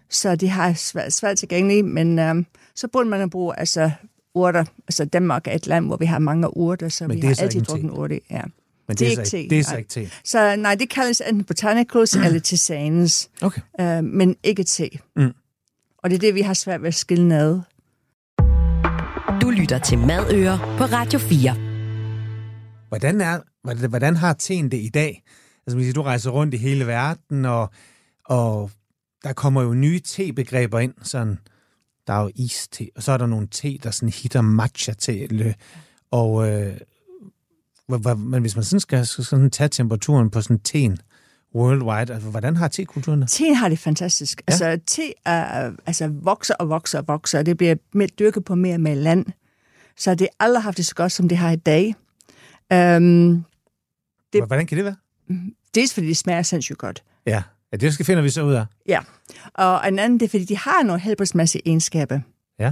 Så 0.09 0.35
det 0.35 0.49
har 0.49 0.73
svært, 0.73 1.13
svært 1.13 1.37
tilgængeligt, 1.37 1.85
men 1.85 2.19
øhm, 2.19 2.45
så 2.75 2.87
burde 2.87 3.09
man 3.09 3.21
at 3.21 3.29
bruge 3.29 3.59
altså, 3.59 3.91
urter. 4.33 4.65
Altså 4.87 5.05
Danmark 5.05 5.47
er 5.47 5.51
et 5.51 5.67
land, 5.67 5.85
hvor 5.85 5.97
vi 5.97 6.05
har 6.05 6.19
mange 6.19 6.57
urter, 6.57 6.89
så 6.89 7.07
Men 7.07 7.15
vi 7.15 7.21
det 7.21 7.23
er 7.23 7.27
har 7.29 7.35
så 7.35 7.41
altid 7.43 7.61
drukket 7.61 7.89
urter. 7.89 8.19
Ja. 8.31 8.41
Men 8.87 8.97
det 8.97 9.07
er 9.07 9.15
så 9.15 9.21
ikke 9.21 9.37
ikke, 9.37 9.49
te, 9.49 9.55
det 9.55 9.59
er 9.59 9.63
så 9.63 9.69
nej. 9.71 9.77
ikke 9.77 9.89
te. 9.89 10.09
Så 10.23 10.55
nej, 10.55 10.75
det 10.75 10.89
kaldes 10.89 11.21
enten 11.21 11.43
botanicals 11.43 12.15
eller 12.15 12.39
tisanes, 12.39 13.29
Okay. 13.41 13.61
øh, 13.79 14.03
men 14.03 14.35
ikke 14.43 14.63
te. 14.63 14.89
Mm. 15.15 15.31
Og 15.97 16.09
det 16.09 16.15
er 16.15 16.19
det, 16.19 16.35
vi 16.35 16.41
har 16.41 16.53
svært 16.53 16.81
ved 16.81 16.87
at 16.87 16.95
skille 16.95 17.35
ad. 17.35 17.59
Du 19.41 19.49
lytter 19.49 19.79
til 19.79 19.97
Madøer 19.97 20.75
på 20.77 20.83
Radio 20.83 21.19
4. 21.19 21.53
Hvordan, 22.89 23.21
er, 23.21 23.39
hvordan- 23.63 23.89
hvordan 23.89 24.15
har 24.15 24.33
teen 24.33 24.71
det 24.71 24.77
i 24.77 24.89
dag? 24.89 25.23
Altså, 25.67 25.77
man 25.77 25.83
siger, 25.83 25.93
du 25.93 26.01
rejser 26.01 26.31
rundt 26.31 26.53
i 26.53 26.57
hele 26.57 26.87
verden, 26.87 27.45
og, 27.45 27.69
og 28.25 28.71
der 29.23 29.33
kommer 29.33 29.61
jo 29.61 29.73
nye 29.73 29.99
te-begreber 29.99 30.79
ind. 30.79 30.93
Sådan, 31.03 31.39
der 32.07 32.13
er 32.13 32.21
jo 32.21 32.31
iste, 32.35 32.89
og 32.95 33.03
så 33.03 33.11
er 33.11 33.17
der 33.17 33.25
nogle 33.25 33.47
te, 33.51 33.77
der 33.83 33.91
sådan 33.91 34.09
hitter 34.09 34.41
matcha-te. 34.41 35.55
Og, 36.11 36.49
øh, 36.51 36.77
men 38.17 38.41
hvis 38.41 38.55
man 38.55 38.63
sådan 38.63 38.79
skal, 38.79 39.05
skal 39.05 39.23
sådan 39.23 39.49
tage 39.51 39.69
temperaturen 39.69 40.29
på 40.29 40.41
sådan 40.41 40.59
teen 40.59 40.97
worldwide, 41.55 42.13
altså, 42.13 42.29
hvordan 42.29 42.55
har 42.55 42.67
te-kulturen 42.67 43.21
det? 43.21 43.29
Te 43.29 43.53
har 43.55 43.69
det 43.69 43.79
fantastisk. 43.79 44.41
Ja. 44.47 44.51
Altså, 44.53 44.79
te 44.87 45.13
er, 45.25 45.71
altså, 45.85 46.07
vokser 46.07 46.53
og 46.55 46.69
vokser 46.69 46.99
og 46.99 47.07
vokser, 47.07 47.39
og 47.39 47.45
det 47.45 47.57
bliver 47.57 47.75
mere, 47.93 48.07
dyrket 48.07 48.45
på 48.45 48.55
mere 48.55 48.73
og 48.75 48.81
mere 48.81 48.95
land. 48.95 49.25
Så 49.97 50.15
det 50.15 50.27
har 50.39 50.45
aldrig 50.45 50.63
haft 50.63 50.77
det 50.77 50.85
så 50.85 50.95
godt, 50.95 51.11
som 51.11 51.29
det 51.29 51.37
har 51.37 51.51
i 51.51 51.55
dag. 51.55 51.95
Um, 52.73 53.45
Det- 54.33 54.47
Hvordan 54.47 54.67
kan 54.67 54.77
det 54.77 54.85
være? 54.85 54.95
Dels 55.75 55.93
fordi 55.93 56.07
det 56.07 56.17
smager 56.17 56.41
sindssygt 56.41 56.77
godt. 56.77 57.03
Ja, 57.25 57.43
ja 57.71 57.77
det 57.77 57.93
skal 57.93 58.05
finder 58.05 58.23
vi 58.23 58.29
så 58.29 58.43
ud 58.43 58.53
af. 58.53 58.65
Ja. 58.87 58.99
Og 59.53 59.87
en 59.87 59.99
anden, 59.99 60.19
det 60.19 60.25
er, 60.25 60.29
fordi 60.29 60.45
de 60.45 60.57
har 60.57 60.83
nogle 60.83 61.01
helbredsmæssige 61.01 61.61
egenskaber. 61.65 62.19
Ja. 62.59 62.71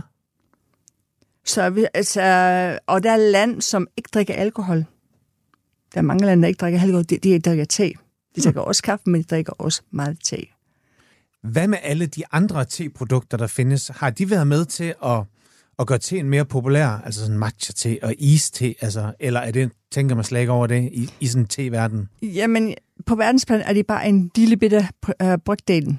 Så, 1.45 1.69
vi, 1.69 1.85
altså, 1.93 2.21
og 2.87 3.03
der 3.03 3.11
er 3.11 3.17
land, 3.17 3.61
som 3.61 3.87
ikke 3.97 4.09
drikker 4.13 4.33
alkohol. 4.33 4.85
Der 5.93 5.97
er 5.97 6.01
mange 6.01 6.25
lande, 6.25 6.41
der 6.41 6.47
ikke 6.47 6.57
drikker 6.57 6.81
alkohol. 6.81 7.03
De, 7.03 7.17
de 7.17 7.39
drikker 7.39 7.65
te. 7.65 7.93
De 8.35 8.41
drikker 8.41 8.61
også 8.61 8.83
kaffe, 8.83 9.09
men 9.09 9.21
de 9.21 9.27
drikker 9.27 9.53
også 9.57 9.81
meget 9.91 10.17
te. 10.23 10.45
Hvad 11.43 11.67
med 11.67 11.77
alle 11.81 12.05
de 12.05 12.23
andre 12.31 12.65
te-produkter, 12.65 13.37
der 13.37 13.47
findes? 13.47 13.91
Har 13.95 14.09
de 14.09 14.29
været 14.29 14.47
med 14.47 14.65
til 14.65 14.93
at, 15.05 15.23
at 15.79 15.87
gøre 15.87 15.97
teen 15.97 16.29
mere 16.29 16.45
populær? 16.45 16.87
Altså 16.87 17.19
sådan 17.19 17.37
matcha-te 17.37 17.99
og 18.03 18.15
iste, 18.19 18.75
altså, 18.81 19.13
eller 19.19 19.39
er 19.39 19.51
det, 19.51 19.71
tænker 19.91 20.15
man 20.15 20.23
slet 20.23 20.39
ikke 20.39 20.51
over 20.51 20.67
det 20.67 20.89
i, 20.91 21.09
i 21.19 21.27
sådan 21.27 21.43
en 21.43 21.47
te-verden? 21.47 22.09
Jamen, 22.21 22.73
på 23.05 23.15
verdensplan 23.15 23.61
er 23.61 23.73
det 23.73 23.87
bare 23.87 24.07
en 24.07 24.31
lille 24.35 24.57
bitte 24.57 24.87
uh, 25.23 25.33
brygdel. 25.45 25.97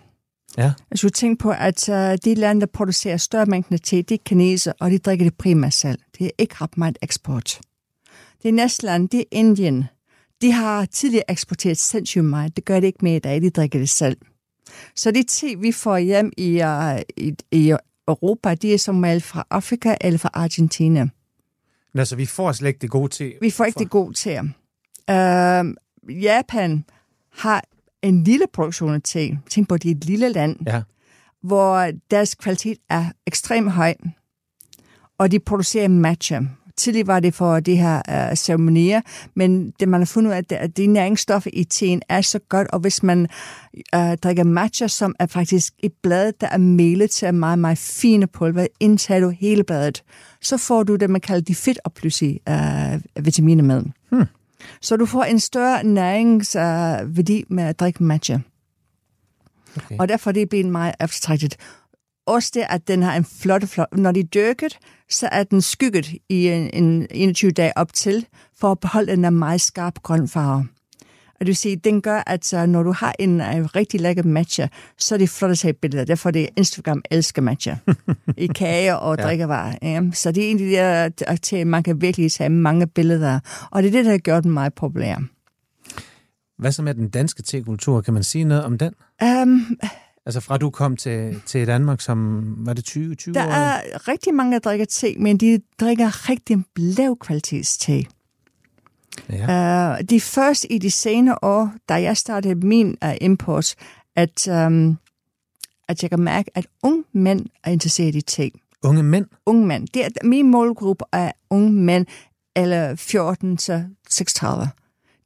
Ja. 0.59 0.73
Altså, 0.91 1.09
tænk 1.09 1.41
på, 1.41 1.51
at 1.51 1.89
uh, 1.89 1.95
de 2.25 2.35
lande, 2.35 2.61
der 2.61 2.67
producerer 2.67 3.17
større 3.17 3.47
mængder 3.47 3.77
te, 3.77 3.97
det 3.97 4.15
er 4.15 4.23
kineser, 4.27 4.73
og 4.81 4.91
de 4.91 4.99
drikker 4.99 5.25
det 5.25 5.35
primært 5.35 5.75
selv. 5.75 5.99
Det 6.19 6.27
er 6.27 6.31
ikke 6.39 6.55
ret 6.61 6.79
meget 6.79 6.99
eksport. 7.03 7.61
Det 8.43 8.55
næste 8.55 8.87
land, 8.87 9.09
det 9.09 9.21
er 9.21 9.25
Indien. 9.31 9.85
De 10.43 10.53
har 10.53 10.85
tidligere 10.85 11.31
eksporteret 11.31 11.79
sindssygt 11.79 12.25
meget. 12.25 12.57
Det 12.57 12.65
gør 12.65 12.81
det 12.81 12.87
ikke 12.87 12.99
mere 13.03 13.17
i 13.17 13.19
dag. 13.19 13.43
De 13.43 13.51
drikker 13.51 13.79
det 13.79 13.91
selv. 13.91 14.17
Så 14.97 15.11
det 15.11 15.29
te, 15.29 15.47
vi 15.59 15.73
får 15.73 15.99
hjem 15.99 16.33
i, 16.39 16.63
uh, 16.63 17.01
i, 17.17 17.35
i 17.53 17.75
Europa, 18.09 18.55
de 18.55 18.75
er 18.75 18.79
som 18.79 19.01
regel 19.03 19.21
fra 19.21 19.47
Afrika 19.51 19.95
eller 20.01 20.19
fra 20.19 20.31
Argentina. 20.35 21.09
Altså, 21.95 22.17
vi 22.17 22.27
får 22.27 22.53
slet 22.53 22.69
ikke 22.69 22.79
det 22.81 22.91
gode 22.91 23.09
te. 23.09 23.33
Vi 23.41 23.51
får 23.51 23.65
ikke 23.65 23.79
det 23.79 23.91
gode 23.91 24.15
til. 24.15 24.39
Uh, 25.11 25.75
Japan 26.23 26.85
har 27.33 27.65
en 28.03 28.25
lille 28.25 28.47
produktion 28.53 28.95
af 28.95 29.03
te. 29.03 29.39
Tænk 29.51 29.69
på, 29.69 29.75
at 29.75 29.83
det 29.83 29.91
er 29.91 29.95
et 29.95 30.05
lille 30.05 30.29
land, 30.29 30.57
Ja. 30.67 30.83
hvor 31.43 31.91
deres 32.11 32.35
kvalitet 32.35 32.79
er 32.91 33.05
ekstremt 33.27 33.71
høj. 33.73 33.95
Og 35.19 35.31
de 35.31 35.39
producerer 35.41 35.89
matcha. 35.89 36.41
Tidligere 36.77 37.07
var 37.07 37.21
det 37.21 37.35
for 37.35 37.61
de 37.61 37.77
her 37.77 38.03
uh, 38.31 38.37
ceremonier, 38.37 39.01
men 39.37 39.71
det 39.81 39.89
man 39.89 40.01
har 40.01 40.05
fundet 40.07 40.31
ud 40.31 40.35
af, 40.35 40.39
at- 40.39 40.53
at 40.53 40.77
de 40.77 40.87
næringsstoffer 40.87 41.51
i 41.53 41.65
teen 41.65 42.03
er 42.09 42.21
så 42.21 42.39
godt, 42.49 42.69
og 42.69 42.81
hvis 42.81 43.03
man 43.03 43.27
uh, 43.97 44.15
drikker 44.15 44.45
matcha, 44.45 44.89
som 44.89 45.15
er 45.19 45.27
faktisk 45.27 45.73
et 45.79 45.93
blad, 46.03 46.33
der 46.41 46.47
er 46.49 46.59
melet 46.59 47.11
til 47.11 47.35
meget, 47.35 47.59
meget 47.59 47.79
fine 47.79 48.27
pulver, 48.27 48.67
indtager 48.81 49.21
du 49.21 49.29
hele 49.29 49.65
bladet, 49.65 50.03
så 50.43 50.57
får 50.57 50.83
du 50.83 50.97
det, 50.97 51.11
man 51.11 51.21
kalder 51.21 51.43
de 51.43 51.55
fedtopløsige 51.55 52.41
uh, 52.51 53.25
vitaminer 53.25 53.63
med. 53.65 53.83
Hmm. 54.11 54.25
Så 54.81 54.97
du 54.97 55.07
får 55.07 55.25
en 55.25 55.41
større 55.41 55.85
næringsværdi 55.85 57.45
uh, 57.51 57.55
med 57.55 57.65
at 57.65 57.81
drikke 57.81 58.03
matcha. 58.05 58.39
Okay. 59.77 59.97
Og 59.99 60.09
derfor 60.09 60.31
er 60.31 60.33
det 60.33 60.49
blevet 60.49 60.67
meget 60.67 60.95
eftertragtet. 61.01 61.57
Også 62.27 62.51
det, 62.55 62.65
at 62.69 62.89
den 62.89 63.03
har 63.03 63.17
en 63.17 63.25
flot, 63.25 63.65
flot... 63.69 63.97
Når 63.97 64.13
de 64.13 64.21
er 64.21 64.25
dyrket, 64.25 64.79
så 65.11 65.29
er 65.33 65.43
den 65.45 65.63
skygget 65.63 66.07
i 66.29 66.49
en, 66.49 66.71
en 66.85 67.07
21 67.11 67.51
dage 67.51 67.73
op 67.79 67.93
til, 67.93 68.27
for 68.61 68.73
at 68.73 68.81
beholde 68.81 69.13
den 69.13 69.25
der 69.25 69.31
meget 69.31 69.61
skarp 69.61 70.03
grøn 70.03 70.29
farve. 70.29 70.67
Og 71.35 71.41
det 71.41 71.47
vil 71.47 71.57
sige, 71.57 71.77
den 71.77 72.03
gør, 72.03 72.23
at 72.27 72.69
når 72.69 72.83
du 72.83 72.93
har 72.93 73.15
en 73.19 73.41
uh, 73.41 73.47
rigtig 73.47 74.01
lækker 74.01 74.23
matcha, 74.23 74.69
så 74.99 75.15
er 75.15 75.19
det 75.19 75.29
flot 75.31 75.51
at 75.51 75.59
tage 75.59 75.73
billeder. 75.73 76.05
Derfor 76.05 76.29
er 76.29 76.31
det 76.31 76.49
Instagram 76.57 77.03
elsker 77.11 77.43
matcha. 77.43 77.77
I 78.37 78.47
kage 78.47 78.99
og 78.99 79.17
Ja. 79.19 79.25
drikkevarer. 79.25 79.75
Ja. 79.83 80.03
Så 80.13 80.33
det 80.33 80.47
er 80.47 80.51
en 80.51 80.59
de 80.59 80.71
der 80.71 81.09
til, 81.43 81.67
man 81.67 81.83
kan 81.83 82.01
virkelig 82.01 82.33
tage 82.33 82.49
mange 82.49 82.87
billeder. 82.87 83.41
Og 83.71 83.83
det 83.83 83.89
er 83.89 83.93
det, 83.93 84.05
der 84.05 84.11
har 84.11 84.19
gjort 84.19 84.43
den 84.45 84.53
meget 84.53 84.75
populær. 84.75 85.17
Hvad 86.59 86.73
så 86.73 86.83
med 86.83 86.95
den 86.95 87.09
danske 87.09 87.43
te-kultur? 87.43 88.01
Kan 88.01 88.15
man 88.15 88.23
sige 88.23 88.45
noget 88.45 88.65
om 88.65 88.79
den? 88.79 88.93
Um, 89.43 89.79
Altså 90.27 90.41
fra 90.41 90.57
du 90.59 90.71
kom 90.71 90.97
til, 90.97 91.43
til 91.47 91.67
Danmark 91.67 92.01
som, 92.01 92.43
var 92.59 92.73
det 92.73 92.85
20, 92.85 93.15
20 93.15 93.35
Der 93.35 93.47
år? 93.47 93.51
er 93.51 94.09
rigtig 94.09 94.35
mange, 94.35 94.53
der 94.53 94.59
drikker 94.59 94.87
te, 94.87 95.15
men 95.19 95.37
de 95.37 95.61
drikker 95.81 96.29
rigtig 96.31 96.65
lav 96.77 97.17
kvalitets 97.21 97.79
te. 97.79 98.05
Ja. 99.31 99.93
Uh, 99.93 99.99
de 100.11 100.21
først 100.21 100.67
i 100.71 100.79
de 100.79 100.91
senere 100.91 101.39
år, 101.43 101.73
da 101.89 101.95
jeg 101.95 102.17
startede 102.17 102.55
min 102.55 102.97
uh, 103.05 103.11
import, 103.21 103.75
at, 104.17 104.49
um, 104.49 104.99
at 105.89 106.03
jeg 106.03 106.11
kan 106.11 106.21
mærke, 106.21 106.51
at 106.55 106.67
unge 106.83 107.05
mænd 107.13 107.47
er 107.65 107.71
interesseret 107.71 108.15
i 108.15 108.21
te. 108.21 108.51
Unge 108.83 109.03
mænd? 109.03 109.27
Unge 109.47 109.67
mænd. 109.67 109.89
Det 109.95 110.05
er, 110.05 110.09
min 110.25 110.51
målgruppe 110.51 111.05
er 111.13 111.33
unge 111.51 111.73
mænd, 111.73 112.07
eller 112.57 112.95
14 112.97 113.57
til 113.57 113.85
36. 114.09 114.69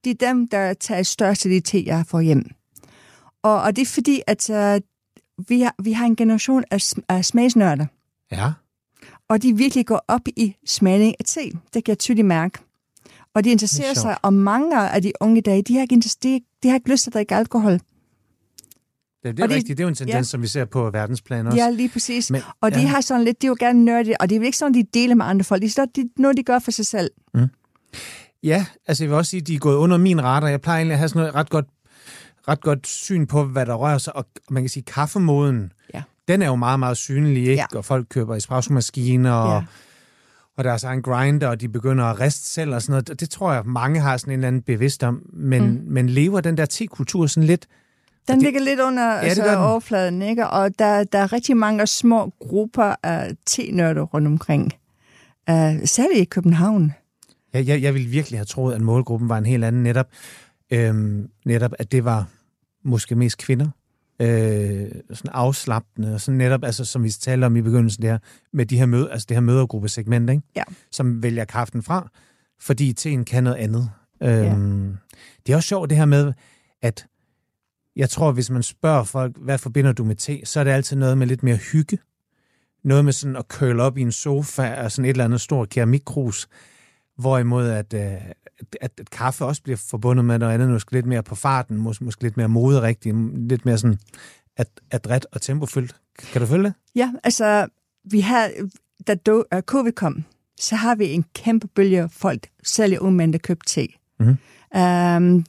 Det 0.05 0.23
er 0.23 0.27
dem, 0.27 0.49
der 0.49 0.75
tager 0.75 1.03
størst 1.03 1.47
af 1.47 1.51
de 1.51 1.61
te, 1.61 1.83
jeg 1.87 2.05
får 2.07 2.21
hjem. 2.21 2.51
Og, 3.43 3.63
og 3.63 3.77
det 3.77 3.83
er 3.83 3.87
fordi, 3.87 4.23
at 4.27 4.51
uh, 4.51 4.81
vi, 5.49 5.61
har, 5.61 5.75
vi 5.83 5.93
har 5.93 6.07
en 6.07 6.17
generation 6.17 6.65
af, 6.71 6.79
af 7.09 7.25
smagsnørder. 7.25 7.87
Ja. 8.33 8.53
Og 9.29 9.43
de 9.43 9.57
virkelig 9.57 9.87
går 9.87 10.05
op 10.09 10.21
i 10.37 10.55
smagning 10.67 11.15
af 11.19 11.25
te. 11.25 11.41
Det 11.75 11.85
kan 11.85 11.89
jeg 11.89 11.99
tydeligt 11.99 12.27
mærke. 12.27 12.59
Og 13.35 13.45
de 13.45 13.51
interesserer 13.51 13.95
sig, 13.95 14.17
og 14.23 14.33
mange 14.33 14.89
af 14.91 15.03
de 15.03 15.13
unge 15.21 15.39
i 15.39 15.41
dag, 15.41 15.63
de 15.69 15.75
har 15.75 15.83
ikke, 15.83 15.97
de, 16.23 16.41
de 16.63 16.69
har 16.69 16.75
ikke 16.75 16.91
lyst 16.91 17.03
til 17.03 17.11
at 17.11 17.15
drikke 17.15 17.35
alkohol. 17.35 17.73
Det, 17.73 17.81
det 19.23 19.39
er 19.39 19.43
Og 19.43 19.49
det- 19.49 19.57
rigtigt. 19.57 19.79
Det 19.79 19.83
er 19.83 19.85
jo 19.85 19.89
en 19.89 19.95
tendens, 19.95 20.15
ja. 20.15 20.23
som 20.23 20.43
vi 20.43 20.47
ser 20.47 20.65
på 20.65 20.91
verdensplan 20.91 21.47
også. 21.47 21.59
Ja, 21.59 21.71
lige 21.71 21.89
præcis. 21.89 22.31
Men- 22.31 22.43
og 22.61 22.75
de 22.75 22.81
ja. 22.81 22.87
har 22.87 23.01
sådan 23.01 23.25
lidt, 23.25 23.43
de 23.43 23.47
er 23.47 23.49
jo 23.49 23.57
gerne 23.61 23.85
nørdige, 23.85 24.21
og 24.21 24.29
det 24.29 24.37
er 24.37 24.41
jo 24.41 24.45
ikke 24.45 24.59
sådan, 24.59 24.75
de 24.75 24.83
deler 24.95 25.15
med 25.15 25.25
andre 25.27 25.45
folk. 25.45 25.63
Det 25.63 25.69
er 25.69 25.73
sådan, 25.73 25.89
de, 25.97 26.11
noget, 26.23 26.37
de 26.37 26.43
gør 26.43 26.59
for 26.59 26.71
sig 26.71 26.87
selv. 26.87 27.11
Ja, 28.43 28.67
altså 28.87 29.05
jeg 29.05 29.11
vil 29.11 29.17
også 29.19 29.31
sige, 29.31 29.41
at 29.41 29.47
de 29.47 29.55
er 29.55 29.59
gået 29.59 29.77
under 29.77 29.97
min 29.97 30.23
radar. 30.25 30.49
Jeg 30.49 30.61
plejer 30.61 30.79
egentlig 30.79 30.93
at 30.93 30.99
have 30.99 31.09
sådan 31.09 31.21
noget 31.21 31.35
ret 31.35 31.51
godt, 31.51 31.67
ret 32.49 32.61
godt 32.61 32.87
syn 32.87 33.27
på, 33.27 33.45
hvad 33.45 33.67
der 33.67 33.75
rører 33.75 33.99
sig. 33.99 34.17
Og 34.17 34.27
man 34.51 34.63
kan 34.63 34.71
sige, 34.71 34.83
kaffemoden, 34.83 35.73
Ja. 35.95 36.03
den 36.29 36.43
er 36.43 36.47
jo 36.47 36.57
meget, 36.57 36.79
meget 36.79 36.97
synlig, 36.97 37.43
ikke? 37.43 37.53
Ja. 37.73 37.79
Og 37.79 37.85
folk 37.85 38.07
køber 38.11 38.37
espresso-maskiner, 38.37 39.33
og, 39.33 39.61
Ja. 39.61 39.65
og 40.57 40.65
deres 40.65 40.85
egen 40.85 41.03
grinder, 41.03 41.49
og 41.49 41.61
de 41.61 41.69
begynder 41.69 42.05
at 42.05 42.21
riste 42.21 42.47
selv 42.47 42.75
og 42.75 42.83
sådan 42.83 42.93
noget. 42.93 43.09
Det, 43.09 43.21
det 43.21 43.31
tror 43.31 43.53
jeg, 43.53 43.63
mange 43.67 44.01
har 44.01 44.17
sådan 44.17 44.33
en 44.33 44.39
eller 44.39 44.49
anden 44.49 44.63
bevidst 44.63 45.03
om. 45.05 45.23
Men, 45.33 45.63
mm. 45.71 45.83
men 45.87 46.09
lever 46.09 46.41
den 46.41 46.57
der 46.57 46.67
te-kultur 46.67 47.27
sådan 47.27 47.47
lidt? 47.47 47.67
Den 48.29 48.43
ligger 48.43 48.61
lidt 48.61 48.81
under 48.81 49.21
det 49.21 49.29
altså, 49.29 49.45
den. 49.49 49.55
overfladen, 49.59 50.23
ikke? 50.23 50.49
Og 50.49 50.79
der, 50.79 51.05
der 51.05 51.19
er 51.19 51.33
rigtig 51.33 51.57
mange 51.57 51.87
små 51.87 52.33
grupper 52.41 52.95
af 53.03 53.31
te-nørder 53.47 54.03
rundt 54.03 54.27
omkring. 54.27 54.73
Uh, 55.51 55.57
særligt 55.85 56.21
i 56.21 56.25
København. 56.25 56.95
Jeg, 57.55 57.67
jeg, 57.67 57.83
jeg 57.83 57.95
ville 57.95 58.09
virkelig 58.09 58.39
have 58.39 58.45
troet, 58.45 58.75
at 58.75 58.81
målgruppen 58.81 59.29
var 59.29 59.39
en 59.39 59.47
helt 59.47 59.65
anden 59.65 59.83
netop. 59.83 60.07
Øhm, 60.71 61.29
netop, 61.45 61.73
at 61.79 61.93
det 61.93 62.05
var 62.05 62.27
måske 62.89 63.15
mest 63.15 63.39
kvinder. 63.39 63.71
Øh, 64.21 64.91
sådan 65.13 65.31
afslappende, 65.33 66.15
og 66.15 66.21
sådan 66.21 66.39
netop, 66.39 66.65
altså, 66.65 66.85
som 66.85 67.03
vi 67.05 67.11
talte 67.11 67.45
om 67.45 67.57
i 67.57 67.61
begyndelsen 67.63 68.03
der, 68.03 68.19
med 68.53 68.67
de 68.67 68.79
her 68.79 68.87
møde, 68.87 69.11
altså 69.13 69.27
det 69.29 69.37
her 69.37 69.41
mødergruppesegment, 69.41 70.31
ikke? 70.31 70.43
Ja. 70.57 70.63
som 70.93 71.23
vælger 71.23 71.45
kraften 71.45 71.83
fra, 71.83 72.11
fordi 72.61 72.93
teen 72.93 73.25
kan 73.25 73.45
noget 73.45 73.57
andet. 73.57 73.91
Øhm, 74.23 74.97
Det 75.47 75.53
er 75.53 75.57
også 75.57 75.67
sjovt 75.69 75.91
det 75.91 75.99
her 75.99 76.05
med, 76.05 76.33
at 76.83 77.07
jeg 77.97 78.11
tror, 78.11 78.33
hvis 78.33 78.51
man 78.51 78.63
spørger 78.63 79.05
folk, 79.05 79.37
hvad 79.39 79.59
forbinder 79.59 79.93
du 79.93 80.05
med 80.05 80.17
te, 80.17 80.41
så 80.45 80.61
er 80.61 80.65
det 80.65 80.71
altid 80.71 80.97
noget 80.97 81.19
med 81.19 81.27
lidt 81.27 81.43
mere 81.43 81.57
hygge. 81.57 81.99
noget 82.85 83.05
med 83.05 83.13
sådan 83.13 83.37
at 83.37 83.45
curl 83.49 83.81
op 83.81 83.99
i 83.99 84.01
en 84.01 84.13
sofa 84.13 84.75
og 84.83 84.93
sådan 84.93 85.05
et 85.05 85.11
eller 85.11 85.25
andet 85.25 85.41
stort 85.41 85.69
keramikkrus, 85.69 86.49
hvorimod 87.17 87.69
at, 87.69 87.95
øh, 87.95 88.13
at, 88.81 88.91
at 89.01 89.11
kaffe 89.11 89.45
også 89.45 89.63
bliver 89.63 89.77
forbundet 89.77 90.25
med 90.25 90.39
noget 90.39 90.55
andet, 90.55 90.69
måske 90.69 90.93
lidt 90.93 91.07
mere 91.07 91.23
på 91.23 91.35
farten, 91.35 91.77
måske, 91.77 92.05
måske 92.05 92.23
lidt 92.23 92.37
mere 92.37 92.49
moderigtigt, 92.49 93.17
lidt 93.49 93.65
mere 93.65 93.79
sådan 93.79 93.99
at, 94.57 94.69
adræt 94.91 95.27
og 95.33 95.43
tempofyldt. 95.43 95.97
Kan 96.19 96.41
du 96.41 96.47
følge 96.47 96.65
det? 96.65 96.75
Ja, 96.95 97.13
altså, 97.25 97.67
vi 98.05 98.21
har, 98.21 98.51
da 99.07 99.15
do, 99.15 99.43
uh, 99.55 99.61
covid 99.61 99.93
kom, 99.93 100.25
så 100.61 100.77
har 100.77 100.95
vi 100.95 101.11
en 101.11 101.25
kæmpe 101.35 101.67
bølge 101.67 102.03
af 102.03 102.11
folk, 102.11 102.49
særligt 102.65 103.01
unge 103.01 103.17
mænd, 103.17 103.33
der 103.33 103.39
købte 103.39 103.67
te. 103.69 103.87
Mm-hmm. 104.21 104.37
Um, 104.81 105.45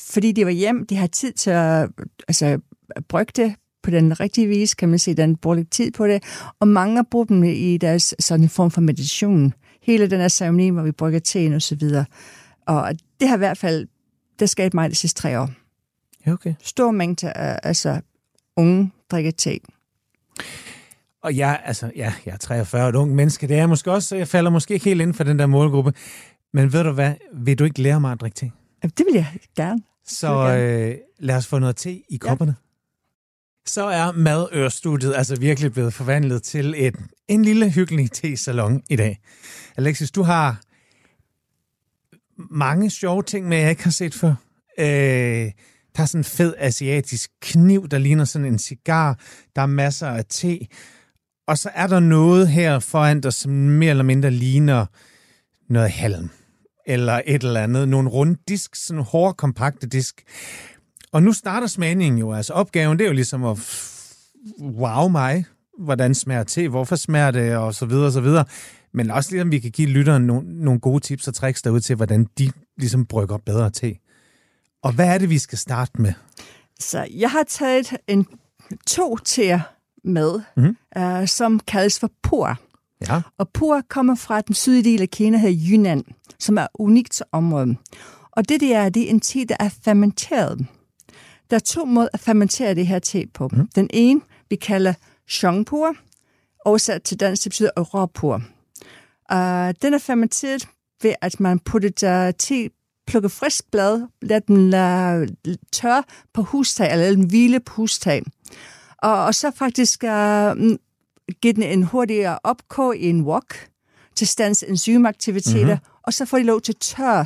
fordi 0.00 0.32
de 0.32 0.44
var 0.44 0.50
hjem, 0.50 0.86
de 0.86 0.96
har 0.96 1.06
tid 1.06 1.32
til 1.32 1.50
at 1.50 1.88
altså, 2.28 2.60
brygge 3.08 3.32
det 3.36 3.54
på 3.82 3.90
den 3.90 4.20
rigtige 4.20 4.46
vis, 4.46 4.74
kan 4.74 4.88
man 4.88 4.98
sige, 4.98 5.14
den 5.14 5.36
bruger 5.36 5.56
lidt 5.56 5.70
tid 5.70 5.90
på 5.90 6.06
det, 6.06 6.22
og 6.60 6.68
mange 6.68 7.04
bruger 7.04 7.26
dem 7.26 7.44
i 7.44 7.76
deres 7.76 8.14
sådan 8.18 8.42
en 8.42 8.48
form 8.48 8.70
for 8.70 8.80
meditation. 8.80 9.52
Hele 9.82 10.10
den 10.10 10.20
her 10.20 10.28
ceremoni, 10.28 10.68
hvor 10.68 10.82
vi 10.82 10.92
brygger 10.92 11.18
teen 11.18 11.52
og 11.52 11.62
så 11.62 11.76
videre. 11.76 12.04
Og 12.66 12.94
det 13.20 13.28
har 13.28 13.36
i 13.36 13.38
hvert 13.38 13.58
fald, 13.58 13.86
det 14.38 14.50
skabt 14.50 14.74
mig 14.74 14.90
de 14.90 14.94
sidste 14.94 15.20
tre 15.20 15.40
år. 15.40 15.50
Ja, 16.26 16.32
okay. 16.32 16.54
Stor 16.62 16.90
mængde 16.90 17.32
af 17.32 17.60
altså, 17.62 18.00
unge 18.56 18.92
drikker 19.10 19.30
te. 19.30 19.58
Og 21.22 21.36
jeg, 21.36 21.60
altså, 21.64 21.90
ja, 21.96 22.12
jeg 22.26 22.32
er 22.32 22.36
43 22.36 22.82
og 22.82 22.88
et 22.88 22.94
ung 22.94 23.14
menneske, 23.14 23.48
det 23.48 23.54
er 23.54 23.58
jeg 23.58 23.68
måske 23.68 23.92
også, 23.92 24.08
så 24.08 24.16
jeg 24.16 24.28
falder 24.28 24.50
måske 24.50 24.74
ikke 24.74 24.84
helt 24.84 25.00
inden 25.00 25.14
for 25.14 25.24
den 25.24 25.38
der 25.38 25.46
målgruppe. 25.46 25.92
Men 26.52 26.72
ved 26.72 26.84
du 26.84 26.92
hvad, 26.92 27.14
vil 27.32 27.58
du 27.58 27.64
ikke 27.64 27.82
lære 27.82 28.00
mig 28.00 28.12
at 28.12 28.20
drikke 28.20 28.34
te? 28.34 28.50
Det 28.82 29.06
vil 29.06 29.14
jeg 29.14 29.26
gerne. 29.56 29.82
Så 30.06 30.56
øh, 30.56 30.98
lad 31.18 31.36
os 31.36 31.46
få 31.46 31.58
noget 31.58 31.76
te 31.76 32.02
i 32.08 32.16
kopperne. 32.16 32.50
Ja. 32.50 32.64
Så 33.66 33.86
er 33.86 34.12
madørstudiet 34.12 35.14
altså 35.14 35.36
virkelig 35.40 35.72
blevet 35.72 35.94
forvandlet 35.94 36.42
til 36.42 36.74
et, 36.76 36.96
en 37.28 37.44
lille 37.44 37.70
hyggelig 37.70 38.10
te-salon 38.10 38.82
i 38.90 38.96
dag. 38.96 39.20
Alexis, 39.76 40.10
du 40.10 40.22
har 40.22 40.60
mange 42.50 42.90
sjove 42.90 43.22
ting 43.22 43.48
med, 43.48 43.58
jeg 43.58 43.70
ikke 43.70 43.84
har 43.84 43.90
set 43.90 44.14
før. 44.14 44.34
Øh, 44.78 45.50
der 45.96 46.02
er 46.02 46.06
sådan 46.06 46.20
en 46.20 46.24
fed 46.24 46.54
asiatisk 46.58 47.30
kniv, 47.42 47.88
der 47.88 47.98
ligner 47.98 48.24
sådan 48.24 48.46
en 48.46 48.58
cigar. 48.58 49.18
Der 49.56 49.62
er 49.62 49.66
masser 49.66 50.08
af 50.08 50.24
te. 50.28 50.58
Og 51.46 51.58
så 51.58 51.70
er 51.74 51.86
der 51.86 52.00
noget 52.00 52.48
her 52.48 52.78
foran 52.78 53.20
dig, 53.20 53.32
som 53.32 53.52
mere 53.52 53.90
eller 53.90 54.04
mindre 54.04 54.30
ligner 54.30 54.86
noget 55.70 55.90
halm. 55.90 56.30
Eller 56.86 57.20
et 57.26 57.42
eller 57.44 57.62
andet. 57.62 57.88
Nogle 57.88 58.08
runde 58.08 58.36
disk, 58.48 58.74
sådan 58.74 59.02
hårde, 59.02 59.34
kompakte 59.34 59.86
disk. 59.86 60.22
Og 61.12 61.22
nu 61.22 61.32
starter 61.32 61.66
smagningen 61.66 62.18
jo. 62.18 62.32
Altså 62.32 62.52
opgaven, 62.52 62.98
det 62.98 63.04
er 63.04 63.08
jo 63.08 63.14
ligesom 63.14 63.44
at 63.44 63.58
wow 64.60 65.08
mig. 65.08 65.44
Hvordan 65.78 66.14
smager 66.14 66.44
te? 66.44 66.68
Hvorfor 66.68 66.96
smager 66.96 67.30
det? 67.30 67.56
Og 67.56 67.74
så 67.74 67.86
videre, 67.86 68.06
og 68.06 68.12
så 68.12 68.20
videre. 68.20 68.44
Men 68.94 69.10
også 69.10 69.30
ligesom 69.30 69.50
vi 69.50 69.58
kan 69.58 69.70
give 69.70 69.88
lytteren 69.88 70.22
nogle, 70.22 70.64
nogle 70.64 70.80
gode 70.80 71.00
tips 71.00 71.28
og 71.28 71.34
tricks 71.34 71.62
derude 71.62 71.80
til, 71.80 71.96
hvordan 71.96 72.28
de 72.38 72.50
ligesom 72.76 73.06
brygger 73.06 73.36
bedre 73.36 73.70
te. 73.70 73.96
Og 74.82 74.92
hvad 74.92 75.06
er 75.06 75.18
det, 75.18 75.30
vi 75.30 75.38
skal 75.38 75.58
starte 75.58 76.02
med? 76.02 76.12
Så 76.80 77.06
jeg 77.10 77.30
har 77.30 77.42
taget 77.48 77.96
en 78.08 78.26
to 78.86 79.16
teer 79.16 79.60
med, 80.04 80.40
mm-hmm. 80.56 80.76
uh, 80.98 81.26
som 81.26 81.60
kaldes 81.60 82.00
for 82.00 82.10
pur. 82.22 82.58
Ja. 83.08 83.22
Og 83.38 83.48
pur 83.48 83.82
kommer 83.88 84.14
fra 84.14 84.40
den 84.40 84.54
sydlige 84.54 84.92
del 84.92 85.02
af 85.02 85.10
Kina, 85.10 85.38
her 85.38 85.52
Yunnan, 85.70 86.04
som 86.38 86.58
er 86.58 86.66
unikt 86.74 87.22
område. 87.32 87.76
Og 88.32 88.48
det, 88.48 88.60
det 88.60 88.74
er, 88.74 88.88
det 88.88 89.02
er 89.02 89.10
en 89.10 89.20
te, 89.20 89.44
der 89.44 89.56
er 89.60 89.68
fermenteret. 89.68 90.66
Der 91.50 91.56
er 91.56 91.60
to 91.60 91.84
måder 91.84 92.08
at 92.12 92.20
fermentere 92.20 92.74
det 92.74 92.86
her 92.86 92.98
te 92.98 93.26
på. 93.34 93.48
Mm. 93.52 93.68
Den 93.74 93.90
ene, 93.92 94.20
vi 94.50 94.56
kalder 94.56 94.94
shangpur, 95.28 95.96
oversat 96.64 97.02
til 97.02 97.20
dansk, 97.20 97.44
det 97.44 97.50
betyder 97.50 97.70
råpur. 97.80 98.42
Uh, 99.34 99.74
den 99.82 99.94
er 99.94 99.98
fermenteret 99.98 100.68
ved, 101.02 101.14
at 101.20 101.40
man 101.40 101.58
putter 101.58 102.26
uh, 102.28 102.34
te, 102.38 102.70
plukker 103.06 103.28
frisk 103.28 103.70
blad, 103.70 104.06
lader 104.22 104.40
den 104.40 104.66
uh, 104.66 105.54
tørre 105.72 106.02
på 106.34 106.42
hustag, 106.42 106.92
eller 106.92 107.04
lader 107.04 107.16
den 107.16 107.26
hvile 107.26 107.60
på 107.60 107.72
hustag. 107.74 108.22
Og, 108.98 109.24
og 109.24 109.34
så 109.34 109.50
faktisk 109.50 110.04
uh, 110.04 110.56
give 111.42 111.52
den 111.52 111.62
en 111.62 111.82
hurtigere 111.82 112.38
opkog 112.44 112.96
i 112.96 113.08
en 113.08 113.20
wok 113.20 113.54
til 114.16 114.26
stands 114.26 114.62
enzymaktiviteter, 114.62 115.64
mm-hmm. 115.64 116.00
og 116.02 116.14
så 116.14 116.24
får 116.24 116.38
de 116.38 116.44
lov 116.44 116.60
til 116.60 116.74
tør 116.74 117.24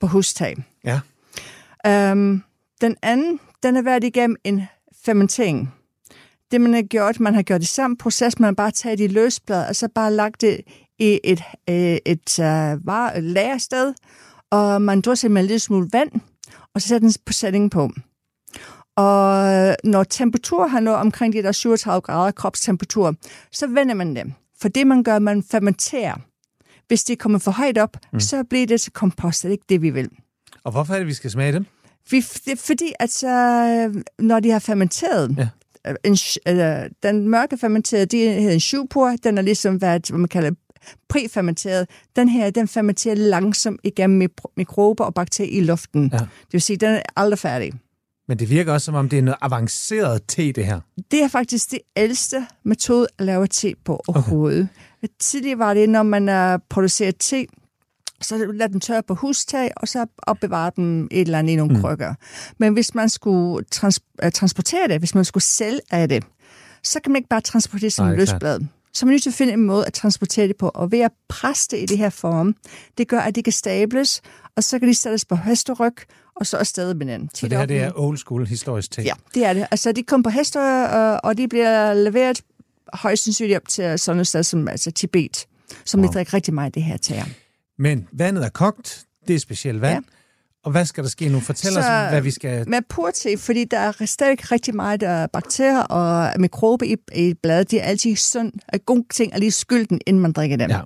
på 0.00 0.06
hustag. 0.06 0.64
Ja. 0.84 1.00
Um, 2.12 2.42
den 2.80 2.96
anden, 3.02 3.40
den 3.62 3.74
har 3.74 3.82
været 3.82 4.04
igennem 4.04 4.36
en 4.44 4.62
fermentering. 5.04 5.74
Det, 6.50 6.60
man 6.60 6.74
har 6.74 6.82
gjort, 6.82 7.20
man 7.20 7.34
har 7.34 7.42
gjort 7.42 7.60
det 7.60 7.68
samme 7.68 7.96
proces, 7.96 8.38
man 8.38 8.46
har 8.46 8.54
bare 8.54 8.70
taget 8.70 8.98
de 8.98 9.08
løsblad, 9.08 9.68
og 9.68 9.76
så 9.76 9.88
bare 9.88 10.12
lagt 10.12 10.40
det 10.40 10.60
i 10.98 11.20
et, 11.24 11.42
et, 11.68 12.00
et, 12.06 12.38
uh, 12.38 12.86
var, 12.86 13.12
et 13.16 13.24
lagersted, 13.24 13.94
og 14.50 14.82
man 14.82 15.00
drysser 15.00 15.28
med 15.28 15.40
en 15.42 15.46
lille 15.46 15.58
smule 15.58 15.88
vand, 15.92 16.10
og 16.74 16.82
så 16.82 16.88
sætter 16.88 17.08
den 17.08 17.14
på 17.26 17.32
sætningen 17.32 17.70
på. 17.70 17.90
Og 18.96 19.76
når 19.84 20.04
temperatur 20.04 20.66
har 20.66 20.80
nået 20.80 20.96
omkring 20.96 21.32
de 21.32 21.42
der 21.42 21.52
37 21.52 22.00
grader 22.00 22.30
kropstemperatur, 22.30 23.14
så 23.52 23.66
vender 23.66 23.94
man 23.94 24.16
det. 24.16 24.32
For 24.60 24.68
det, 24.68 24.86
man 24.86 25.02
gør, 25.02 25.18
man 25.18 25.42
fermenterer. 25.42 26.14
Hvis 26.88 27.04
det 27.04 27.18
kommer 27.18 27.38
for 27.38 27.50
højt 27.50 27.78
op, 27.78 27.96
mm. 28.12 28.20
så 28.20 28.44
bliver 28.44 28.66
det 28.66 28.80
til 28.80 28.92
kompost. 28.92 29.42
Det 29.42 29.48
er 29.48 29.52
ikke 29.52 29.64
det, 29.68 29.82
vi 29.82 29.90
vil. 29.90 30.08
Og 30.64 30.72
hvorfor 30.72 30.94
er 30.94 30.98
det, 30.98 31.06
vi 31.06 31.14
skal 31.14 31.30
smage 31.30 31.52
dem? 31.52 31.66
Vi, 32.10 32.24
det, 32.46 32.58
fordi, 32.58 32.92
at 33.00 33.10
så, 33.10 33.26
når 34.18 34.40
de 34.40 34.50
har 34.50 34.58
fermenteret, 34.58 35.36
Ja. 35.38 35.48
en, 36.04 36.18
øh, 36.58 36.90
den 37.02 37.28
mørke 37.28 37.58
fermenterede, 37.58 38.06
det 38.06 38.34
hedder 38.34 38.54
en 38.54 38.60
shupur, 38.60 39.16
den 39.24 39.38
er 39.38 39.42
ligesom 39.42 39.76
hvad 39.76 40.12
man 40.12 40.28
kalder 40.28 40.50
præfermenteret. 41.08 41.88
Den 42.16 42.28
her, 42.28 42.50
den 42.50 42.68
fermenterer 42.68 43.14
langsomt 43.14 43.80
igennem 43.84 44.30
mikrober 44.56 45.04
og 45.04 45.14
bakterier 45.14 45.58
i 45.58 45.64
luften. 45.64 46.10
Ja. 46.12 46.18
Det 46.18 46.52
vil 46.52 46.62
sige, 46.62 46.76
den 46.76 46.94
er 46.94 47.02
aldrig 47.16 47.38
færdig. 47.38 47.72
Men 48.28 48.38
det 48.38 48.50
virker 48.50 48.72
også, 48.72 48.84
som 48.84 48.94
om 48.94 49.08
det 49.08 49.18
er 49.18 49.22
noget 49.22 49.38
avanceret 49.42 50.22
te, 50.28 50.52
det 50.52 50.66
her. 50.66 50.80
Det 51.10 51.22
er 51.22 51.28
faktisk 51.28 51.70
det 51.70 51.78
ældste 51.96 52.46
metode 52.64 53.06
at 53.18 53.24
lave 53.24 53.46
te 53.46 53.74
på 53.84 54.02
overhovedet. 54.08 54.68
Okay. 55.02 55.08
Tidligere 55.18 55.58
var 55.58 55.74
det, 55.74 55.88
når 55.88 56.02
man 56.02 56.52
uh, 56.54 56.60
producerer 56.70 57.12
te, 57.18 57.46
så 58.20 58.36
lader 58.52 58.66
den 58.66 58.80
tørre 58.80 59.02
på 59.02 59.14
hustag, 59.14 59.70
og 59.76 59.88
så 59.88 60.06
opbevarer 60.18 60.70
den 60.70 61.08
et 61.10 61.20
eller 61.20 61.38
andet 61.38 61.52
i 61.52 61.56
nogle 61.56 61.74
mm. 61.74 61.80
krykker. 61.80 62.14
Men 62.58 62.72
hvis 62.72 62.94
man 62.94 63.08
skulle 63.08 63.64
trans- 63.74 64.24
uh, 64.24 64.30
transportere 64.30 64.88
det, 64.88 64.98
hvis 64.98 65.14
man 65.14 65.24
skulle 65.24 65.44
sælge 65.44 65.80
af 65.90 66.08
det, 66.08 66.24
så 66.82 67.00
kan 67.00 67.12
man 67.12 67.16
ikke 67.16 67.28
bare 67.28 67.40
transportere 67.40 67.86
det 67.86 67.92
som 67.92 68.10
løsblad. 68.10 68.60
Så 68.94 69.04
er 69.04 69.06
man 69.06 69.12
nødt 69.12 69.22
til 69.22 69.30
at 69.30 69.34
finde 69.34 69.52
en 69.52 69.62
måde 69.62 69.86
at 69.86 69.92
transportere 69.92 70.48
det 70.48 70.56
på. 70.56 70.70
Og 70.74 70.92
ved 70.92 71.00
at 71.00 71.12
presse 71.28 71.68
det 71.70 71.82
i 71.82 71.86
det 71.86 71.98
her 71.98 72.10
form, 72.10 72.56
det 72.98 73.08
gør, 73.08 73.20
at 73.20 73.34
de 73.34 73.42
kan 73.42 73.52
stables, 73.52 74.22
og 74.56 74.64
så 74.64 74.78
kan 74.78 74.88
de 74.88 74.94
sættes 74.94 75.24
på 75.24 75.36
hesteryg, 75.36 75.94
og 76.36 76.46
så 76.46 76.56
afsted 76.56 76.94
med 76.94 77.06
den. 77.06 77.30
Så 77.34 77.48
det 77.48 77.58
her 77.58 77.66
det 77.66 77.78
er 77.80 77.92
old 77.94 78.18
school 78.18 78.46
historisk 78.46 78.90
te. 78.90 79.02
Ja, 79.02 79.12
det 79.34 79.44
er 79.44 79.52
det. 79.52 79.66
Altså, 79.70 79.92
de 79.92 80.02
kommer 80.02 80.30
på 80.30 80.30
hester, 80.30 81.12
øh, 81.12 81.18
og 81.24 81.38
de 81.38 81.48
bliver 81.48 81.94
leveret 81.94 82.42
højst 82.92 83.24
sandsynligt 83.24 83.56
op 83.56 83.68
til 83.68 83.98
sådan 83.98 84.20
et 84.20 84.26
sted 84.26 84.42
som 84.42 84.68
altså 84.68 84.90
Tibet, 84.90 85.46
som 85.84 86.00
wow. 86.00 86.08
de 86.08 86.14
drikker 86.14 86.34
rigtig 86.34 86.54
meget 86.54 86.74
det 86.74 86.82
her 86.82 86.96
tager. 86.96 87.24
Men 87.78 88.08
vandet 88.12 88.44
er 88.44 88.48
kogt, 88.48 89.04
det 89.28 89.34
er 89.34 89.40
specielt 89.40 89.80
vand. 89.80 90.04
Ja. 90.04 90.10
Og 90.64 90.70
hvad 90.70 90.84
skal 90.84 91.04
der 91.04 91.10
ske 91.10 91.28
nu? 91.28 91.40
Fortæl 91.40 91.72
så, 91.72 91.78
os, 91.78 91.84
hvad 91.84 92.20
vi 92.20 92.30
skal... 92.30 92.68
Med 92.68 92.78
purte, 92.88 93.38
fordi 93.38 93.64
der 93.64 93.78
er 93.78 94.06
stadig 94.06 94.52
rigtig 94.52 94.76
meget 94.76 95.02
uh, 95.02 95.28
bakterier 95.32 95.80
og 95.80 96.40
mikrober 96.40 96.86
i, 96.86 96.96
i 97.14 97.34
bladet. 97.42 97.70
Det 97.70 97.80
er 97.80 97.84
altid 97.84 98.16
sund, 98.16 98.52
uh, 98.74 98.80
god 98.86 99.04
ting 99.12 99.34
at 99.34 99.40
lige 99.40 99.50
skylden, 99.50 100.00
inden 100.06 100.22
man 100.22 100.32
drikker 100.32 100.56
dem. 100.56 100.70
Ja. 100.70 100.80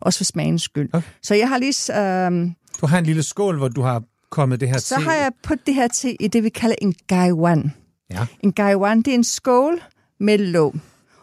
Også 0.00 0.18
for 0.18 0.24
smagens 0.24 0.62
skyld. 0.62 0.88
Okay. 0.92 1.08
Så 1.22 1.34
jeg 1.34 1.48
har 1.48 1.58
lige... 1.58 1.74
Uh, 1.90 2.52
Du 2.80 2.86
har 2.86 2.98
en 2.98 3.04
lille 3.06 3.22
skål, 3.22 3.58
hvor 3.58 3.68
du 3.68 3.82
har 3.82 4.02
kommet 4.30 4.60
det 4.60 4.68
her 4.68 4.78
så 4.78 4.94
te. 4.94 5.02
har 5.02 5.14
jeg 5.14 5.30
puttet 5.42 5.66
det 5.66 5.74
her 5.74 5.88
te 5.88 6.22
i 6.22 6.28
det, 6.28 6.44
vi 6.44 6.48
kalder 6.48 6.76
en 6.82 6.94
gaiwan. 7.06 7.72
Ja. 8.10 8.26
En 8.40 8.52
gaiwan, 8.52 8.98
det 8.98 9.08
er 9.08 9.14
en 9.14 9.24
skål 9.24 9.80
med 10.20 10.38
låg. 10.38 10.74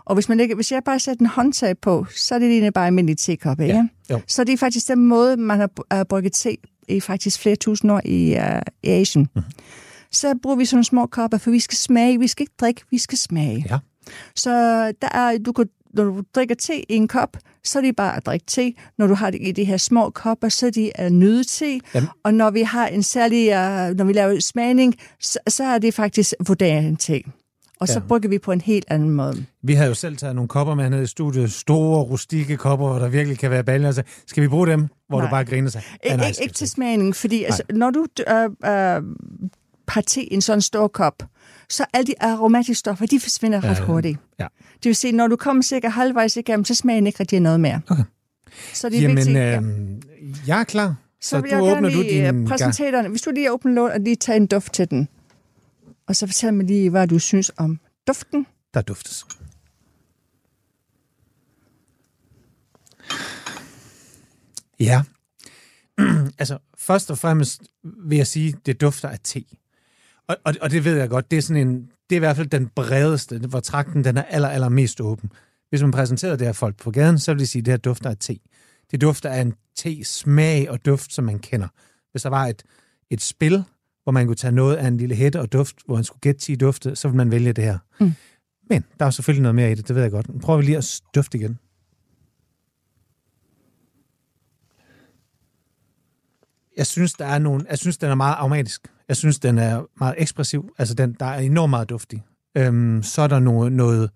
Og 0.07 0.13
hvis, 0.13 0.29
man 0.29 0.39
ikke, 0.39 0.55
hvis 0.55 0.71
jeg 0.71 0.83
bare 0.83 0.99
sætter 0.99 1.21
en 1.21 1.27
håndtag 1.27 1.77
på, 1.77 2.05
så 2.15 2.35
er 2.35 2.39
det 2.39 2.49
lige 2.49 2.71
bare 2.71 2.87
almindelig 2.87 3.17
tekop, 3.17 3.59
ikke? 3.59 3.73
Ja, 3.73 3.87
jo. 4.11 4.21
Så 4.27 4.43
det 4.43 4.53
er 4.53 4.57
faktisk 4.57 4.87
den 4.87 5.05
måde, 5.05 5.37
man 5.37 5.69
har 5.91 6.03
brygget 6.03 6.33
te 6.33 6.57
i 6.87 6.99
faktisk 6.99 7.39
flere 7.39 7.55
tusind 7.55 7.91
år 7.91 8.01
i, 8.05 8.37
uh, 8.37 8.61
i 8.83 8.89
Asien. 8.89 9.27
Mm. 9.35 9.41
Så 10.11 10.33
bruger 10.43 10.57
vi 10.57 10.65
sådan 10.65 10.83
små 10.83 11.05
kopper, 11.05 11.37
for 11.37 11.51
vi 11.51 11.59
skal 11.59 11.77
smage. 11.77 12.19
Vi 12.19 12.27
skal 12.27 12.43
ikke 12.43 12.53
drikke, 12.59 12.81
vi 12.91 12.97
skal 12.97 13.17
smage. 13.17 13.65
Ja. 13.69 13.77
Så 14.35 14.51
der 15.01 15.09
er, 15.11 15.37
du 15.37 15.51
kan, 15.51 15.65
når 15.93 16.03
du 16.03 16.23
drikker 16.35 16.55
te 16.55 16.91
i 16.91 16.95
en 16.95 17.07
kop, 17.07 17.37
så 17.63 17.79
er 17.79 17.83
det 17.83 17.95
bare 17.95 18.17
at 18.17 18.25
drikke 18.25 18.45
te. 18.45 18.73
Når 18.97 19.07
du 19.07 19.13
har 19.13 19.29
det 19.29 19.39
i 19.41 19.51
de 19.51 19.63
her 19.63 19.77
små 19.77 20.09
kopper, 20.09 20.49
så 20.49 20.65
er 20.65 20.71
de 20.71 20.91
at 20.99 21.11
nyde 21.11 21.43
te. 21.43 21.79
Jamen. 21.93 22.09
Og 22.23 22.33
når 22.33 22.49
vi 22.49 22.61
har 22.61 22.87
en 22.87 23.03
særlig, 23.03 23.47
uh, 23.47 23.97
når 23.97 24.03
vi 24.03 24.13
laver 24.13 24.39
smagning, 24.39 24.95
så, 25.19 25.39
så 25.47 25.63
er 25.63 25.77
det 25.77 25.93
faktisk 25.93 26.33
vurdering 26.47 26.99
te. 26.99 27.21
Og 27.79 27.87
så 27.87 27.93
Ja. 27.93 27.99
brygger 28.07 28.29
vi 28.29 28.37
på 28.39 28.51
en 28.51 28.61
helt 28.61 28.85
anden 28.87 29.09
måde. 29.09 29.45
Vi 29.63 29.73
havde 29.73 29.87
jo 29.87 29.93
selv 29.93 30.17
taget 30.17 30.35
nogle 30.35 30.47
kopper 30.47 30.75
med 30.75 30.83
hernede 30.83 31.03
i 31.03 31.05
studiet. 31.05 31.51
Store, 31.51 32.01
rustikke 32.03 32.57
kopper, 32.57 32.87
hvor 32.87 32.99
der 32.99 33.07
virkelig 33.07 33.39
kan 33.39 33.51
være 33.51 33.63
baljer. 33.63 33.91
Så 33.91 34.03
skal 34.27 34.43
vi 34.43 34.47
bruge 34.47 34.67
dem, 34.67 34.87
hvor 35.09 35.17
Nej. 35.17 35.27
du 35.27 35.31
bare 35.31 35.45
griner 35.45 35.69
sig? 35.69 35.81
Ja, 36.05 36.15
nej, 36.15 36.27
ikke, 36.27 36.41
ikke 36.43 36.53
til 36.53 36.69
smagning, 36.69 37.15
fordi 37.15 37.43
altså, 37.43 37.63
når 37.73 37.89
du 37.89 38.05
øh, 38.29 38.43
øh, 38.43 38.49
har 39.87 40.01
te 40.07 40.23
i 40.23 40.33
en 40.33 40.41
sådan 40.41 40.61
stor 40.61 40.87
kop, 40.87 41.23
så 41.69 41.85
alle 41.93 42.07
de 42.07 42.13
aromatiske 42.21 42.79
stoffer, 42.79 43.05
de 43.05 43.19
forsvinder 43.19 43.63
ret 43.63 43.79
Ja, 43.79 43.83
hurtigt. 43.85 44.17
ja. 44.39 44.47
Det 44.73 44.85
vil 44.85 44.95
sige, 44.95 45.11
når 45.13 45.27
du 45.27 45.35
kommer 45.35 45.63
cirka 45.63 45.87
halvvejs 45.87 46.37
igennem, 46.37 46.65
så 46.65 46.75
smager 46.75 46.99
den 46.99 47.07
ikke 47.07 47.19
rigtig 47.19 47.39
noget 47.39 47.59
mere. 47.59 47.81
Okay. 47.89 48.03
Så 48.73 48.89
det 48.89 48.97
er 48.97 49.01
Jamen, 49.01 49.17
vigtigt. 49.17 49.37
øh, 49.37 49.43
ja. 49.43 49.59
jeg 50.47 50.59
er 50.59 50.63
klar. 50.63 50.95
Så, 51.21 51.29
Så, 51.29 51.41
vil 51.41 51.51
du 51.51 51.55
jeg 51.55 51.63
åbner 51.63 51.73
gerne 51.73 51.87
du 51.95 52.01
lige 52.01 52.25
din... 52.27 52.35
din... 52.35 52.47
præsentere 52.47 52.91
dig. 52.91 53.09
Hvis 53.09 53.21
du 53.21 53.31
lige 53.31 53.51
åbner 53.51 53.71
lån 53.73 53.91
og 53.91 53.99
lige 53.99 54.15
tager 54.15 54.37
en 54.37 54.47
duft 54.47 54.73
til 54.73 54.89
den. 54.89 55.07
Og 56.07 56.15
så 56.15 56.27
fortæl 56.27 56.53
mig 56.53 56.65
lige, 56.65 56.89
hvad 56.89 57.07
du 57.07 57.19
synes 57.19 57.51
om 57.57 57.79
duften. 58.07 58.47
Der 58.73 58.81
duftes. 58.81 59.25
Ja. 64.79 65.03
altså, 66.39 66.57
først 66.77 67.11
og 67.11 67.17
fremmest 67.17 67.63
vil 67.83 68.17
jeg 68.17 68.27
sige, 68.27 68.55
det 68.65 68.81
dufter 68.81 69.09
af 69.09 69.19
te. 69.23 69.43
Og, 70.27 70.37
og, 70.43 70.53
og 70.61 70.71
det 70.71 70.85
ved 70.85 70.97
jeg 70.97 71.09
godt, 71.09 71.31
det 71.31 71.37
er 71.37 71.41
sådan 71.41 71.67
en, 71.67 71.91
det 72.09 72.15
er 72.15 72.15
i 72.15 72.19
hvert 72.19 72.35
fald 72.35 72.47
den 72.47 72.67
bredeste, 72.67 73.39
hvor 73.39 73.59
trakten 73.59 74.03
den 74.03 74.17
er 74.17 74.23
aller, 74.23 74.49
aller 74.49 74.69
mest 74.69 75.01
åben. 75.01 75.31
Hvis 75.69 75.81
man 75.81 75.91
præsenterer 75.91 76.35
det 76.35 76.47
her 76.47 76.53
folk 76.53 76.77
på 76.77 76.91
gaden, 76.91 77.19
så 77.19 77.33
vil 77.33 77.39
de 77.39 77.47
sige, 77.47 77.59
at 77.59 77.65
det 77.65 77.71
her 77.71 77.77
dufter 77.77 78.09
af 78.09 78.17
te. 78.17 78.39
Det 78.91 79.01
dufter 79.01 79.29
af 79.29 79.41
en 79.41 79.53
te-smag 79.75 80.69
og 80.69 80.85
duft, 80.85 81.13
som 81.13 81.25
man 81.25 81.39
kender. 81.39 81.67
Hvis 82.11 82.21
der 82.21 82.29
var 82.29 82.45
et, 82.45 82.63
et 83.09 83.21
spil, 83.21 83.63
hvor 84.07 84.11
man 84.11 84.25
kunne 84.27 84.35
tage 84.35 84.51
noget 84.51 84.75
af 84.75 84.87
en 84.87 84.97
lille 84.97 85.15
hætte 85.15 85.39
og 85.39 85.53
duft, 85.53 85.75
hvor 85.85 85.95
man 85.95 86.03
skulle 86.03 86.19
gætte 86.19 86.41
10 86.41 86.55
dufte, 86.55 86.95
så 86.95 87.07
vil 87.07 87.17
man 87.17 87.31
vælge 87.31 87.53
det 87.53 87.63
her. 87.63 87.77
Mm. 87.99 88.13
Men 88.69 88.83
der 88.99 89.05
er 89.05 89.09
selvfølgelig 89.09 89.41
noget 89.41 89.55
mere 89.55 89.71
i 89.71 89.75
det, 89.75 89.87
det 89.87 89.95
ved 89.95 90.01
jeg 90.03 90.11
godt. 90.11 90.41
Prøv 90.41 90.61
lige 90.61 90.77
at 90.77 91.01
dufte 91.15 91.37
igen. 91.37 91.59
Jeg 96.77 96.87
synes, 96.87 97.13
der 97.13 97.25
er 97.25 97.39
nogle, 97.39 97.65
jeg 97.69 97.77
synes, 97.77 97.97
den 97.97 98.09
er 98.09 98.15
meget 98.15 98.35
aromatisk. 98.35 98.87
Jeg 99.07 99.17
synes, 99.17 99.39
den 99.39 99.57
er 99.57 99.85
meget 99.99 100.15
ekspressiv. 100.17 100.73
Altså, 100.77 100.93
den, 100.93 101.15
der 101.19 101.25
er 101.25 101.39
enormt 101.39 101.69
meget 101.69 101.89
duftig. 101.89 102.23
Øhm, 102.57 103.03
så 103.03 103.21
er 103.21 103.27
der 103.27 103.39
noget, 103.39 103.71
noget, 103.71 104.09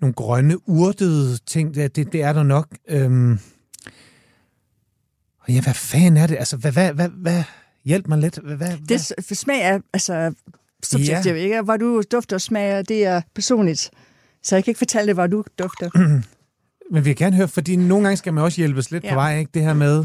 nogle 0.00 0.14
grønne, 0.14 0.68
urtede 0.68 1.38
ting. 1.38 1.74
Det, 1.74 1.96
det, 1.96 2.12
det 2.12 2.22
er 2.22 2.32
der 2.32 2.42
nok. 2.42 2.68
Øhm, 2.88 3.38
og 5.38 5.52
ja, 5.52 5.62
hvad 5.62 5.74
fanden 5.74 6.16
er 6.16 6.26
det? 6.26 6.36
Altså, 6.36 6.56
hvad, 6.56 6.72
hvad, 6.72 6.92
hvad, 6.92 7.08
hvad 7.08 7.44
hjælp 7.86 8.06
mig 8.08 8.18
lidt. 8.18 8.38
Hvad, 8.38 8.56
hvad, 8.56 8.76
Det 9.28 9.38
smag 9.38 9.60
er 9.62 9.80
altså 9.92 10.34
subjektivt, 10.82 11.26
ja. 11.36 11.42
ikke? 11.42 11.62
Hvad 11.62 11.78
du 11.78 12.02
dufter 12.12 12.36
og 12.36 12.40
smager, 12.40 12.82
det 12.82 13.04
er 13.04 13.20
personligt. 13.34 13.90
Så 14.42 14.56
jeg 14.56 14.64
kan 14.64 14.70
ikke 14.70 14.78
fortælle 14.78 15.06
dig, 15.06 15.14
hvad 15.14 15.28
du 15.28 15.44
dufter. 15.58 15.90
Men 16.92 17.04
vi 17.04 17.08
vil 17.10 17.16
gerne 17.16 17.36
høre, 17.36 17.48
fordi 17.48 17.76
nogle 17.76 18.04
gange 18.04 18.16
skal 18.16 18.34
man 18.34 18.44
også 18.44 18.60
hjælpes 18.60 18.90
lidt 18.90 19.04
ja. 19.04 19.08
På 19.10 19.14
vej, 19.14 19.38
ikke? 19.38 19.50
Det 19.54 19.62
her 19.62 19.74
med, 19.74 20.04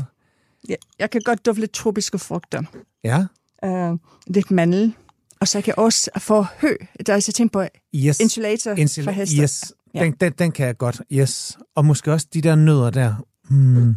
Ja, 0.70 0.76
jeg 1.00 1.10
kan 1.10 1.22
godt 1.26 1.46
dufte 1.46 1.60
lidt 1.60 1.72
tropiske 1.74 2.20
frugter. 2.20 2.64
ja, 3.04 3.26
Uh, 3.66 3.98
lidt 4.28 4.52
mandel. 4.52 4.94
Og 5.40 5.48
så 5.48 5.62
kan 5.62 5.68
jeg 5.68 5.78
også 5.80 6.10
få 6.18 6.46
hø. 6.58 6.76
Der 7.06 7.14
er 7.14 7.20
så 7.20 7.32
tænkt 7.32 7.54
på 7.54 7.64
yes, 7.96 8.20
insulator 8.20 8.72
Insul- 8.76 9.04
for 9.04 9.12
heste. 9.12 9.36
yes, 9.42 9.74
Ja. 9.94 10.04
den, 10.04 10.12
den, 10.22 10.32
den 10.32 10.52
kan 10.52 10.66
jeg 10.66 10.78
godt, 10.78 11.02
yes. 11.12 11.58
Og 11.76 11.86
måske 11.86 12.14
også 12.14 12.28
de 12.34 12.42
der 12.42 12.56
nødder 12.56 12.90
der. 12.90 13.16
Hmm. 13.50 13.96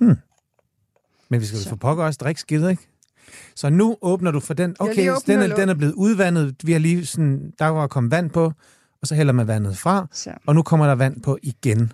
Hmm. 0.00 0.16
Men 1.30 1.40
vi 1.40 1.46
skal 1.46 1.58
Så. 1.60 1.68
få 1.68 1.76
pokker 1.76 2.04
også 2.04 2.18
drikke 2.22 2.40
skidt, 2.40 2.70
ikke? 2.70 2.82
Så 3.54 3.70
nu 3.70 3.96
åbner 4.02 4.30
du 4.30 4.40
for 4.40 4.54
den. 4.54 4.76
Okay, 4.78 5.10
den, 5.26 5.40
er, 5.42 5.56
den 5.56 5.68
er 5.68 5.74
blevet 5.74 5.92
udvandet. 5.92 6.54
Vi 6.64 6.72
har 6.72 6.78
lige 6.78 7.06
sådan, 7.06 7.52
der 7.58 7.66
var 7.66 7.86
kommet 7.86 8.10
vand 8.10 8.30
på, 8.30 8.52
og 9.02 9.06
så 9.06 9.14
hælder 9.14 9.32
man 9.32 9.46
vandet 9.46 9.78
fra, 9.78 10.06
Så. 10.12 10.30
og 10.46 10.54
nu 10.54 10.62
kommer 10.62 10.86
der 10.86 10.94
vand 10.94 11.22
på 11.22 11.38
igen. 11.42 11.92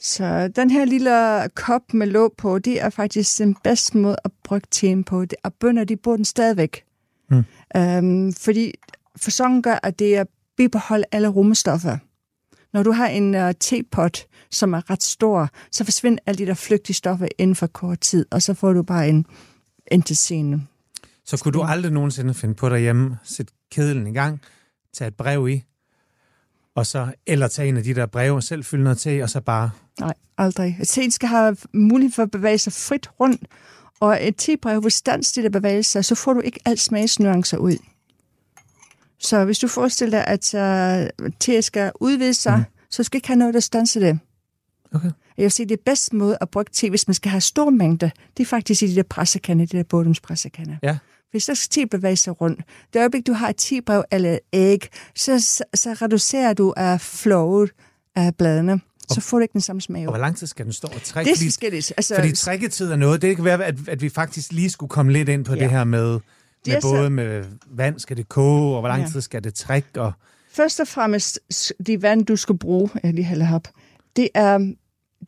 så 0.00 0.48
den 0.56 0.70
her 0.70 0.84
lille 0.84 1.48
kop 1.54 1.94
med 1.94 2.06
låg 2.06 2.34
på, 2.38 2.58
det 2.58 2.82
er 2.82 2.90
faktisk 2.90 3.38
den 3.38 3.56
bedste 3.64 3.98
måde 3.98 4.16
at 4.24 4.30
bruge 4.44 4.60
teen 4.70 5.04
på. 5.04 5.20
Det 5.24 5.34
er 5.44 5.48
bønder, 5.60 5.84
de 5.84 5.96
bruger 5.96 6.16
den 6.16 6.24
stadigvæk. 6.24 6.84
Mm. 7.30 7.44
Um, 7.78 8.32
fordi 8.32 8.72
fasongen 9.16 9.62
gør, 9.62 9.78
at 9.82 9.98
det 9.98 10.16
er 10.16 10.24
bibeholde 10.56 11.04
alle 11.12 11.28
rummestoffer. 11.28 11.98
Når 12.74 12.82
du 12.82 12.92
har 12.92 13.06
en 13.06 13.34
uh, 13.34 13.50
tepot, 13.60 14.26
som 14.50 14.72
er 14.72 14.90
ret 14.90 15.02
stor, 15.02 15.48
så 15.72 15.84
forsvinder 15.84 16.18
alle 16.26 16.38
de 16.38 16.46
der 16.46 16.54
flygtige 16.54 16.96
stoffer 16.96 17.28
inden 17.38 17.56
for 17.56 17.66
kort 17.66 18.00
tid, 18.00 18.26
og 18.30 18.42
så 18.42 18.54
får 18.54 18.72
du 18.72 18.82
bare 18.82 19.08
en, 19.08 19.26
scenen. 20.06 20.68
Så 21.24 21.36
kunne 21.42 21.52
du 21.52 21.62
aldrig 21.62 21.92
nogensinde 21.92 22.34
finde 22.34 22.54
på 22.54 22.68
derhjemme, 22.68 23.18
sætte 23.22 23.52
kedlen 23.72 24.06
i 24.06 24.12
gang, 24.12 24.40
tage 24.94 25.08
et 25.08 25.14
brev 25.14 25.48
i, 25.48 25.64
og 26.74 26.86
så, 26.86 27.12
eller 27.26 27.48
tage 27.48 27.68
en 27.68 27.76
af 27.76 27.84
de 27.84 27.94
der 27.94 28.06
breve, 28.06 28.42
selv 28.42 28.64
fylde 28.64 28.84
noget 28.84 28.98
til, 28.98 29.22
og 29.22 29.30
så 29.30 29.40
bare... 29.40 29.70
Nej, 30.00 30.14
aldrig. 30.38 30.78
Teen 30.86 31.10
skal 31.10 31.28
have 31.28 31.56
mulighed 31.72 32.12
for 32.12 32.22
at 32.22 32.30
bevæge 32.30 32.58
sig 32.58 32.72
frit 32.72 33.10
rundt, 33.20 33.42
og 34.00 34.28
et 34.28 34.34
tebrev, 34.38 34.82
dans 35.06 35.32
det 35.32 35.44
der 35.44 35.50
bevægelser, 35.50 36.02
så 36.02 36.14
får 36.14 36.32
du 36.32 36.40
ikke 36.40 36.60
alt 36.64 36.80
smagsnuancer 36.80 37.56
ud. 37.56 37.76
Så 39.24 39.44
hvis 39.44 39.58
du 39.58 39.68
forestiller 39.68 40.18
dig, 40.18 40.26
at 40.54 41.10
uh, 41.24 41.30
te 41.40 41.62
skal 41.62 41.92
udvide 42.00 42.34
sig, 42.34 42.56
mm. 42.56 42.64
så 42.90 43.02
skal 43.02 43.18
ikke 43.18 43.28
have 43.28 43.38
noget, 43.38 43.54
der 43.54 43.60
stanser 43.60 44.00
det. 44.00 44.18
Okay. 44.94 45.10
Jeg 45.36 45.42
vil 45.42 45.50
sige, 45.50 45.66
det 45.66 45.80
bedste 45.80 46.16
måde 46.16 46.38
at 46.40 46.50
bruge 46.50 46.64
te, 46.72 46.90
hvis 46.90 47.08
man 47.08 47.14
skal 47.14 47.30
have 47.30 47.40
stor 47.40 47.70
mængde, 47.70 48.10
det 48.36 48.42
er 48.42 48.46
faktisk 48.46 48.82
i 48.82 48.86
de 48.86 48.94
der 48.94 49.02
pressekander, 49.02 49.66
de 49.66 49.76
der 49.76 49.82
bådumspressekander. 49.82 50.76
Ja. 50.82 50.98
Hvis 51.30 51.44
der 51.44 51.54
skal 51.54 51.82
te 51.82 51.86
bevæge 51.86 52.16
sig 52.16 52.40
rundt, 52.40 52.60
det 52.92 52.98
øjeblik, 52.98 53.26
du 53.26 53.32
har 53.32 53.48
et 53.48 53.56
tebrev 53.56 54.04
eller 54.10 54.32
et 54.32 54.40
æg, 54.52 54.88
så, 55.14 55.40
så, 55.40 55.64
så 55.74 55.92
reducerer 55.92 56.52
du 56.52 56.74
af 56.76 57.00
flowet 57.00 57.70
af 58.16 58.34
bladene. 58.36 58.80
Så 59.10 59.20
får 59.20 59.38
du 59.38 59.42
ikke 59.42 59.52
den 59.52 59.60
samme 59.60 59.82
smag. 59.82 60.06
Og 60.06 60.12
hvor 60.12 60.20
lang 60.20 60.36
tid 60.36 60.46
skal 60.46 60.64
den 60.64 60.72
stå 60.72 60.88
og 60.94 61.02
trække? 61.02 61.30
Det 61.30 61.40
er 61.40 61.46
forskelligt. 61.46 61.92
Altså, 61.96 62.14
Fordi 62.14 62.34
trækketid 62.34 62.92
er 62.92 62.96
noget. 62.96 63.22
Det 63.22 63.36
kan 63.36 63.44
være, 63.44 63.64
at, 63.64 63.88
at 63.88 64.02
vi 64.02 64.08
faktisk 64.08 64.52
lige 64.52 64.70
skulle 64.70 64.90
komme 64.90 65.12
lidt 65.12 65.28
ind 65.28 65.44
på. 65.44 65.54
Ja. 65.54 65.62
det 65.62 65.70
her 65.70 65.84
med, 65.84 66.20
Det 66.64 66.70
med 66.72 66.76
er 66.76 66.80
så- 66.80 66.88
både 66.90 67.10
med 67.10 67.44
vand 67.70 67.98
skal 67.98 68.16
det 68.16 68.28
koge, 68.28 68.74
og 68.74 68.80
hvor 68.80 68.88
lang 68.88 69.02
Ja. 69.02 69.08
tid 69.08 69.20
skal 69.20 69.44
det 69.44 69.54
trække. 69.54 70.00
Og, 70.02 70.12
Først 70.50 70.80
og 70.80 70.88
fremmest, 70.88 71.40
de 71.86 72.02
vand, 72.02 72.26
du 72.26 72.36
skal 72.36 72.58
bruge, 72.58 72.90
jeg 73.02 73.14
lige 73.14 73.24
hælder 73.24 73.54
op, 73.54 73.68
det 74.16 74.28
er, 74.34 74.74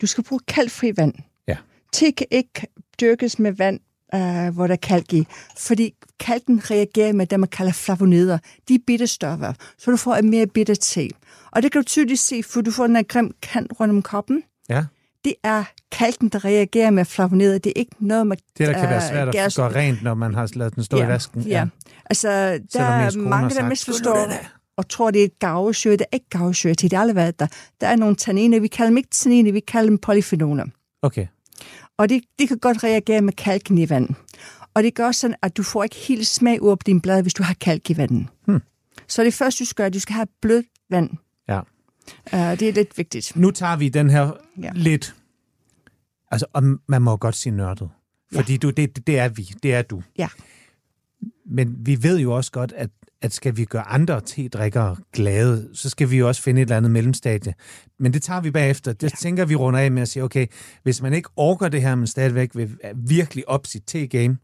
du 0.01 0.07
skal 0.07 0.23
bruge 0.23 0.39
kalkfri 0.47 0.91
vand. 0.97 1.13
Ja. 1.47 1.57
Te 1.93 2.11
kan 2.11 2.27
ikke 2.31 2.67
dyrkes 3.01 3.39
med 3.39 3.51
vand, 3.51 3.79
uh, 4.15 4.19
hvor 4.55 4.67
der 4.67 4.73
er 4.73 4.77
kalk 4.77 5.13
i, 5.13 5.27
fordi 5.57 5.93
kalken 6.19 6.61
reagerer 6.71 7.13
med 7.13 7.25
det, 7.27 7.39
man 7.39 7.49
kalder 7.49 7.71
flavonoider. 7.73 8.37
De 8.67 8.75
er 8.75 8.79
bitterstoffer, 8.87 9.53
så 9.77 9.91
du 9.91 9.97
får 9.97 10.15
en 10.15 10.29
mere 10.29 10.47
bitter 10.47 10.75
te. 10.75 11.09
Og 11.51 11.63
det 11.63 11.71
kan 11.71 11.81
du 11.81 11.85
tydeligt 11.85 12.19
se, 12.19 12.43
for 12.43 12.61
du 12.61 12.71
får 12.71 12.87
den 12.87 12.95
her 12.95 13.03
grim 13.03 13.35
kant 13.41 13.71
rundt 13.79 13.91
om 13.93 14.01
koppen. 14.01 14.43
ja, 14.69 14.85
Det 15.27 15.35
er 15.43 15.63
kalken, 15.91 16.29
der 16.29 16.45
reagerer 16.45 16.89
med 16.89 17.05
flavonoider. 17.05 17.57
Det 17.57 17.69
er 17.69 17.79
ikke 17.79 17.91
noget 17.99 18.27
med 18.27 18.37
det 18.57 18.67
der 18.67 18.73
kan 18.73 18.89
være 18.89 18.95
øh, 18.95 19.09
svært 19.09 19.27
at 19.27 19.35
gas- 19.35 19.55
gøre 19.55 19.75
rent, 19.75 20.03
når 20.03 20.13
man 20.13 20.33
har 20.33 20.51
lavet 20.55 20.75
den 20.75 20.83
stå 20.83 20.97
i 20.97 21.07
vasken. 21.07 21.41
Ja. 21.41 21.67
Altså, 22.05 22.29
der 22.29 22.59
Selvom 22.69 23.25
er 23.25 23.29
mange, 23.29 23.55
der 23.55 23.67
misforstår 23.69 24.15
"Ved 24.15 24.21
du 24.23 24.27
hvad, 24.27 24.37
og 24.77 24.89
tror, 24.89 25.11
det 25.11 25.21
er 25.21 25.25
et 25.25 25.39
gavesjø. 25.39 25.91
Det 25.91 26.01
er 26.01 26.05
ikke 26.15 26.29
gavesjø 26.29 26.73
til. 26.73 26.91
Det 26.91 26.97
har 26.97 27.01
aldrig 27.01 27.15
været 27.15 27.39
der. 27.39 27.47
Der 27.81 27.87
er 27.87 27.95
nogle 27.95 28.15
tanniner. 28.15 28.59
Vi 28.59 28.67
kalder 28.67 28.89
dem 28.89 28.97
ikke 28.97 29.09
tanniner, 29.09 29.51
vi 29.51 29.59
kalder 29.59 29.89
dem 29.89 29.97
polyfenoler. 29.97 30.65
Okay. 31.01 31.27
Og 31.97 32.09
de, 32.09 32.21
de 32.39 32.47
kan 32.47 32.57
godt 32.57 32.83
reagere 32.83 33.21
med 33.21 33.33
kalken 33.33 33.77
i 33.77 33.89
vand. 33.89 34.09
Og 34.73 34.83
det 34.83 34.95
gør 34.95 35.11
sådan, 35.11 35.35
at 35.41 35.57
du 35.57 35.63
får 35.63 35.83
ikke 35.83 35.95
helt 35.95 36.27
smag 36.27 36.61
ud 36.61 36.75
på 36.75 36.83
din 36.85 37.01
blad, 37.01 37.21
hvis 37.21 37.33
du 37.33 37.43
har 37.43 37.53
kalk 37.61 37.89
i 37.89 37.97
vandet. 37.97 38.27
Hmm. 38.45 38.61
Så 39.07 39.23
det 39.23 39.33
første, 39.33 39.63
du 39.63 39.65
skal 39.67 39.83
gøre, 39.83 39.89
du 39.89 39.99
skal 39.99 40.13
have 40.13 40.27
blødt 40.41 40.65
vand. 40.89 41.09
Ja. 41.49 41.59
Uh, 42.33 42.59
det 42.59 42.61
er 42.61 42.73
lidt 42.73 42.97
vigtigt. 42.97 43.31
Nu 43.35 43.51
tager 43.51 43.75
vi 43.75 43.89
den 43.89 44.09
her 44.09 44.21
ja. 44.21 44.31
Ja. 44.63 44.71
lidt... 44.75 45.15
Altså, 46.31 46.45
og 46.53 46.63
man 46.87 47.01
må 47.01 47.17
godt 47.17 47.35
sige 47.35 47.55
nørdet. 47.55 47.89
Ja. 48.33 48.39
Fordi 48.39 48.57
du, 48.57 48.69
det, 48.69 49.07
det 49.07 49.19
er 49.19 49.29
vi. 49.29 49.49
Det 49.63 49.73
er 49.73 49.81
du. 49.81 50.01
Ja. 50.17 50.27
Men 51.45 51.75
vi 51.79 52.03
ved 52.03 52.19
jo 52.19 52.31
også 52.31 52.51
godt, 52.51 52.73
at, 52.75 52.89
at 53.21 53.33
skal 53.33 53.57
vi 53.57 53.65
gøre 53.65 53.87
andre 53.87 54.21
te-drikkere 54.21 54.95
glade, 55.13 55.69
så 55.73 55.89
skal 55.89 56.11
vi 56.11 56.17
jo 56.17 56.27
også 56.27 56.41
finde 56.41 56.61
et 56.61 56.65
eller 56.65 56.77
andet 56.77 56.91
mellemstadie. 56.91 57.53
Men 57.99 58.13
det 58.13 58.21
tager 58.21 58.41
vi 58.41 58.51
bagefter. 58.51 58.93
Det 58.93 59.03
ja. 59.11 59.15
tænker 59.19 59.45
vi 59.45 59.55
runder 59.55 59.79
af 59.79 59.91
med 59.91 60.01
at 60.01 60.07
sige, 60.07 60.23
okay, 60.23 60.47
hvis 60.83 61.01
man 61.01 61.13
ikke 61.13 61.29
orker 61.35 61.69
det 61.69 61.81
her, 61.81 61.95
men 61.95 62.07
stadigvæk 62.07 62.55
vil 62.55 62.77
virkelig 62.95 63.49
op 63.49 63.67
sit 63.67 63.83
te-game, 63.87 64.37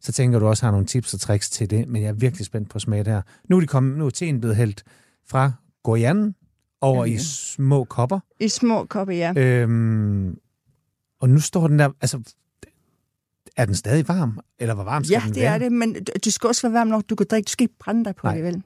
så 0.00 0.12
tænker 0.12 0.38
du 0.38 0.46
også 0.46 0.66
har 0.66 0.70
nogle 0.70 0.86
tips 0.86 1.14
og 1.14 1.20
tricks 1.20 1.50
til 1.50 1.70
det. 1.70 1.88
Men 1.88 2.02
jeg 2.02 2.08
er 2.08 2.12
virkelig 2.12 2.46
spændt 2.46 2.70
på 2.70 2.78
det 2.78 3.06
her. 3.06 3.22
Nu 3.48 3.56
er, 3.56 3.60
de 3.60 3.66
kommet, 3.66 3.98
nu 3.98 4.06
er 4.06 4.10
teen 4.10 4.40
blevet 4.40 4.56
hældt 4.56 4.82
fra 5.28 5.52
Goyan 5.82 6.34
over 6.80 7.04
Ja, 7.04 7.10
i 7.10 7.14
ja. 7.14 7.20
små 7.22 7.84
kopper. 7.84 8.20
I 8.40 8.48
små 8.48 8.84
kopper, 8.84 9.14
ja. 9.14 9.32
Øhm, 9.36 10.38
og 11.22 11.30
nu 11.30 11.40
står 11.40 11.66
den 11.68 11.78
der, 11.78 11.90
altså, 12.00 12.20
er 13.56 13.64
den 13.64 13.74
stadig 13.74 14.08
varm? 14.08 14.38
Eller 14.58 14.74
hvor 14.74 14.84
varm 14.84 15.04
skal 15.04 15.14
Ja, 15.14 15.20
den 15.26 15.34
det 15.34 15.42
være? 15.42 15.54
er 15.54 15.58
det, 15.58 15.72
men 15.72 15.96
du- 16.24 16.30
skal 16.30 16.46
også 16.48 16.62
være 16.68 16.72
varm 16.78 16.86
nok, 16.86 17.02
du 17.10 17.14
kan 17.14 17.26
drikke. 17.30 17.46
Du 17.46 17.50
skal 17.50 17.64
ikke 17.64 17.74
brænde 17.78 18.04
dig 18.04 18.16
på 18.16 18.26
Nej. 18.26 18.34
det, 18.34 18.44
vel? 18.44 18.62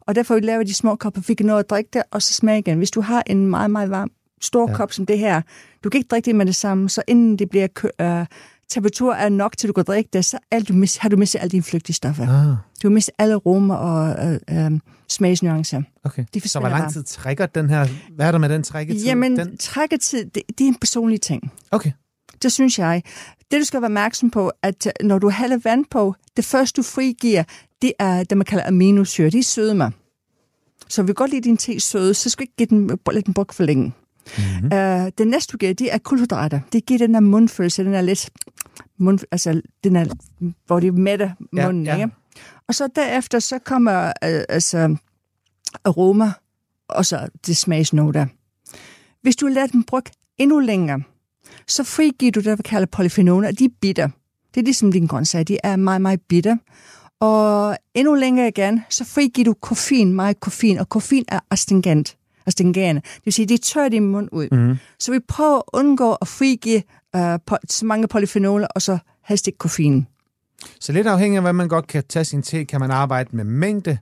Og 0.00 0.14
derfor 0.14 0.38
laver 0.38 0.62
de 0.62 0.74
små 0.74 0.96
kopper, 0.96 1.20
fik 1.20 1.40
noget 1.40 1.64
at 1.64 1.70
drikke 1.70 1.90
det, 1.92 2.02
og 2.10 2.22
så 2.22 2.34
smage 2.34 2.58
igen. 2.58 2.78
Hvis 2.78 2.90
du 2.90 3.00
har 3.00 3.22
en 3.26 3.46
meget, 3.46 3.70
meget 3.70 3.90
varm, 3.90 4.10
stor 4.40 4.66
Ja. 4.66 4.70
ja. 4.72 4.76
kop 4.76 4.92
som 4.92 5.06
det 5.06 5.18
her, 5.18 5.42
du 5.84 5.90
kan 5.90 5.98
ikke 5.98 6.08
drikke 6.08 6.26
det 6.26 6.34
med 6.36 6.46
det 6.46 6.54
samme, 6.56 6.88
så 6.88 7.02
inden 7.08 7.38
det 7.38 7.50
bliver 7.50 7.66
kø- 7.66 7.88
øh, 8.00 8.26
temperatur 8.68 9.14
er 9.14 9.28
nok 9.28 9.56
til, 9.56 9.68
du 9.68 9.72
kan 9.72 9.84
drikke 9.84 10.10
det, 10.12 10.24
så 10.24 10.38
alt, 10.50 10.68
du 10.68 10.72
mis, 10.72 10.96
har 10.96 11.08
du 11.08 11.16
mistet 11.16 11.38
alle 11.40 11.50
dine 11.50 11.62
flygtige 11.62 11.94
stoffer. 11.96 12.22
Ah, 12.22 12.56
Du 12.82 12.88
har 12.88 12.94
mistet 12.94 13.14
alle 13.18 13.34
aromer 13.34 13.74
og 13.74 14.28
øh, 14.50 14.64
øh, 14.64 14.80
smagsnuancer. 15.08 15.82
okay. 16.04 16.24
De 16.34 16.48
Så 16.48 16.60
hvor 16.60 16.68
lang 16.68 16.92
tid 16.92 17.02
trækker 17.02 17.46
den 17.46 17.70
her? 17.70 17.86
Hvad 18.16 18.26
er 18.26 18.30
der 18.32 18.38
med 18.38 18.48
den 18.48 18.62
trækketid? 18.62 19.04
Jamen, 19.04 19.38
den? 19.38 19.56
trækketid, 19.56 20.24
det, 20.24 20.42
det 20.58 20.64
er 20.64 20.68
en 20.68 20.74
personlig 20.74 21.20
ting. 21.20 21.52
Okay. 21.70 21.90
Det 22.42 22.52
synes 22.52 22.78
jeg. 22.78 23.02
Det, 23.50 23.60
du 23.60 23.64
skal 23.64 23.80
være 23.80 23.88
opmærksom 23.88 24.30
på, 24.30 24.52
at 24.62 24.86
øh, 24.86 25.06
når 25.06 25.18
du 25.18 25.30
hælder 25.30 25.58
vand 25.64 25.84
på, 25.90 26.14
det 26.36 26.44
første, 26.44 26.76
du 26.78 26.82
frigiver, 26.82 27.44
det 27.82 27.92
er 27.98 28.24
det, 28.24 28.38
man 28.38 28.44
kalder 28.44 28.66
aminosyre. 28.68 29.30
De 29.30 29.38
er 29.38 29.42
sødme. 29.42 29.92
Så 30.88 31.02
vi 31.02 31.12
godt 31.12 31.30
lide 31.30 31.42
din 31.42 31.56
te 31.56 31.80
søde, 31.80 32.14
så 32.14 32.30
skal 32.30 32.42
vi 32.42 32.44
ikke 32.44 32.72
give 32.72 32.80
den, 32.80 32.98
lade 33.12 33.22
den 33.26 33.34
brugt 33.34 33.54
for 33.54 33.64
længe. 33.64 33.92
Mm-hmm. 34.38 34.66
Uh, 34.66 35.08
det 35.18 35.26
næste, 35.26 35.52
du 35.52 35.56
giver, 35.56 35.74
det 35.74 35.94
er 35.94 35.98
kulhydrater. 35.98 36.60
Det 36.72 36.86
giver 36.86 36.98
den 36.98 37.14
her 37.14 37.20
mundfølelse, 37.20 37.84
den 37.84 37.94
er 37.94 38.00
lidt, 38.00 38.30
mund, 38.98 39.18
altså, 39.30 39.62
den 39.84 39.96
er, 39.96 40.06
hvor 40.66 40.80
det 40.80 40.94
mætter 40.94 41.30
munden, 41.52 41.86
Ja, 41.86 41.96
ja. 41.96 42.04
ikke? 42.04 42.14
Og 42.68 42.74
så 42.74 42.88
derefter, 42.96 43.38
så 43.38 43.58
kommer 43.58 44.06
uh, 44.06 44.12
altså, 44.48 44.96
aroma, 45.84 46.32
og 46.88 47.06
så 47.06 47.28
det 47.46 47.56
smagsnoter. 47.56 48.26
Hvis 49.22 49.36
du 49.36 49.46
lader 49.46 49.66
dem 49.66 49.82
bruge 49.82 50.02
endnu 50.38 50.58
længere, 50.58 51.02
så 51.66 51.84
frigiver 51.84 52.32
du 52.32 52.40
det, 52.40 52.58
vi 52.58 52.62
kalder 52.62 52.86
polyfenoler, 52.86 53.52
de 53.52 53.64
er 53.64 53.68
bitter. 53.80 54.08
Det 54.54 54.60
er 54.60 54.64
ligesom 54.64 54.92
dine 54.92 55.08
grøntsager, 55.08 55.44
de 55.44 55.58
er 55.64 55.76
meget, 55.76 56.00
meget 56.00 56.20
bitter. 56.20 56.56
Og 57.20 57.76
endnu 57.94 58.14
længere 58.14 58.48
igen, 58.48 58.80
så 58.90 59.04
frigiver 59.04 59.44
du 59.44 59.54
koffein, 59.54 60.12
meget 60.12 60.40
koffein, 60.40 60.78
og 60.78 60.88
koffein 60.88 61.24
er 61.28 61.40
astringent. 61.50 62.16
Astringane. 62.46 63.00
Det 63.00 63.20
vil 63.24 63.32
sige, 63.32 63.46
det 63.46 63.62
tør 63.62 63.88
din 63.88 64.06
mund 64.06 64.28
ud. 64.32 64.48
Mm. 64.52 64.76
Så 64.98 65.12
vi 65.12 65.18
prøver 65.28 65.56
at 65.56 65.62
undgå 65.72 66.12
at 66.12 66.28
frigive 66.28 66.82
uh, 67.16 67.34
po- 67.34 67.66
så 67.68 67.86
mange 67.86 68.08
polyfenoler, 68.08 68.66
og 68.66 68.82
så 68.82 68.98
helst 69.24 69.46
ikke 69.46 69.58
koffein. 69.58 70.06
Så 70.80 70.92
lidt 70.92 71.06
afhængig 71.06 71.36
af, 71.36 71.42
hvad 71.42 71.52
man 71.52 71.68
godt 71.68 71.86
kan 71.86 72.04
tage 72.08 72.24
sin 72.24 72.42
te, 72.42 72.64
kan 72.64 72.80
man 72.80 72.90
arbejde 72.90 73.36
med 73.36 73.44
mængde 73.44 73.98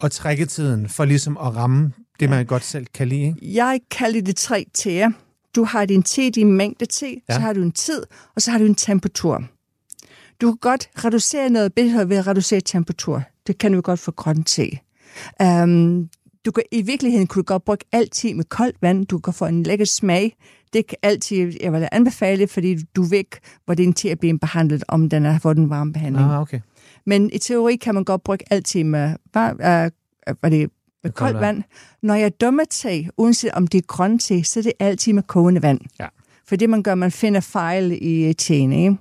og 0.00 0.12
trækketiden 0.12 0.88
for 0.88 1.04
ligesom 1.04 1.36
at 1.36 1.56
ramme 1.56 1.92
det, 2.20 2.30
man 2.30 2.46
godt 2.46 2.64
selv 2.64 2.86
kan 2.94 3.08
lide. 3.08 3.22
Ikke? 3.22 3.38
Jeg 3.42 3.80
kalder 3.90 4.20
det 4.22 4.36
tre 4.36 4.66
teer. 4.74 5.10
Du 5.56 5.64
har 5.64 5.84
din 5.84 6.02
te, 6.02 6.30
din 6.30 6.52
mængde 6.52 6.86
te. 6.86 7.06
Ja. 7.28 7.34
så 7.34 7.40
har 7.40 7.52
du 7.52 7.62
en 7.62 7.72
tid, 7.72 8.02
og 8.34 8.42
så 8.42 8.50
har 8.50 8.58
du 8.58 8.64
en 8.64 8.74
temperatur. 8.74 9.44
Du 10.40 10.50
kan 10.52 10.56
godt 10.56 10.88
reducere 11.04 11.50
noget 11.50 11.74
bedre 11.74 12.08
ved 12.08 12.16
at 12.16 12.26
reducere 12.26 12.60
temperatur. 12.60 13.22
Det 13.46 13.58
kan 13.58 13.72
du 13.72 13.80
godt 13.80 14.00
for 14.00 14.12
grøn 14.12 14.44
te. 14.44 14.70
Um, 15.42 16.08
du 16.46 16.50
kan, 16.50 16.62
I 16.72 16.82
virkeligheden 16.82 17.26
kunne 17.26 17.42
du 17.42 17.46
godt 17.46 17.64
bruge 17.64 17.78
altid 17.92 18.34
med 18.34 18.44
koldt 18.44 18.76
vand. 18.82 19.06
Du 19.06 19.18
kan 19.18 19.32
få 19.32 19.46
en 19.46 19.62
lækker 19.62 19.84
smag. 19.84 20.36
Det 20.72 20.86
kan 20.86 20.98
altid, 21.02 21.52
jeg 21.62 21.72
vil 21.72 21.88
anbefale, 21.92 22.48
fordi 22.48 22.82
du 22.96 23.02
ved 23.02 23.18
ikke, 23.18 23.40
hvor 23.64 23.74
din 23.74 23.92
te 23.92 24.10
er 24.10 24.14
blevet 24.14 24.40
behandlet, 24.40 24.84
om 24.88 25.08
den 25.08 25.24
har 25.24 25.38
fået 25.38 25.58
en 25.58 25.70
varm 25.70 25.92
behandling. 25.92 26.26
Ah, 26.26 26.40
okay. 26.40 26.60
Men 27.06 27.30
i 27.32 27.38
teori 27.38 27.76
kan 27.76 27.94
man 27.94 28.04
godt 28.04 28.24
bruge 28.24 28.38
altid 28.50 28.84
med, 28.84 29.16
var, 29.34 29.50
øh, 29.50 30.34
hvad 30.40 30.50
det, 30.50 30.70
med 31.02 31.12
koldt 31.12 31.40
vand. 31.40 31.62
Når 32.02 32.14
jeg 32.14 32.40
dømmer 32.40 32.64
te, 32.70 33.08
uanset 33.16 33.50
om 33.50 33.66
det 33.66 33.78
er 33.78 33.86
grøn 33.86 34.18
te, 34.18 34.44
så 34.44 34.60
er 34.60 34.62
det 34.62 34.72
altid 34.78 35.12
med 35.12 35.22
kogende 35.22 35.62
vand. 35.62 35.80
Ja. 36.00 36.06
For 36.48 36.56
det 36.56 36.70
man 36.70 36.82
gør, 36.82 36.94
man 36.94 37.10
finder 37.10 37.40
fejl 37.40 37.98
i 38.02 38.32
teen, 38.32 38.72
ikke? 38.72 38.96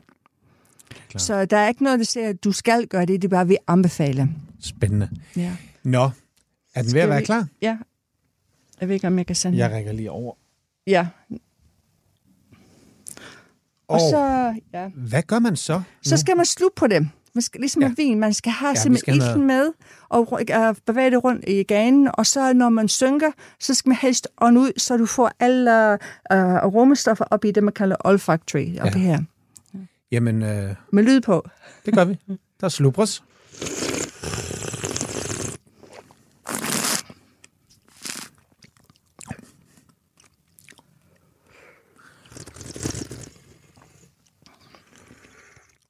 Klar. 1.10 1.20
Så 1.20 1.46
der 1.46 1.58
er 1.58 1.68
ikke 1.68 1.84
noget, 1.84 2.00
der 2.00 2.06
siger, 2.06 2.30
at 2.30 2.44
du 2.44 2.52
skal 2.52 2.88
gøre 2.88 3.06
det, 3.06 3.22
det 3.22 3.28
er 3.28 3.30
bare, 3.30 3.48
vi 3.48 3.58
anbefaler. 3.68 4.28
Spændende. 4.60 5.10
Ja. 5.36 5.52
Nå, 5.84 6.10
er 6.76 6.82
den 6.82 6.94
ved 6.94 7.02
at 7.02 7.10
være 7.10 7.20
vi- 7.20 7.26
klar? 7.26 7.48
Ja. 7.62 7.78
Jeg 8.82 8.88
ved 8.88 8.96
ikke, 8.96 9.08
om 9.08 9.18
jeg 9.18 9.26
kan 9.28 9.36
sende 9.36 9.58
Jeg 9.58 9.72
rækker 9.72 9.92
lige 9.92 10.12
over. 10.12 10.34
Ja. 10.88 11.08
Og 13.88 13.96
Og 13.96 14.00
så, 14.00 14.54
ja. 14.74 14.88
hvad 14.96 15.24
gør 15.24 15.40
man 15.40 15.56
så? 15.56 15.82
Så 16.02 16.18
skal 16.18 16.38
man 16.38 16.46
slutte 16.46 16.76
på 16.76 16.88
det. 16.88 17.10
Man 17.34 17.42
skal, 17.42 17.62
ligesom 17.62 17.82
Ja. 17.82 17.86
ja. 17.86 17.90
med 17.90 17.96
vin, 17.96 18.20
man 18.20 18.34
skal 18.34 18.52
have 18.52 18.68
Ja, 18.68 18.74
ja, 18.74 18.82
simpelthen 18.82 19.16
skal 19.22 19.30
ilten 19.30 19.48
med, 19.48 19.72
og 20.10 20.32
uh, 20.32 20.76
bevæge 20.86 21.12
det 21.12 21.24
rundt 21.24 21.46
i 21.48 21.64
ganen, 21.64 22.10
og 22.14 22.26
så 22.26 22.54
når 22.54 22.70
man 22.70 22.88
synker, 22.88 23.32
så 23.60 23.74
skal 23.74 23.90
man 23.90 23.98
helst 24.02 24.28
ånde 24.42 24.62
ud, 24.62 24.72
så 24.80 24.98
du 24.98 25.06
får 25.06 25.32
alle 25.40 25.92
uh, 25.92 26.38
aromastoffer 26.38 27.26
op 27.32 27.46
i 27.46 27.52
det, 27.52 27.64
man 27.64 27.74
kalder 27.74 27.96
olfactory, 28.06 28.78
op 28.80 28.86
Ja. 28.86 28.92
ja. 28.96 29.00
her. 29.00 29.20
Jamen, 30.12 30.44
øh, 30.44 30.76
Med 30.92 31.04
lyd 31.04 31.22
på. 31.22 31.46
det 31.86 31.94
gør 31.94 32.06
vi. 32.06 32.18
Der 32.62 32.70
slubres. 32.70 33.24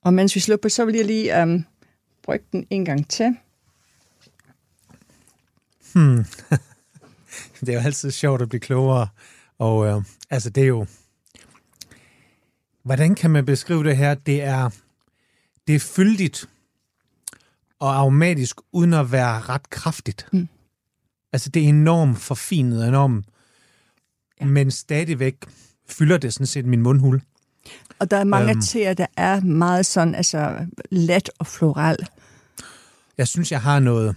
Og 0.05 0.13
mens 0.13 0.35
vi 0.35 0.39
slukker, 0.39 0.69
så 0.69 0.85
vil 0.85 0.95
jeg 0.95 1.05
lige 1.05 1.43
um, 1.43 1.65
bruge 2.23 2.39
den 2.51 2.67
en 2.69 2.85
gang 2.85 3.09
til. 3.09 3.35
Det 7.59 7.69
er 7.69 7.73
jo 7.73 7.79
altid 7.79 8.11
sjovt 8.11 8.41
at 8.41 8.49
blive 8.49 8.59
klogere. 8.59 9.07
Og 9.57 9.87
øh, 9.87 10.03
altså, 10.29 10.49
det 10.49 10.63
er 10.63 10.67
jo... 10.67 10.85
Hvordan 12.83 13.15
kan 13.15 13.31
man 13.31 13.45
beskrive 13.45 13.83
det 13.83 13.97
her? 13.97 14.13
Det 14.13 14.43
er, 14.43 14.69
det 15.67 15.75
er 15.75 15.79
fyldigt 15.79 16.49
og 17.79 17.95
aromatisk, 17.95 18.61
uden 18.71 18.93
at 18.93 19.11
være 19.11 19.41
ret 19.41 19.69
kraftigt. 19.69 20.27
Mm. 20.33 20.47
Altså, 21.33 21.49
det 21.49 21.63
er 21.63 21.69
enormt 21.69 22.17
forfinet, 22.17 22.81
og 22.81 22.87
enormt. 22.87 23.25
Ja. 24.41 24.45
men 24.45 24.71
stadigvæk 24.71 25.35
fylder 25.89 26.17
det 26.17 26.33
sådan 26.33 26.47
set 26.47 26.65
min 26.65 26.81
mundhul. 26.81 27.21
Og 27.99 28.11
der 28.11 28.18
er 28.18 28.24
mange 28.24 28.51
Øhm. 28.51 28.61
teer, 28.61 28.93
der 28.93 29.05
er 29.18 29.41
meget 29.41 29.86
sådan, 29.86 30.16
altså 30.16 30.66
let 30.91 31.30
og 31.39 31.47
floral. 31.47 31.97
Jeg 33.18 33.28
synes, 33.28 33.51
jeg 33.51 33.61
har 33.61 33.80
noget, 33.80 34.16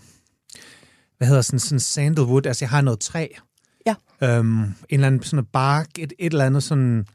hvad 1.18 1.28
hedder 1.28 1.42
sådan, 1.42 1.58
sådan 1.58 1.80
sandalwood, 1.80 2.46
altså 2.46 2.64
jeg 2.64 2.70
har 2.70 2.80
noget 2.80 3.00
træ. 3.00 3.26
Ja. 3.86 3.94
Øhm, 4.22 4.58
en 4.62 4.74
eller 4.90 5.06
anden 5.06 5.22
sådan 5.22 5.44
bark, 5.44 5.88
et, 5.98 6.12
et 6.18 6.32
eller 6.32 6.44
andet 6.44 6.62
sådan, 6.62 7.06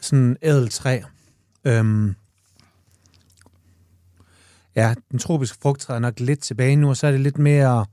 sådan 0.00 0.36
ædeltræ. 0.42 1.00
Øhm, 1.64 2.14
ja, 4.76 4.94
den 5.10 5.18
tropiske 5.18 5.58
frugt 5.62 5.80
træder 5.80 6.00
nok 6.00 6.20
lidt 6.20 6.40
tilbage 6.40 6.76
nu, 6.76 6.88
og 6.88 6.96
så 6.96 7.06
er 7.06 7.10
det 7.10 7.20
lidt 7.20 7.38
mere, 7.38 7.86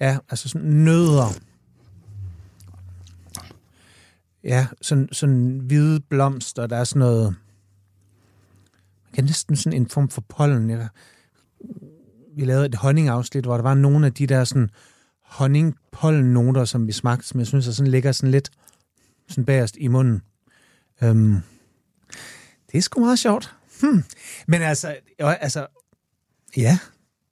ja, 0.00 0.18
altså 0.30 0.48
sådan 0.48 0.68
nødder. 0.70 1.34
Ja, 4.44 4.66
sådan, 4.82 5.08
sådan 5.12 5.58
hvide 5.58 6.00
blomster, 6.00 6.66
der 6.66 6.76
er 6.76 6.84
sådan 6.84 7.00
noget, 7.00 7.36
man 9.04 9.12
kan 9.14 9.24
næsten 9.24 9.56
sådan 9.56 9.80
en 9.80 9.88
form 9.88 10.08
for 10.08 10.20
pollen. 10.20 10.70
Jeg, 10.70 10.88
vi 12.36 12.44
lavede 12.44 12.66
et 12.66 12.74
honningafsnit, 12.74 13.44
hvor 13.44 13.54
der 13.54 13.62
var 13.62 13.74
nogle 13.74 14.06
af 14.06 14.14
de 14.14 14.26
der 14.26 14.44
sådan 14.44 14.70
honningpollennoter, 15.22 16.64
som 16.64 16.86
vi 16.86 16.92
smagte, 16.92 17.26
som 17.26 17.40
jeg 17.40 17.46
synes 17.46 17.68
er 17.68 17.72
sådan 17.72 17.90
ligger 17.90 18.12
sådan 18.12 18.30
lidt 18.30 18.50
sådan 19.28 19.44
bagerst 19.44 19.76
i 19.80 19.88
munden. 19.88 20.22
Øhm, 21.02 21.36
det 22.72 22.78
er 22.78 22.82
sgu 22.82 23.00
meget 23.00 23.18
sjovt. 23.18 23.54
Hmm. 23.80 24.04
Men 24.46 24.62
altså, 24.62 24.96
jo, 25.20 25.26
altså, 25.26 25.66
ja, 26.56 26.78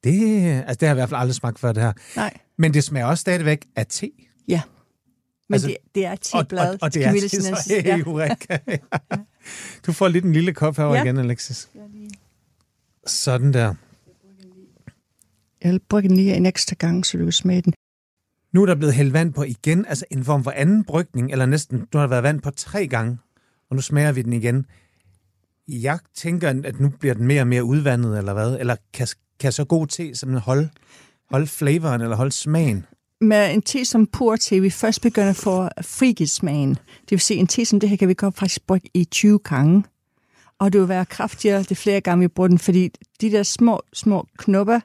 det, 0.05 0.47
altså, 0.47 0.75
det 0.81 0.89
har 0.89 0.95
jeg 0.95 0.95
i 0.95 1.01
hvert 1.01 1.09
fald 1.09 1.21
aldrig 1.21 1.35
smagt 1.35 1.59
før 1.59 1.73
det 1.73 1.83
her. 1.83 1.93
Nej. 2.17 2.39
Men 2.57 2.75
det 2.75 2.85
smager 2.85 3.07
også 3.07 3.21
stadigvæk 3.21 3.67
af 3.77 3.87
te. 3.87 4.11
Ja. 4.49 4.63
Men 5.49 5.55
Altså, 5.55 5.69
det, 5.69 5.77
det 5.95 6.07
er 6.07 6.11
Og, 6.11 6.21
teblad. 6.21 6.71
og, 6.73 6.79
og 6.83 6.95
det 6.95 7.03
kan 7.03 7.09
er 7.09 7.13
vi 7.13 7.19
te, 7.21 7.25
næsten 7.25 7.43
så 7.57 7.63
sige. 7.63 7.83
hey, 7.93 8.05
ja. 8.19 9.17
Du 9.87 9.93
får 9.93 10.09
lidt 10.09 10.25
en 10.25 10.33
lille 10.33 10.55
kop 10.55 10.77
herovre 10.77 10.97
Ja. 10.97 11.05
igen, 11.05 11.19
Alexis. 11.19 11.69
Sådan 13.07 13.53
der. 13.53 13.75
Jeg 15.65 15.81
bruge 15.89 16.03
den 16.03 16.17
lige 16.17 16.35
en 16.35 16.47
ekstra 16.47 16.75
gang, 16.79 17.07
så 17.07 17.19
du 17.19 17.25
kan 17.25 17.33
smage 17.33 17.63
den. 17.63 17.73
Nu 18.53 18.63
er 18.63 18.67
der 18.67 18.75
blevet 18.75 18.95
hældt 18.95 19.13
vand 19.13 19.33
på 19.33 19.43
igen, 19.43 19.87
altså 19.87 20.05
en 20.11 20.25
form 20.25 20.45
for 20.45 20.51
anden 20.51 20.85
brygning, 20.85 21.33
eller 21.33 21.47
næsten, 21.47 21.79
nu 21.79 21.87
har 21.95 22.01
der 22.01 22.07
været 22.09 22.23
vand 22.23 22.41
på 22.41 22.51
tre 22.51 22.87
gange, 22.87 23.19
og 23.71 23.77
nu 23.77 23.83
smager 23.83 24.13
vi 24.13 24.23
den 24.23 24.33
igen. 24.33 24.67
Jeg 25.69 25.99
tænker, 26.15 26.49
at 26.65 26.81
nu 26.81 26.89
bliver 26.89 27.15
den 27.15 27.27
mere 27.27 27.41
og 27.41 27.47
mere 27.47 27.65
udvandet, 27.65 28.19
eller 28.19 28.33
hvad? 28.33 28.57
Eller 28.61 28.77
kan, 28.93 29.09
kan 29.41 29.53
så 29.53 29.65
god 29.65 29.87
te 29.87 30.15
simpelthen 30.15 30.41
holde, 30.43 30.69
holde 31.31 31.47
flavoren, 31.47 32.01
eller 32.01 32.17
holde 32.17 32.33
smagen? 32.33 32.87
Med 33.21 33.55
en 33.55 33.63
te 33.63 33.85
som 33.85 34.07
pur 34.07 34.37
te, 34.37 34.61
vi 34.61 34.71
først 34.71 35.01
begynder 35.03 35.31
at 35.31 35.37
få 35.37 35.69
frigivet 35.83 36.31
smagen. 36.31 36.71
Det 36.75 37.11
vil 37.11 37.21
sige, 37.21 37.41
en 37.41 37.47
te 37.47 37.65
som 37.65 37.81
det 37.81 37.89
her 37.89 37.97
kan 37.97 38.09
vi 38.09 38.15
godt 38.15 38.35
faktisk 38.39 38.67
bruge 38.67 38.81
i 38.95 39.05
20 39.05 39.39
gange. 39.39 39.85
Og 40.59 40.73
det 40.73 40.81
vil 40.81 40.89
være 40.89 41.05
kraftigere, 41.05 41.63
det 41.63 41.77
flere 41.77 42.01
gange 42.01 42.21
vi 42.21 42.29
bruger 42.29 42.49
den, 42.49 42.59
fordi 42.59 42.91
de 43.21 43.31
der 43.31 43.43
små, 43.43 43.81
små 43.93 44.27
knopper, 44.39 44.81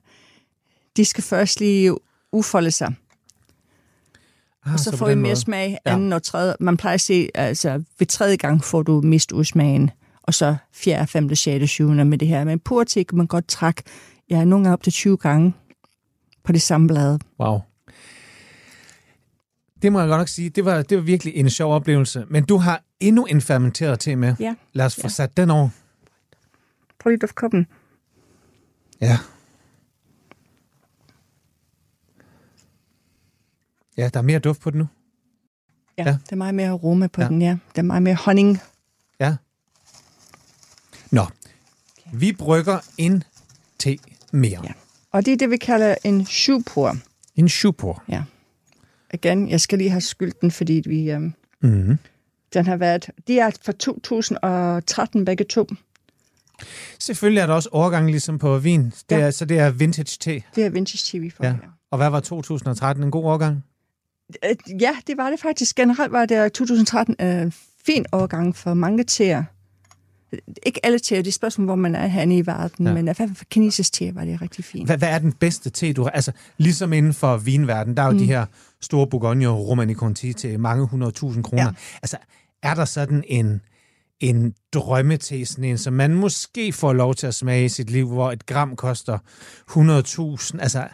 de 0.97 1.05
skal 1.05 1.23
først 1.23 1.59
lige 1.59 1.95
ufolde 2.31 2.71
sig. 2.71 2.95
Ah, 4.65 4.73
Og 4.73 4.79
så, 4.79 4.91
på 4.91 4.97
får 4.97 5.07
vi 5.07 5.15
mere 5.15 5.21
måde. 5.23 5.35
smag 5.35 5.77
Ja. 5.85 5.93
anden 5.93 6.13
og 6.13 6.23
tredje. 6.23 6.55
Man 6.59 6.77
plejer 6.77 6.93
at 6.93 7.01
se, 7.01 7.29
altså 7.35 7.83
ved 7.99 8.07
tredje 8.07 8.35
gang 8.35 8.63
får 8.63 8.83
du 8.83 9.01
mist 9.01 9.31
udsmagen, 9.31 9.91
og 10.23 10.33
så 10.33 10.55
fjerde, 10.73 11.07
femte, 11.07 11.35
sjette, 11.35 11.67
syvende 11.67 12.05
med 12.05 12.17
det 12.17 12.27
her. 12.27 12.43
Men 12.43 12.59
pur 12.59 12.83
te 12.83 13.03
kan 13.03 13.17
man 13.17 13.27
godt 13.27 13.47
trække, 13.47 13.83
ja, 14.29 14.43
nogle 14.43 14.65
gange 14.65 14.73
op 14.73 14.83
til 14.83 14.93
20 14.93 15.17
gange 15.17 15.53
på 16.43 16.51
det 16.51 16.61
samme 16.61 16.87
blad. 16.87 17.19
Wow. 17.39 17.59
Det 19.83 19.91
må 19.91 19.99
jeg 19.99 20.07
godt 20.07 20.19
nok 20.19 20.27
sige, 20.27 20.49
det 20.49 20.65
var, 20.65 20.81
det 20.81 20.97
var 20.97 21.03
virkelig 21.03 21.35
en 21.35 21.49
sjov 21.49 21.73
oplevelse. 21.73 22.25
Men 22.29 22.45
du 22.45 22.57
har 22.57 22.83
endnu 22.99 23.25
en 23.25 23.41
fermenteret 23.41 23.99
te 23.99 24.15
med. 24.15 24.35
Ja. 24.39 24.55
Lad 24.73 24.85
os 24.85 24.95
få 24.95 25.01
Ja. 25.03 25.07
sat 25.09 25.37
den 25.37 25.49
over. 25.51 25.69
Prøv 26.99 27.09
lige 27.09 27.23
at 27.23 27.35
koppen. 27.35 27.67
Ja. 29.01 29.17
Ja, 33.97 34.09
der 34.13 34.19
er 34.19 34.23
mere 34.23 34.39
duft 34.39 34.61
på 34.61 34.69
den 34.69 34.79
nu. 34.79 34.87
Ja, 35.97 36.03
Ja. 36.03 36.17
det 36.25 36.31
er 36.31 36.35
meget 36.35 36.55
mere 36.55 36.69
aroma 36.69 37.07
på 37.07 37.21
Ja. 37.21 37.27
den, 37.27 37.41
ja. 37.41 37.57
Det 37.71 37.77
er 37.77 37.81
meget 37.81 38.03
mere 38.03 38.15
honning. 38.15 38.59
Ja. 39.19 39.35
Nå, 41.11 41.25
vi 42.13 42.31
brygger 42.33 42.79
en 42.97 43.23
te 43.79 43.97
mere. 44.31 44.59
Ja. 44.63 44.71
Og 45.11 45.25
det 45.25 45.33
er 45.33 45.37
det, 45.37 45.49
vi 45.49 45.57
kalder 45.57 45.95
en 46.03 46.25
shupur. 46.25 46.95
En 47.35 47.49
shupur. 47.49 48.03
Ja. 48.07 48.23
Igen, 49.13 49.49
jeg 49.49 49.61
skal 49.61 49.77
lige 49.77 49.89
have 49.89 50.01
skylden, 50.01 50.51
fordi 50.51 50.83
vi... 50.85 51.11
Øhm, 51.11 51.33
Mm. 51.61 51.97
den 52.53 52.65
har 52.65 52.75
været... 52.77 53.09
De 53.27 53.39
er 53.39 53.51
fra 53.65 53.71
2013 53.71 55.25
begge 55.25 55.43
to. 55.43 55.67
Selvfølgelig 56.99 57.41
er 57.41 57.45
der 57.47 57.53
også 57.53 57.69
overgang 57.71 58.09
ligesom 58.11 58.39
på 58.39 58.57
vin. 58.57 58.83
Det 58.85 58.95
Ja. 59.11 59.19
er, 59.19 59.31
Så 59.31 59.45
det 59.45 59.59
er 59.59 59.69
vintage 59.71 60.17
te. 60.19 60.43
Det 60.55 60.65
er 60.65 60.69
vintage 60.69 61.01
TV 61.19 61.31
for 61.31 61.43
Ja. 61.45 61.49
ja. 61.49 61.55
Og 61.91 61.97
hvad 61.97 62.09
var 62.09 62.19
2013? 62.19 63.03
En 63.03 63.11
god 63.11 63.25
årgang? 63.25 63.63
Øh, 64.45 64.55
Ja, 64.81 64.91
det 65.07 65.17
var 65.17 65.29
det 65.29 65.39
faktisk. 65.39 65.75
Generelt 65.75 66.11
var 66.11 66.25
det 66.25 66.53
2013 66.53 67.15
en 67.19 67.45
øh, 67.45 67.51
fin 67.85 68.05
overgang 68.11 68.55
for 68.55 68.73
mange 68.73 69.03
teer. 69.03 69.43
Ikke 70.65 70.85
alle 70.85 70.99
teer, 70.99 71.21
det 71.21 71.27
er 71.27 71.31
spørgsmål, 71.31 71.65
hvor 71.65 71.75
man 71.75 71.95
er 71.95 72.07
henne 72.07 72.37
i 72.37 72.45
verden, 72.45 72.87
ja. 72.87 72.93
men 72.93 73.03
i 73.03 73.07
hvert 73.07 73.17
fald 73.17 73.35
for 73.35 73.45
kinesisk 73.45 73.93
te 73.93 74.15
var 74.15 74.25
det 74.25 74.41
rigtig 74.41 74.65
fint. 74.65 74.85
Hvad, 74.87 74.97
hvad 74.97 75.09
er 75.09 75.19
den 75.19 75.31
bedste 75.33 75.69
te, 75.69 75.93
du 75.93 76.03
har? 76.03 76.09
Altså, 76.09 76.31
ligesom 76.57 76.93
inden 76.93 77.13
for 77.13 77.37
vinverden, 77.37 77.97
der 77.97 78.03
er 78.03 78.07
jo 78.07 78.11
mm. 78.11 78.17
de 78.17 78.25
her 78.25 78.45
store 78.83 79.07
Bourgogne 79.07 79.49
og 79.49 79.67
Romani 79.67 79.93
Conti 79.93 80.33
til 80.33 80.59
mange 80.59 80.87
hundredtusind 80.87 81.43
kroner. 81.43 81.63
Ja. 81.63 81.71
Altså, 82.01 82.17
er 82.63 82.73
der 82.73 82.85
sådan 82.85 83.23
en, 83.27 83.61
en 84.19 84.53
drømmete, 84.73 85.45
sådan 85.45 85.63
en, 85.63 85.77
som 85.77 85.93
man 85.93 86.13
måske 86.13 86.73
får 86.73 86.93
lov 86.93 87.15
til 87.15 87.27
at 87.27 87.35
smage 87.35 87.65
i 87.65 87.69
sit 87.69 87.89
liv, 87.89 88.07
hvor 88.07 88.31
et 88.31 88.45
gram 88.45 88.75
koster 88.75 89.17
100.000? 89.69 90.61
Altså, 90.61 90.87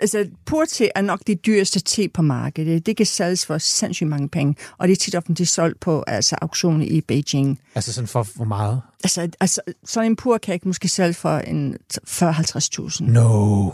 Altså, 0.00 0.28
purte 0.46 0.90
er 0.94 1.00
nok 1.00 1.20
det 1.26 1.46
dyreste 1.46 1.80
te 1.80 2.08
på 2.08 2.22
markedet. 2.22 2.86
Det 2.86 2.96
kan 2.96 3.06
sælges 3.06 3.46
for 3.46 3.58
sindssygt 3.58 4.08
mange 4.08 4.28
penge, 4.28 4.56
og 4.78 4.88
det 4.88 4.92
er 4.92 4.96
tit 4.96 5.14
offentligt 5.14 5.50
solgt 5.50 5.80
på 5.80 6.04
altså, 6.06 6.36
auktioner 6.42 6.84
i 6.84 7.00
Beijing. 7.00 7.60
altså 7.74 7.92
sådan 7.92 8.08
for 8.08 8.26
hvor 8.34 8.44
meget? 8.44 8.80
Altså, 9.04 9.28
altså 9.40 9.60
sådan 9.84 10.10
en 10.10 10.16
pur 10.16 10.38
kan 10.38 10.54
ikke 10.54 10.68
måske 10.68 10.88
sælge 10.88 11.14
for 11.14 11.38
en 11.38 11.76
40-50.000. 12.08 13.02
No. 13.02 13.70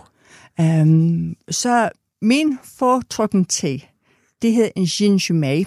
Um, 0.59 1.37
så 1.51 1.91
min 2.23 2.59
foretrukken 2.79 3.45
te, 3.45 3.81
det 4.43 4.53
hedder 4.53 4.71
en 4.77 4.85
Jinjumei. 4.85 5.67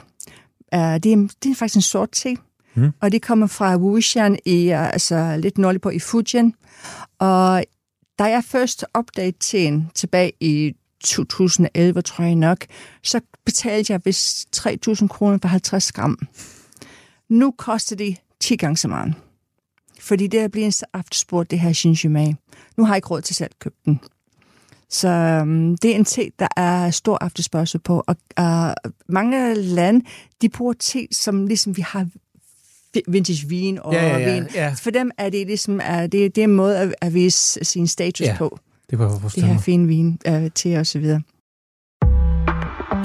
Uh, 0.76 0.80
det, 0.80 1.06
er, 1.14 1.28
det 1.44 1.52
er 1.52 1.56
faktisk 1.56 1.76
en 1.76 1.82
sort 1.82 2.10
te, 2.12 2.36
Mm. 2.76 2.92
og 3.02 3.12
det 3.12 3.22
kommer 3.22 3.48
fra 3.48 3.78
Wuxian, 3.78 4.40
i, 4.46 4.72
uh, 4.74 4.94
altså 4.94 5.38
lidt 5.38 5.58
nordligt 5.58 5.84
på 5.84 5.90
i 5.90 6.00
Fujian. 6.00 6.54
Og 7.20 7.64
da 8.20 8.24
jeg 8.24 8.44
først 8.44 8.86
opdagede 8.94 9.38
teen 9.40 9.90
tilbage 9.96 10.32
i 10.40 10.74
2011, 11.04 12.02
tror 12.02 12.24
jeg 12.24 12.36
nok, 12.36 12.66
så 13.04 13.20
betalte 13.46 13.94
jeg 13.94 14.02
vist 14.06 14.48
3.000 14.68 15.08
kroner 15.08 15.38
for 15.42 15.48
50 15.48 15.92
gram. 15.92 16.20
Nu 17.30 17.52
koster 17.58 17.96
det 17.96 18.18
10 18.40 18.56
gange 18.56 18.78
så 18.78 18.88
meget. 18.88 19.14
Fordi 20.00 20.28
det 20.28 20.40
er 20.40 20.48
blevet 20.48 20.74
så 20.74 20.86
efterspurgt, 21.00 21.52
det 21.52 21.60
her 21.60 21.82
Jinjumei. 21.86 22.36
Nu 22.78 22.86
har 22.86 22.94
jeg 22.94 22.98
ikke 22.98 23.08
råd 23.08 23.22
til 23.22 23.36
selv 23.36 23.50
at 23.52 23.60
købe 23.60 23.76
den. 23.86 24.00
Så 24.92 25.40
um, 25.42 25.78
det 25.78 25.92
er 25.92 25.96
en 25.96 26.06
te, 26.06 26.32
der 26.40 26.48
er 26.58 26.92
stor 26.92 27.26
efterspørgsel 27.26 27.80
på. 27.80 28.04
Og 28.08 28.16
uh, 28.40 28.92
mange 29.10 29.54
lande, 29.56 30.06
de 30.42 30.50
bruger 30.50 30.74
te, 30.80 31.08
som 31.12 31.48
ligesom 31.48 31.78
vi 31.78 31.82
har 31.82 32.08
vi- 32.94 33.02
vintage 33.08 33.48
vin 33.48 33.80
og 33.82 33.94
Ja, 33.94 34.08
ja, 34.08 34.18
ja, 34.18 34.34
vin. 34.34 34.44
ja. 34.56 34.74
For 34.78 34.90
dem 34.92 35.12
er 35.18 35.30
det 35.30 35.48
ligesom 35.48 35.74
uh, 35.74 36.02
det, 36.02 36.12
det 36.12 36.38
er 36.38 36.44
en 36.44 36.52
måde 36.56 36.78
at, 36.80 36.96
at 37.02 37.14
vise 37.14 37.60
sin 37.66 37.88
status 37.88 38.28
Ja, 38.28 38.36
på. 38.38 38.60
Det 38.90 39.00
var 39.00 39.12
Det 39.12 39.22
forstået. 39.22 39.48
her 39.48 39.60
fine 39.60 39.88
vin 39.88 40.20
uh, 40.30 40.48
te 40.56 40.78
og 40.80 40.86
så 40.86 41.00
videre. 41.00 41.22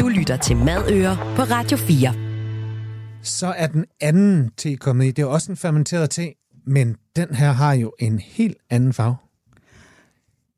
Du 0.00 0.08
lytter 0.08 0.36
til 0.36 0.56
Madøer 0.56 1.16
på 1.36 1.42
Radio 1.42 1.76
4. 1.76 2.14
Så 3.22 3.46
er 3.46 3.66
den 3.66 3.84
anden 4.00 4.50
te 4.56 4.76
kommet 4.76 5.04
i. 5.04 5.10
Det 5.10 5.22
er 5.22 5.26
også 5.26 5.52
en 5.52 5.56
fermenteret 5.56 6.10
te, 6.10 6.32
men 6.66 6.96
den 7.16 7.34
her 7.34 7.52
har 7.52 7.72
jo 7.72 7.92
en 7.98 8.18
helt 8.18 8.56
anden 8.70 8.92
farve. 8.92 9.16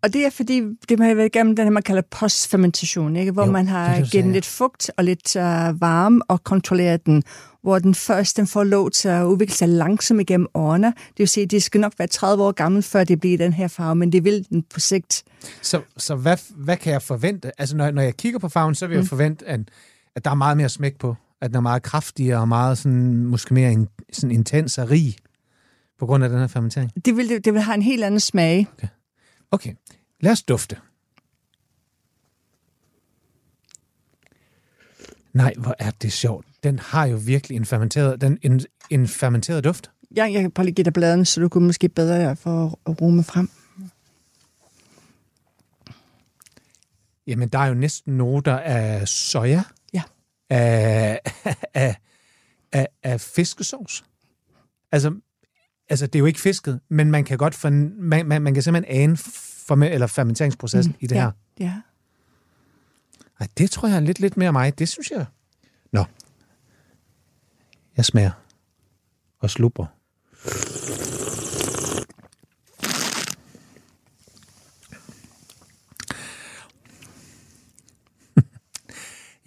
Og 0.03 0.13
det 0.13 0.27
er 0.27 0.31
fordi, 0.31 0.63
det 0.89 1.01
har 1.01 1.15
været 1.15 1.27
igennem 1.27 1.57
den 1.57 1.65
her, 1.65 1.71
man 1.71 1.83
kalder 1.83 2.03
postfermentation, 2.11 3.17
ikke? 3.17 3.33
hvor 3.33 3.45
Jo, 3.47 3.51
man 3.53 3.69
har 3.69 3.89
det, 3.89 3.97
givet 3.97 4.11
sagde, 4.11 4.23
den 4.23 4.31
ja. 4.31 4.35
lidt 4.37 4.47
fugt 4.47 4.91
og 4.97 5.05
lidt 5.05 5.37
uh, 5.37 5.43
varme 5.81 6.21
og 6.29 6.45
kontrolleret 6.45 7.07
den, 7.07 7.23
hvor 7.63 7.79
den 7.79 7.95
først 7.95 8.37
den 8.37 8.47
får 8.47 8.65
lov 8.65 8.91
til 8.91 9.09
at 9.09 9.25
udvikle 9.25 9.55
sig 9.55 9.69
langsomt 9.69 10.21
igennem 10.21 10.47
årene. 10.55 10.87
Det 10.87 11.19
vil 11.19 11.29
sige, 11.29 11.45
at 11.45 11.51
det 11.51 11.63
skal 11.63 11.81
nok 11.81 11.93
være 11.99 12.09
30 12.09 12.45
år 12.45 12.53
gammel, 12.53 12.83
før 12.83 13.05
det 13.05 13.21
bliver 13.21 13.39
den 13.39 13.53
her 13.53 13.69
farve, 13.69 13.95
men 13.95 14.13
det 14.13 14.25
vil 14.25 14.47
den 14.51 14.63
på 14.75 14.81
sigt. 14.81 15.25
Så, 15.63 15.81
så 15.97 16.15
hvad, 16.15 16.37
hvad 16.57 16.77
kan 16.77 16.93
jeg 16.93 17.03
forvente? 17.03 17.61
Altså, 17.61 17.77
når, 17.77 17.91
når 17.91 18.03
jeg 18.03 18.17
kigger 18.17 18.39
på 18.39 18.49
farven, 18.49 18.75
så 18.75 18.87
vil 18.87 18.95
jeg 18.95 19.03
Mm. 19.03 19.09
forvente, 19.09 19.47
at, 19.47 19.61
at 20.17 20.25
der 20.25 20.31
er 20.31 20.35
meget 20.35 20.57
mere 20.57 20.69
smæk 20.69 20.99
på. 20.99 21.15
At 21.41 21.51
den 21.51 21.57
er 21.57 21.61
meget 21.61 21.83
kraftigere 21.83 22.41
og 22.41 22.49
meget 22.49 22.79
sådan, 22.79 23.27
måske 23.27 23.55
mere 23.55 23.73
in, 23.73 23.89
sådan 24.13 24.31
intens 24.31 24.79
og 24.79 24.91
rig 24.91 25.17
på 25.99 26.07
grund 26.07 26.25
af 26.25 26.31
den 26.31 26.39
her 26.39 26.47
fermentering. 26.47 26.93
Det 27.05 27.17
vil, 27.17 27.45
det 27.45 27.55
vil 27.55 27.63
have 27.63 27.75
en 27.75 27.83
helt 27.83 28.05
anden 28.05 28.21
smag. 28.21 28.67
Okay, 28.79 28.89
lad 30.21 30.33
os 30.33 30.43
dufte. 30.43 30.77
Nej, 35.33 35.55
hvor 35.59 35.75
er 35.79 35.91
det 35.91 36.13
sjovt. 36.13 36.47
Den 36.63 36.79
har 36.79 37.07
jo 37.07 37.17
virkelig 37.17 37.57
en 37.57 37.67
fermenteret, 37.67 38.21
den, 38.21 38.39
en, 38.43 38.61
en 38.91 39.09
fermenteret 39.09 39.65
duft. 39.65 39.91
Ja, 40.17 40.25
jeg 40.33 40.41
kan 40.41 40.51
bare 40.51 40.67
lige 40.67 40.75
give 40.75 40.85
dig 40.85 40.93
bladene, 40.93 41.25
så 41.25 41.41
du 41.41 41.49
kunne 41.49 41.67
måske 41.67 41.89
bedre 41.89 42.37
få 42.37 42.79
at 42.87 43.01
rumme 43.01 43.25
frem. 43.25 43.51
Jamen, 47.27 47.49
der 47.49 47.59
er 47.59 47.67
jo 47.67 47.75
næsten 47.75 48.17
noter 48.17 48.59
af 48.59 49.09
soja. 49.09 49.63
Ja. 49.93 50.03
Af, 50.51 51.21
af, 51.75 51.97
af, 52.73 52.89
af 53.03 53.21
fiskesauce. 53.21 54.05
Altså, 54.93 55.15
altså, 55.89 56.07
det 56.07 56.15
er 56.15 56.19
jo 56.19 56.27
ikke 56.27 56.41
fisket, 56.41 56.81
men 56.89 57.11
man 57.11 57.25
kan 57.25 57.39
godt 57.39 57.55
for, 57.55 57.71
man, 57.71 58.27
man, 58.27 58.43
man 58.43 58.55
kan 58.55 58.63
simpelthen 58.63 59.01
ane 59.03 59.17
for, 59.17 59.75
eller 59.75 60.07
fermenteringsprocessen 60.07 60.93
mm, 60.93 60.99
i 61.01 61.07
det 61.07 61.17
ja. 61.17 61.21
her. 61.21 61.31
Ja. 61.61 61.75
Ej, 63.41 63.47
det 63.59 63.71
tror 63.71 63.89
jeg 63.89 63.97
er 63.97 64.01
lidt, 64.01 64.21
lidt 64.21 64.37
mere 64.37 64.53
mig. 64.53 64.79
Det 64.79 64.89
synes 64.89 65.11
jeg. 65.11 65.27
Nå. 65.93 66.05
Jeg 67.97 68.05
smager. 68.05 68.31
Og 69.39 69.51
slubber. 69.51 69.87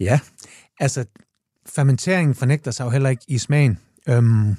ja, 0.00 0.20
altså, 0.80 1.04
fermenteringen 1.66 2.34
fornægter 2.34 2.70
sig 2.70 2.84
jo 2.84 2.90
heller 2.90 3.10
ikke 3.10 3.24
i 3.28 3.38
smagen. 3.38 3.78
Øhm, 4.08 4.56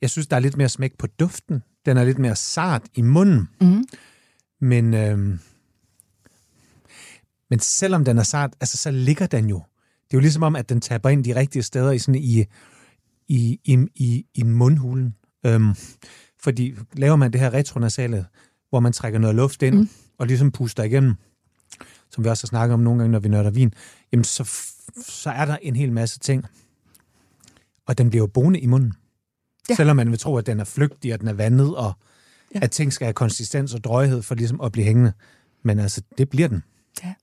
jeg 0.00 0.10
synes, 0.10 0.26
der 0.26 0.36
er 0.36 0.40
lidt 0.40 0.56
mere 0.56 0.68
smæk 0.68 0.98
på 0.98 1.06
duften. 1.06 1.62
Den 1.86 1.96
er 1.96 2.04
lidt 2.04 2.18
mere 2.18 2.36
sart 2.36 2.82
i 2.94 3.02
munden. 3.02 3.48
Mm. 3.60 3.84
Men, 4.60 4.94
øhm, 4.94 5.38
men 7.50 7.58
selvom 7.58 8.04
den 8.04 8.18
er 8.18 8.22
sart, 8.22 8.56
altså, 8.60 8.76
så 8.76 8.90
ligger 8.90 9.26
den 9.26 9.48
jo. 9.48 9.56
Det 10.04 10.14
er 10.14 10.18
jo 10.18 10.20
ligesom 10.20 10.42
om, 10.42 10.56
at 10.56 10.68
den 10.68 10.80
taber 10.80 11.08
ind 11.08 11.24
de 11.24 11.36
rigtige 11.36 11.62
steder 11.62 11.90
i, 11.92 11.98
sådan 11.98 12.20
i, 12.20 12.44
i, 13.28 13.60
i, 13.64 13.78
i, 13.94 14.26
i 14.34 14.42
mundhulen. 14.42 15.14
Øhm, 15.46 15.74
fordi 16.42 16.74
laver 16.92 17.16
man 17.16 17.32
det 17.32 17.40
her 17.40 17.54
retronasale, 17.54 18.26
hvor 18.70 18.80
man 18.80 18.92
trækker 18.92 19.18
noget 19.18 19.36
luft 19.36 19.62
ind, 19.62 19.74
mm. 19.74 19.88
og 20.18 20.26
ligesom 20.26 20.52
puster 20.52 20.82
igennem, 20.82 21.14
som 22.10 22.24
vi 22.24 22.28
også 22.28 22.44
har 22.44 22.48
snakket 22.48 22.74
om 22.74 22.80
nogle 22.80 22.98
gange, 22.98 23.12
når 23.12 23.18
vi 23.18 23.28
nørder 23.28 23.50
vin, 23.50 23.74
jamen 24.12 24.24
så, 24.24 24.44
så 25.06 25.30
er 25.30 25.44
der 25.44 25.56
en 25.62 25.76
hel 25.76 25.92
masse 25.92 26.18
ting. 26.18 26.44
Og 27.86 27.98
den 27.98 28.10
bliver 28.10 28.22
jo 28.22 28.26
boende 28.26 28.60
i 28.60 28.66
munden. 28.66 28.92
Ja. 29.70 29.74
Selvom 29.74 29.96
man 29.96 30.10
vil 30.10 30.18
tro, 30.18 30.36
at 30.36 30.46
den 30.46 30.60
er 30.60 30.64
flygtig, 30.64 31.12
og 31.14 31.20
den 31.20 31.28
er 31.28 31.32
vandet, 31.32 31.76
og 31.76 31.92
ja. 32.54 32.58
At 32.62 32.70
ting 32.70 32.92
skal 32.92 33.04
have 33.04 33.12
konsistens 33.14 33.74
og 33.74 33.84
drøjhed 33.84 34.22
for 34.22 34.34
ligesom 34.34 34.60
at 34.60 34.72
blive 34.72 34.84
hængende. 34.84 35.12
Men 35.62 35.78
altså, 35.78 36.02
det 36.18 36.28
bliver 36.28 36.48
den. 36.48 36.62
Ja. 37.04 37.14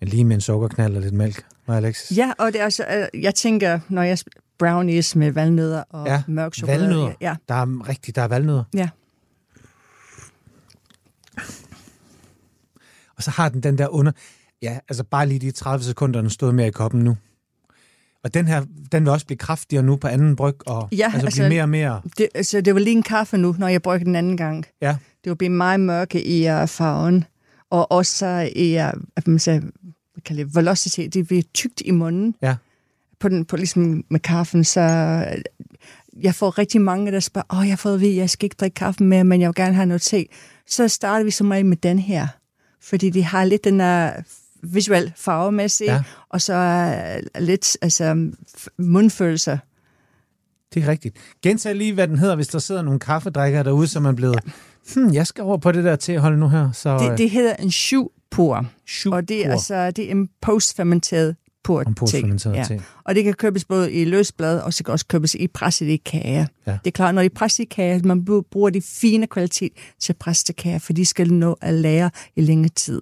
Men 0.00 0.08
lige 0.08 0.24
med 0.24 0.34
en 0.34 0.40
sukkerknald 0.40 0.96
og 0.96 1.02
lidt 1.02 1.14
mælk. 1.14 1.44
Hvad, 1.64 1.76
Alexis? 1.76 2.16
Ja, 2.18 2.32
og 2.38 2.52
det 2.52 2.60
er 2.60 2.64
altså, 2.64 3.08
jeg 3.14 3.34
tænker, 3.34 3.80
når 3.88 4.02
jeg 4.02 4.18
brownies 4.58 5.16
med 5.16 5.30
valnødder 5.32 5.82
og 5.90 6.06
Ja, 6.06 6.22
mørk 6.28 6.54
chokolade. 6.54 6.80
valnødder. 6.80 7.12
Ja, 7.20 7.36
Der 7.48 7.54
er 7.54 7.88
rigtigt, 7.88 8.16
der 8.16 8.22
er 8.22 8.28
valnødder. 8.28 8.64
ja. 8.74 8.88
Og 13.16 13.22
så 13.22 13.30
har 13.30 13.48
den 13.48 13.60
den 13.62 13.78
der 13.78 13.88
under... 13.88 14.12
Ja, 14.62 14.78
altså 14.88 15.04
bare 15.04 15.26
lige 15.26 15.38
de 15.38 15.50
30 15.50 15.84
sekunder, 15.84 16.20
den 16.20 16.30
stod 16.30 16.52
mere 16.52 16.66
i 16.66 16.70
koppen 16.70 17.00
nu. 17.00 17.16
Og 18.24 18.34
den 18.34 18.46
her, 18.46 18.64
den 18.92 19.02
vil 19.04 19.12
også 19.12 19.26
blive 19.26 19.38
kraftigere 19.38 19.82
nu 19.82 19.96
på 19.96 20.08
anden 20.08 20.36
bryg, 20.36 20.68
og 20.68 20.88
Ja, 20.92 21.04
altså, 21.04 21.26
altså- 21.26 21.42
blive 21.42 21.48
mere 21.48 21.62
og 21.62 21.68
mere... 21.68 22.00
Det, 22.18 22.28
altså, 22.34 22.60
det 22.60 22.74
var 22.74 22.80
lige 22.80 22.96
en 22.96 23.02
kaffe 23.02 23.36
nu, 23.36 23.54
når 23.58 23.68
jeg 23.68 23.82
brugte 23.82 24.04
den 24.04 24.16
anden 24.16 24.36
gang. 24.36 24.64
Ja, 24.80 24.96
Det 25.24 25.30
var 25.30 25.34
blevet 25.34 25.52
meget 25.52 25.80
mørke 25.80 26.24
i 26.26 26.50
uh, 26.50 26.68
farven, 26.68 27.24
og 27.70 27.92
også 27.92 28.50
i, 28.56 28.78
uh, 28.78 28.82
man 29.26 29.38
siger, 29.38 29.60
hvad 29.60 30.22
kalder 30.24 30.44
det, 30.44 30.54
velocity, 30.56 31.00
det 31.12 31.26
bliver 31.26 31.42
tykt 31.54 31.82
i 31.84 31.90
munden 31.90 32.34
ja. 32.42 32.56
på, 33.20 33.28
den, 33.28 33.44
på 33.44 33.56
ligesom 33.56 34.04
med 34.10 34.20
kaffen, 34.20 34.64
så 34.64 34.80
jeg 36.22 36.34
får 36.34 36.58
rigtig 36.58 36.80
mange, 36.80 37.12
der 37.12 37.20
spørger, 37.20 37.56
åh, 37.56 37.66
jeg 37.66 37.72
har 37.72 37.76
fået 37.76 37.94
at 37.94 38.00
vide, 38.00 38.10
at 38.10 38.16
jeg 38.16 38.30
skal 38.30 38.44
ikke 38.46 38.56
drikke 38.60 38.74
kaffe 38.74 39.04
mere, 39.04 39.24
men 39.24 39.40
jeg 39.40 39.48
vil 39.48 39.54
gerne 39.54 39.74
have 39.74 39.86
noget 39.86 40.02
te. 40.02 40.26
Så 40.66 40.88
starter 40.88 41.24
vi 41.24 41.30
som 41.30 41.50
regel 41.50 41.66
med 41.66 41.76
den 41.76 41.98
her, 41.98 42.26
fordi 42.82 43.10
de 43.10 43.22
har 43.24 43.44
lidt 43.44 43.64
den 43.64 43.80
der 43.80 44.12
visuel 44.64 45.12
farvemæssig, 45.16 45.84
Ja. 45.86 45.92
ja. 45.94 46.02
og 46.28 46.40
så 46.40 46.54
uh, 47.36 47.42
lidt 47.42 47.76
altså, 47.82 48.30
mundfølelser. 48.78 49.58
Det 50.74 50.84
er 50.84 50.88
rigtigt. 50.88 51.16
Gentag 51.42 51.74
lige, 51.74 51.92
hvad 51.94 52.08
den 52.08 52.18
hedder, 52.18 52.36
hvis 52.36 52.48
der 52.48 52.58
sidder 52.58 52.82
nogle 52.82 53.00
kaffedrikker 53.00 53.62
derude, 53.62 53.88
som 53.88 54.04
er 54.04 54.12
blevet... 54.12 54.38
Ja. 54.46 54.50
Hmm, 54.94 55.14
jeg 55.14 55.26
skal 55.26 55.44
over 55.44 55.56
på 55.56 55.72
det 55.72 55.84
der 55.84 55.96
til 55.96 56.18
holde 56.20 56.38
nu 56.38 56.48
her. 56.48 56.72
Så, 56.72 56.98
Det, 56.98 57.18
det 57.18 57.30
hedder 57.30 57.54
en 57.56 57.70
syvpor, 57.70 58.66
Syv 58.86 59.10
og 59.12 59.28
det 59.28 59.46
er 59.46 59.50
altså 59.52 59.90
det 59.90 60.06
er 60.06 60.10
en 60.10 60.28
postfermenteret 60.42 61.36
port 61.64 61.86
En 61.86 61.94
postfermenteret 61.94 62.66
te. 62.66 62.80
Og 63.04 63.14
det 63.14 63.24
kan 63.24 63.34
købes 63.34 63.64
både 63.64 63.92
i 63.92 64.04
løsblad, 64.04 64.60
og 64.60 64.74
så 64.74 64.84
kan 64.84 64.92
også 64.92 65.06
købes 65.06 65.34
i 65.34 65.46
presset 65.48 65.86
i 65.86 65.96
kage. 65.96 66.48
Ja. 66.66 66.72
Det 66.72 66.86
er 66.86 66.90
klart, 66.90 67.14
når 67.14 67.22
de 67.22 67.28
presser 67.28 67.62
i 67.62 67.66
kage, 67.70 68.00
man 68.04 68.18
bru- 68.30 68.48
bruger 68.50 68.70
de 68.70 68.82
fine 68.82 69.26
kvalitet 69.26 69.72
til 70.00 70.12
presse 70.12 70.52
kage, 70.52 70.80
for 70.80 70.92
de 70.92 71.04
skal 71.06 71.32
nå 71.32 71.58
at 71.60 71.74
lære 71.74 72.10
i 72.36 72.40
længere 72.40 72.68
tid. 72.68 73.00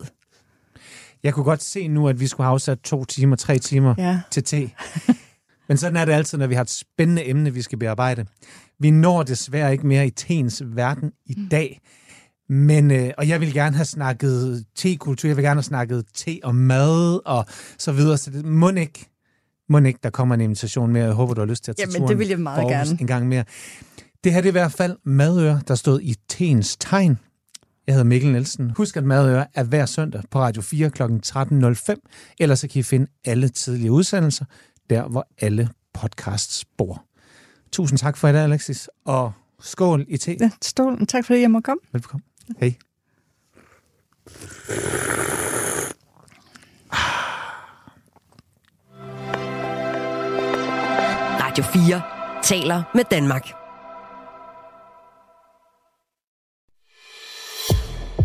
Jeg 1.24 1.34
kunne 1.34 1.44
godt 1.44 1.62
se 1.62 1.88
nu, 1.88 2.08
at 2.08 2.20
vi 2.20 2.26
skulle 2.26 2.44
have 2.44 2.52
afsat 2.52 2.78
to 2.78 3.04
timer, 3.04 3.36
tre 3.36 3.58
timer 3.58 3.94
Ja. 3.98 4.20
til 4.30 4.44
te. 4.44 4.70
Men 5.68 5.76
sådan 5.76 5.96
er 5.96 6.04
det 6.04 6.12
altid, 6.12 6.38
når 6.38 6.46
vi 6.46 6.54
har 6.54 6.62
et 6.62 6.70
spændende 6.70 7.28
emne, 7.28 7.54
vi 7.54 7.62
skal 7.62 7.78
bearbejde. 7.78 8.26
Vi 8.80 8.90
når 8.90 9.22
desværre 9.22 9.72
ikke 9.72 9.86
mere 9.86 10.06
i 10.06 10.10
teens 10.10 10.62
verden 10.66 11.12
i 11.26 11.48
dag. 11.50 11.80
Men, 12.48 12.90
øh, 12.90 13.10
og 13.18 13.28
jeg 13.28 13.40
vil 13.40 13.52
gerne 13.52 13.76
have 13.76 13.84
snakket 13.84 14.64
tekultur, 14.76 15.28
jeg 15.28 15.36
vil 15.36 15.42
gerne 15.44 15.58
have 15.58 15.62
snakket 15.62 16.04
te 16.14 16.38
og 16.42 16.54
mad 16.54 17.20
og 17.26 17.46
så 17.78 17.92
videre. 17.92 18.16
Så 18.18 18.30
det 18.30 18.44
må 18.44 18.70
ikke, 18.70 19.06
må 19.68 19.78
ikke, 19.78 19.98
der 20.02 20.10
kommer 20.10 20.34
en 20.34 20.40
invitation 20.40 20.92
mere. 20.92 21.04
Jeg 21.04 21.12
håber, 21.12 21.34
du 21.34 21.40
har 21.40 21.46
lyst 21.46 21.64
til 21.64 21.70
at 21.72 21.76
tage 21.76 21.86
Jamen, 21.86 21.96
turen 22.00 22.08
det 22.10 22.18
vil 22.18 22.28
jeg 22.28 22.38
meget 22.40 22.68
gerne. 22.68 22.98
en 23.00 23.06
gang 23.06 23.28
mere. 23.28 23.44
Det 24.24 24.32
her 24.32 24.40
det 24.40 24.48
er 24.48 24.50
i 24.50 24.52
hvert 24.52 24.72
fald 24.72 24.96
Madøre, 25.04 25.60
der 25.68 25.74
stod 25.74 26.00
i 26.00 26.14
teens 26.28 26.76
tegn. 26.76 27.18
Jeg 27.92 27.96
hedder 27.96 28.08
Mikkel 28.08 28.32
Nielsen. 28.32 28.70
Husk, 28.70 28.96
at 28.96 29.04
Madøre 29.04 29.46
er 29.54 29.62
hver 29.62 29.86
søndag 29.86 30.22
på 30.30 30.40
Radio 30.40 30.62
4 30.62 30.90
kl. 30.90 31.02
13.05. 31.02 32.34
Ellers 32.40 32.60
så 32.60 32.68
kan 32.68 32.80
I 32.80 32.82
finde 32.82 33.06
alle 33.24 33.48
tidlige 33.48 33.92
udsendelser, 33.92 34.44
der 34.90 35.08
hvor 35.08 35.28
alle 35.40 35.68
podcasts 35.94 36.64
bor. 36.78 37.04
Tusind 37.72 37.98
tak 37.98 38.16
for 38.16 38.28
i 38.28 38.32
dag, 38.32 38.42
Alexis. 38.42 38.88
Og 39.04 39.32
skål 39.60 40.04
i 40.08 40.16
te. 40.16 40.36
Ja, 40.40 40.50
Stålen, 40.62 41.06
tak 41.06 41.24
fordi 41.26 41.40
jeg 41.40 41.50
må 41.50 41.60
komme. 41.60 41.80
Velkommen. 41.92 42.24
Hej. 42.60 42.76
Radio 51.40 51.64
4 51.64 52.02
taler 52.42 52.82
med 52.94 53.04
Danmark. 53.10 53.61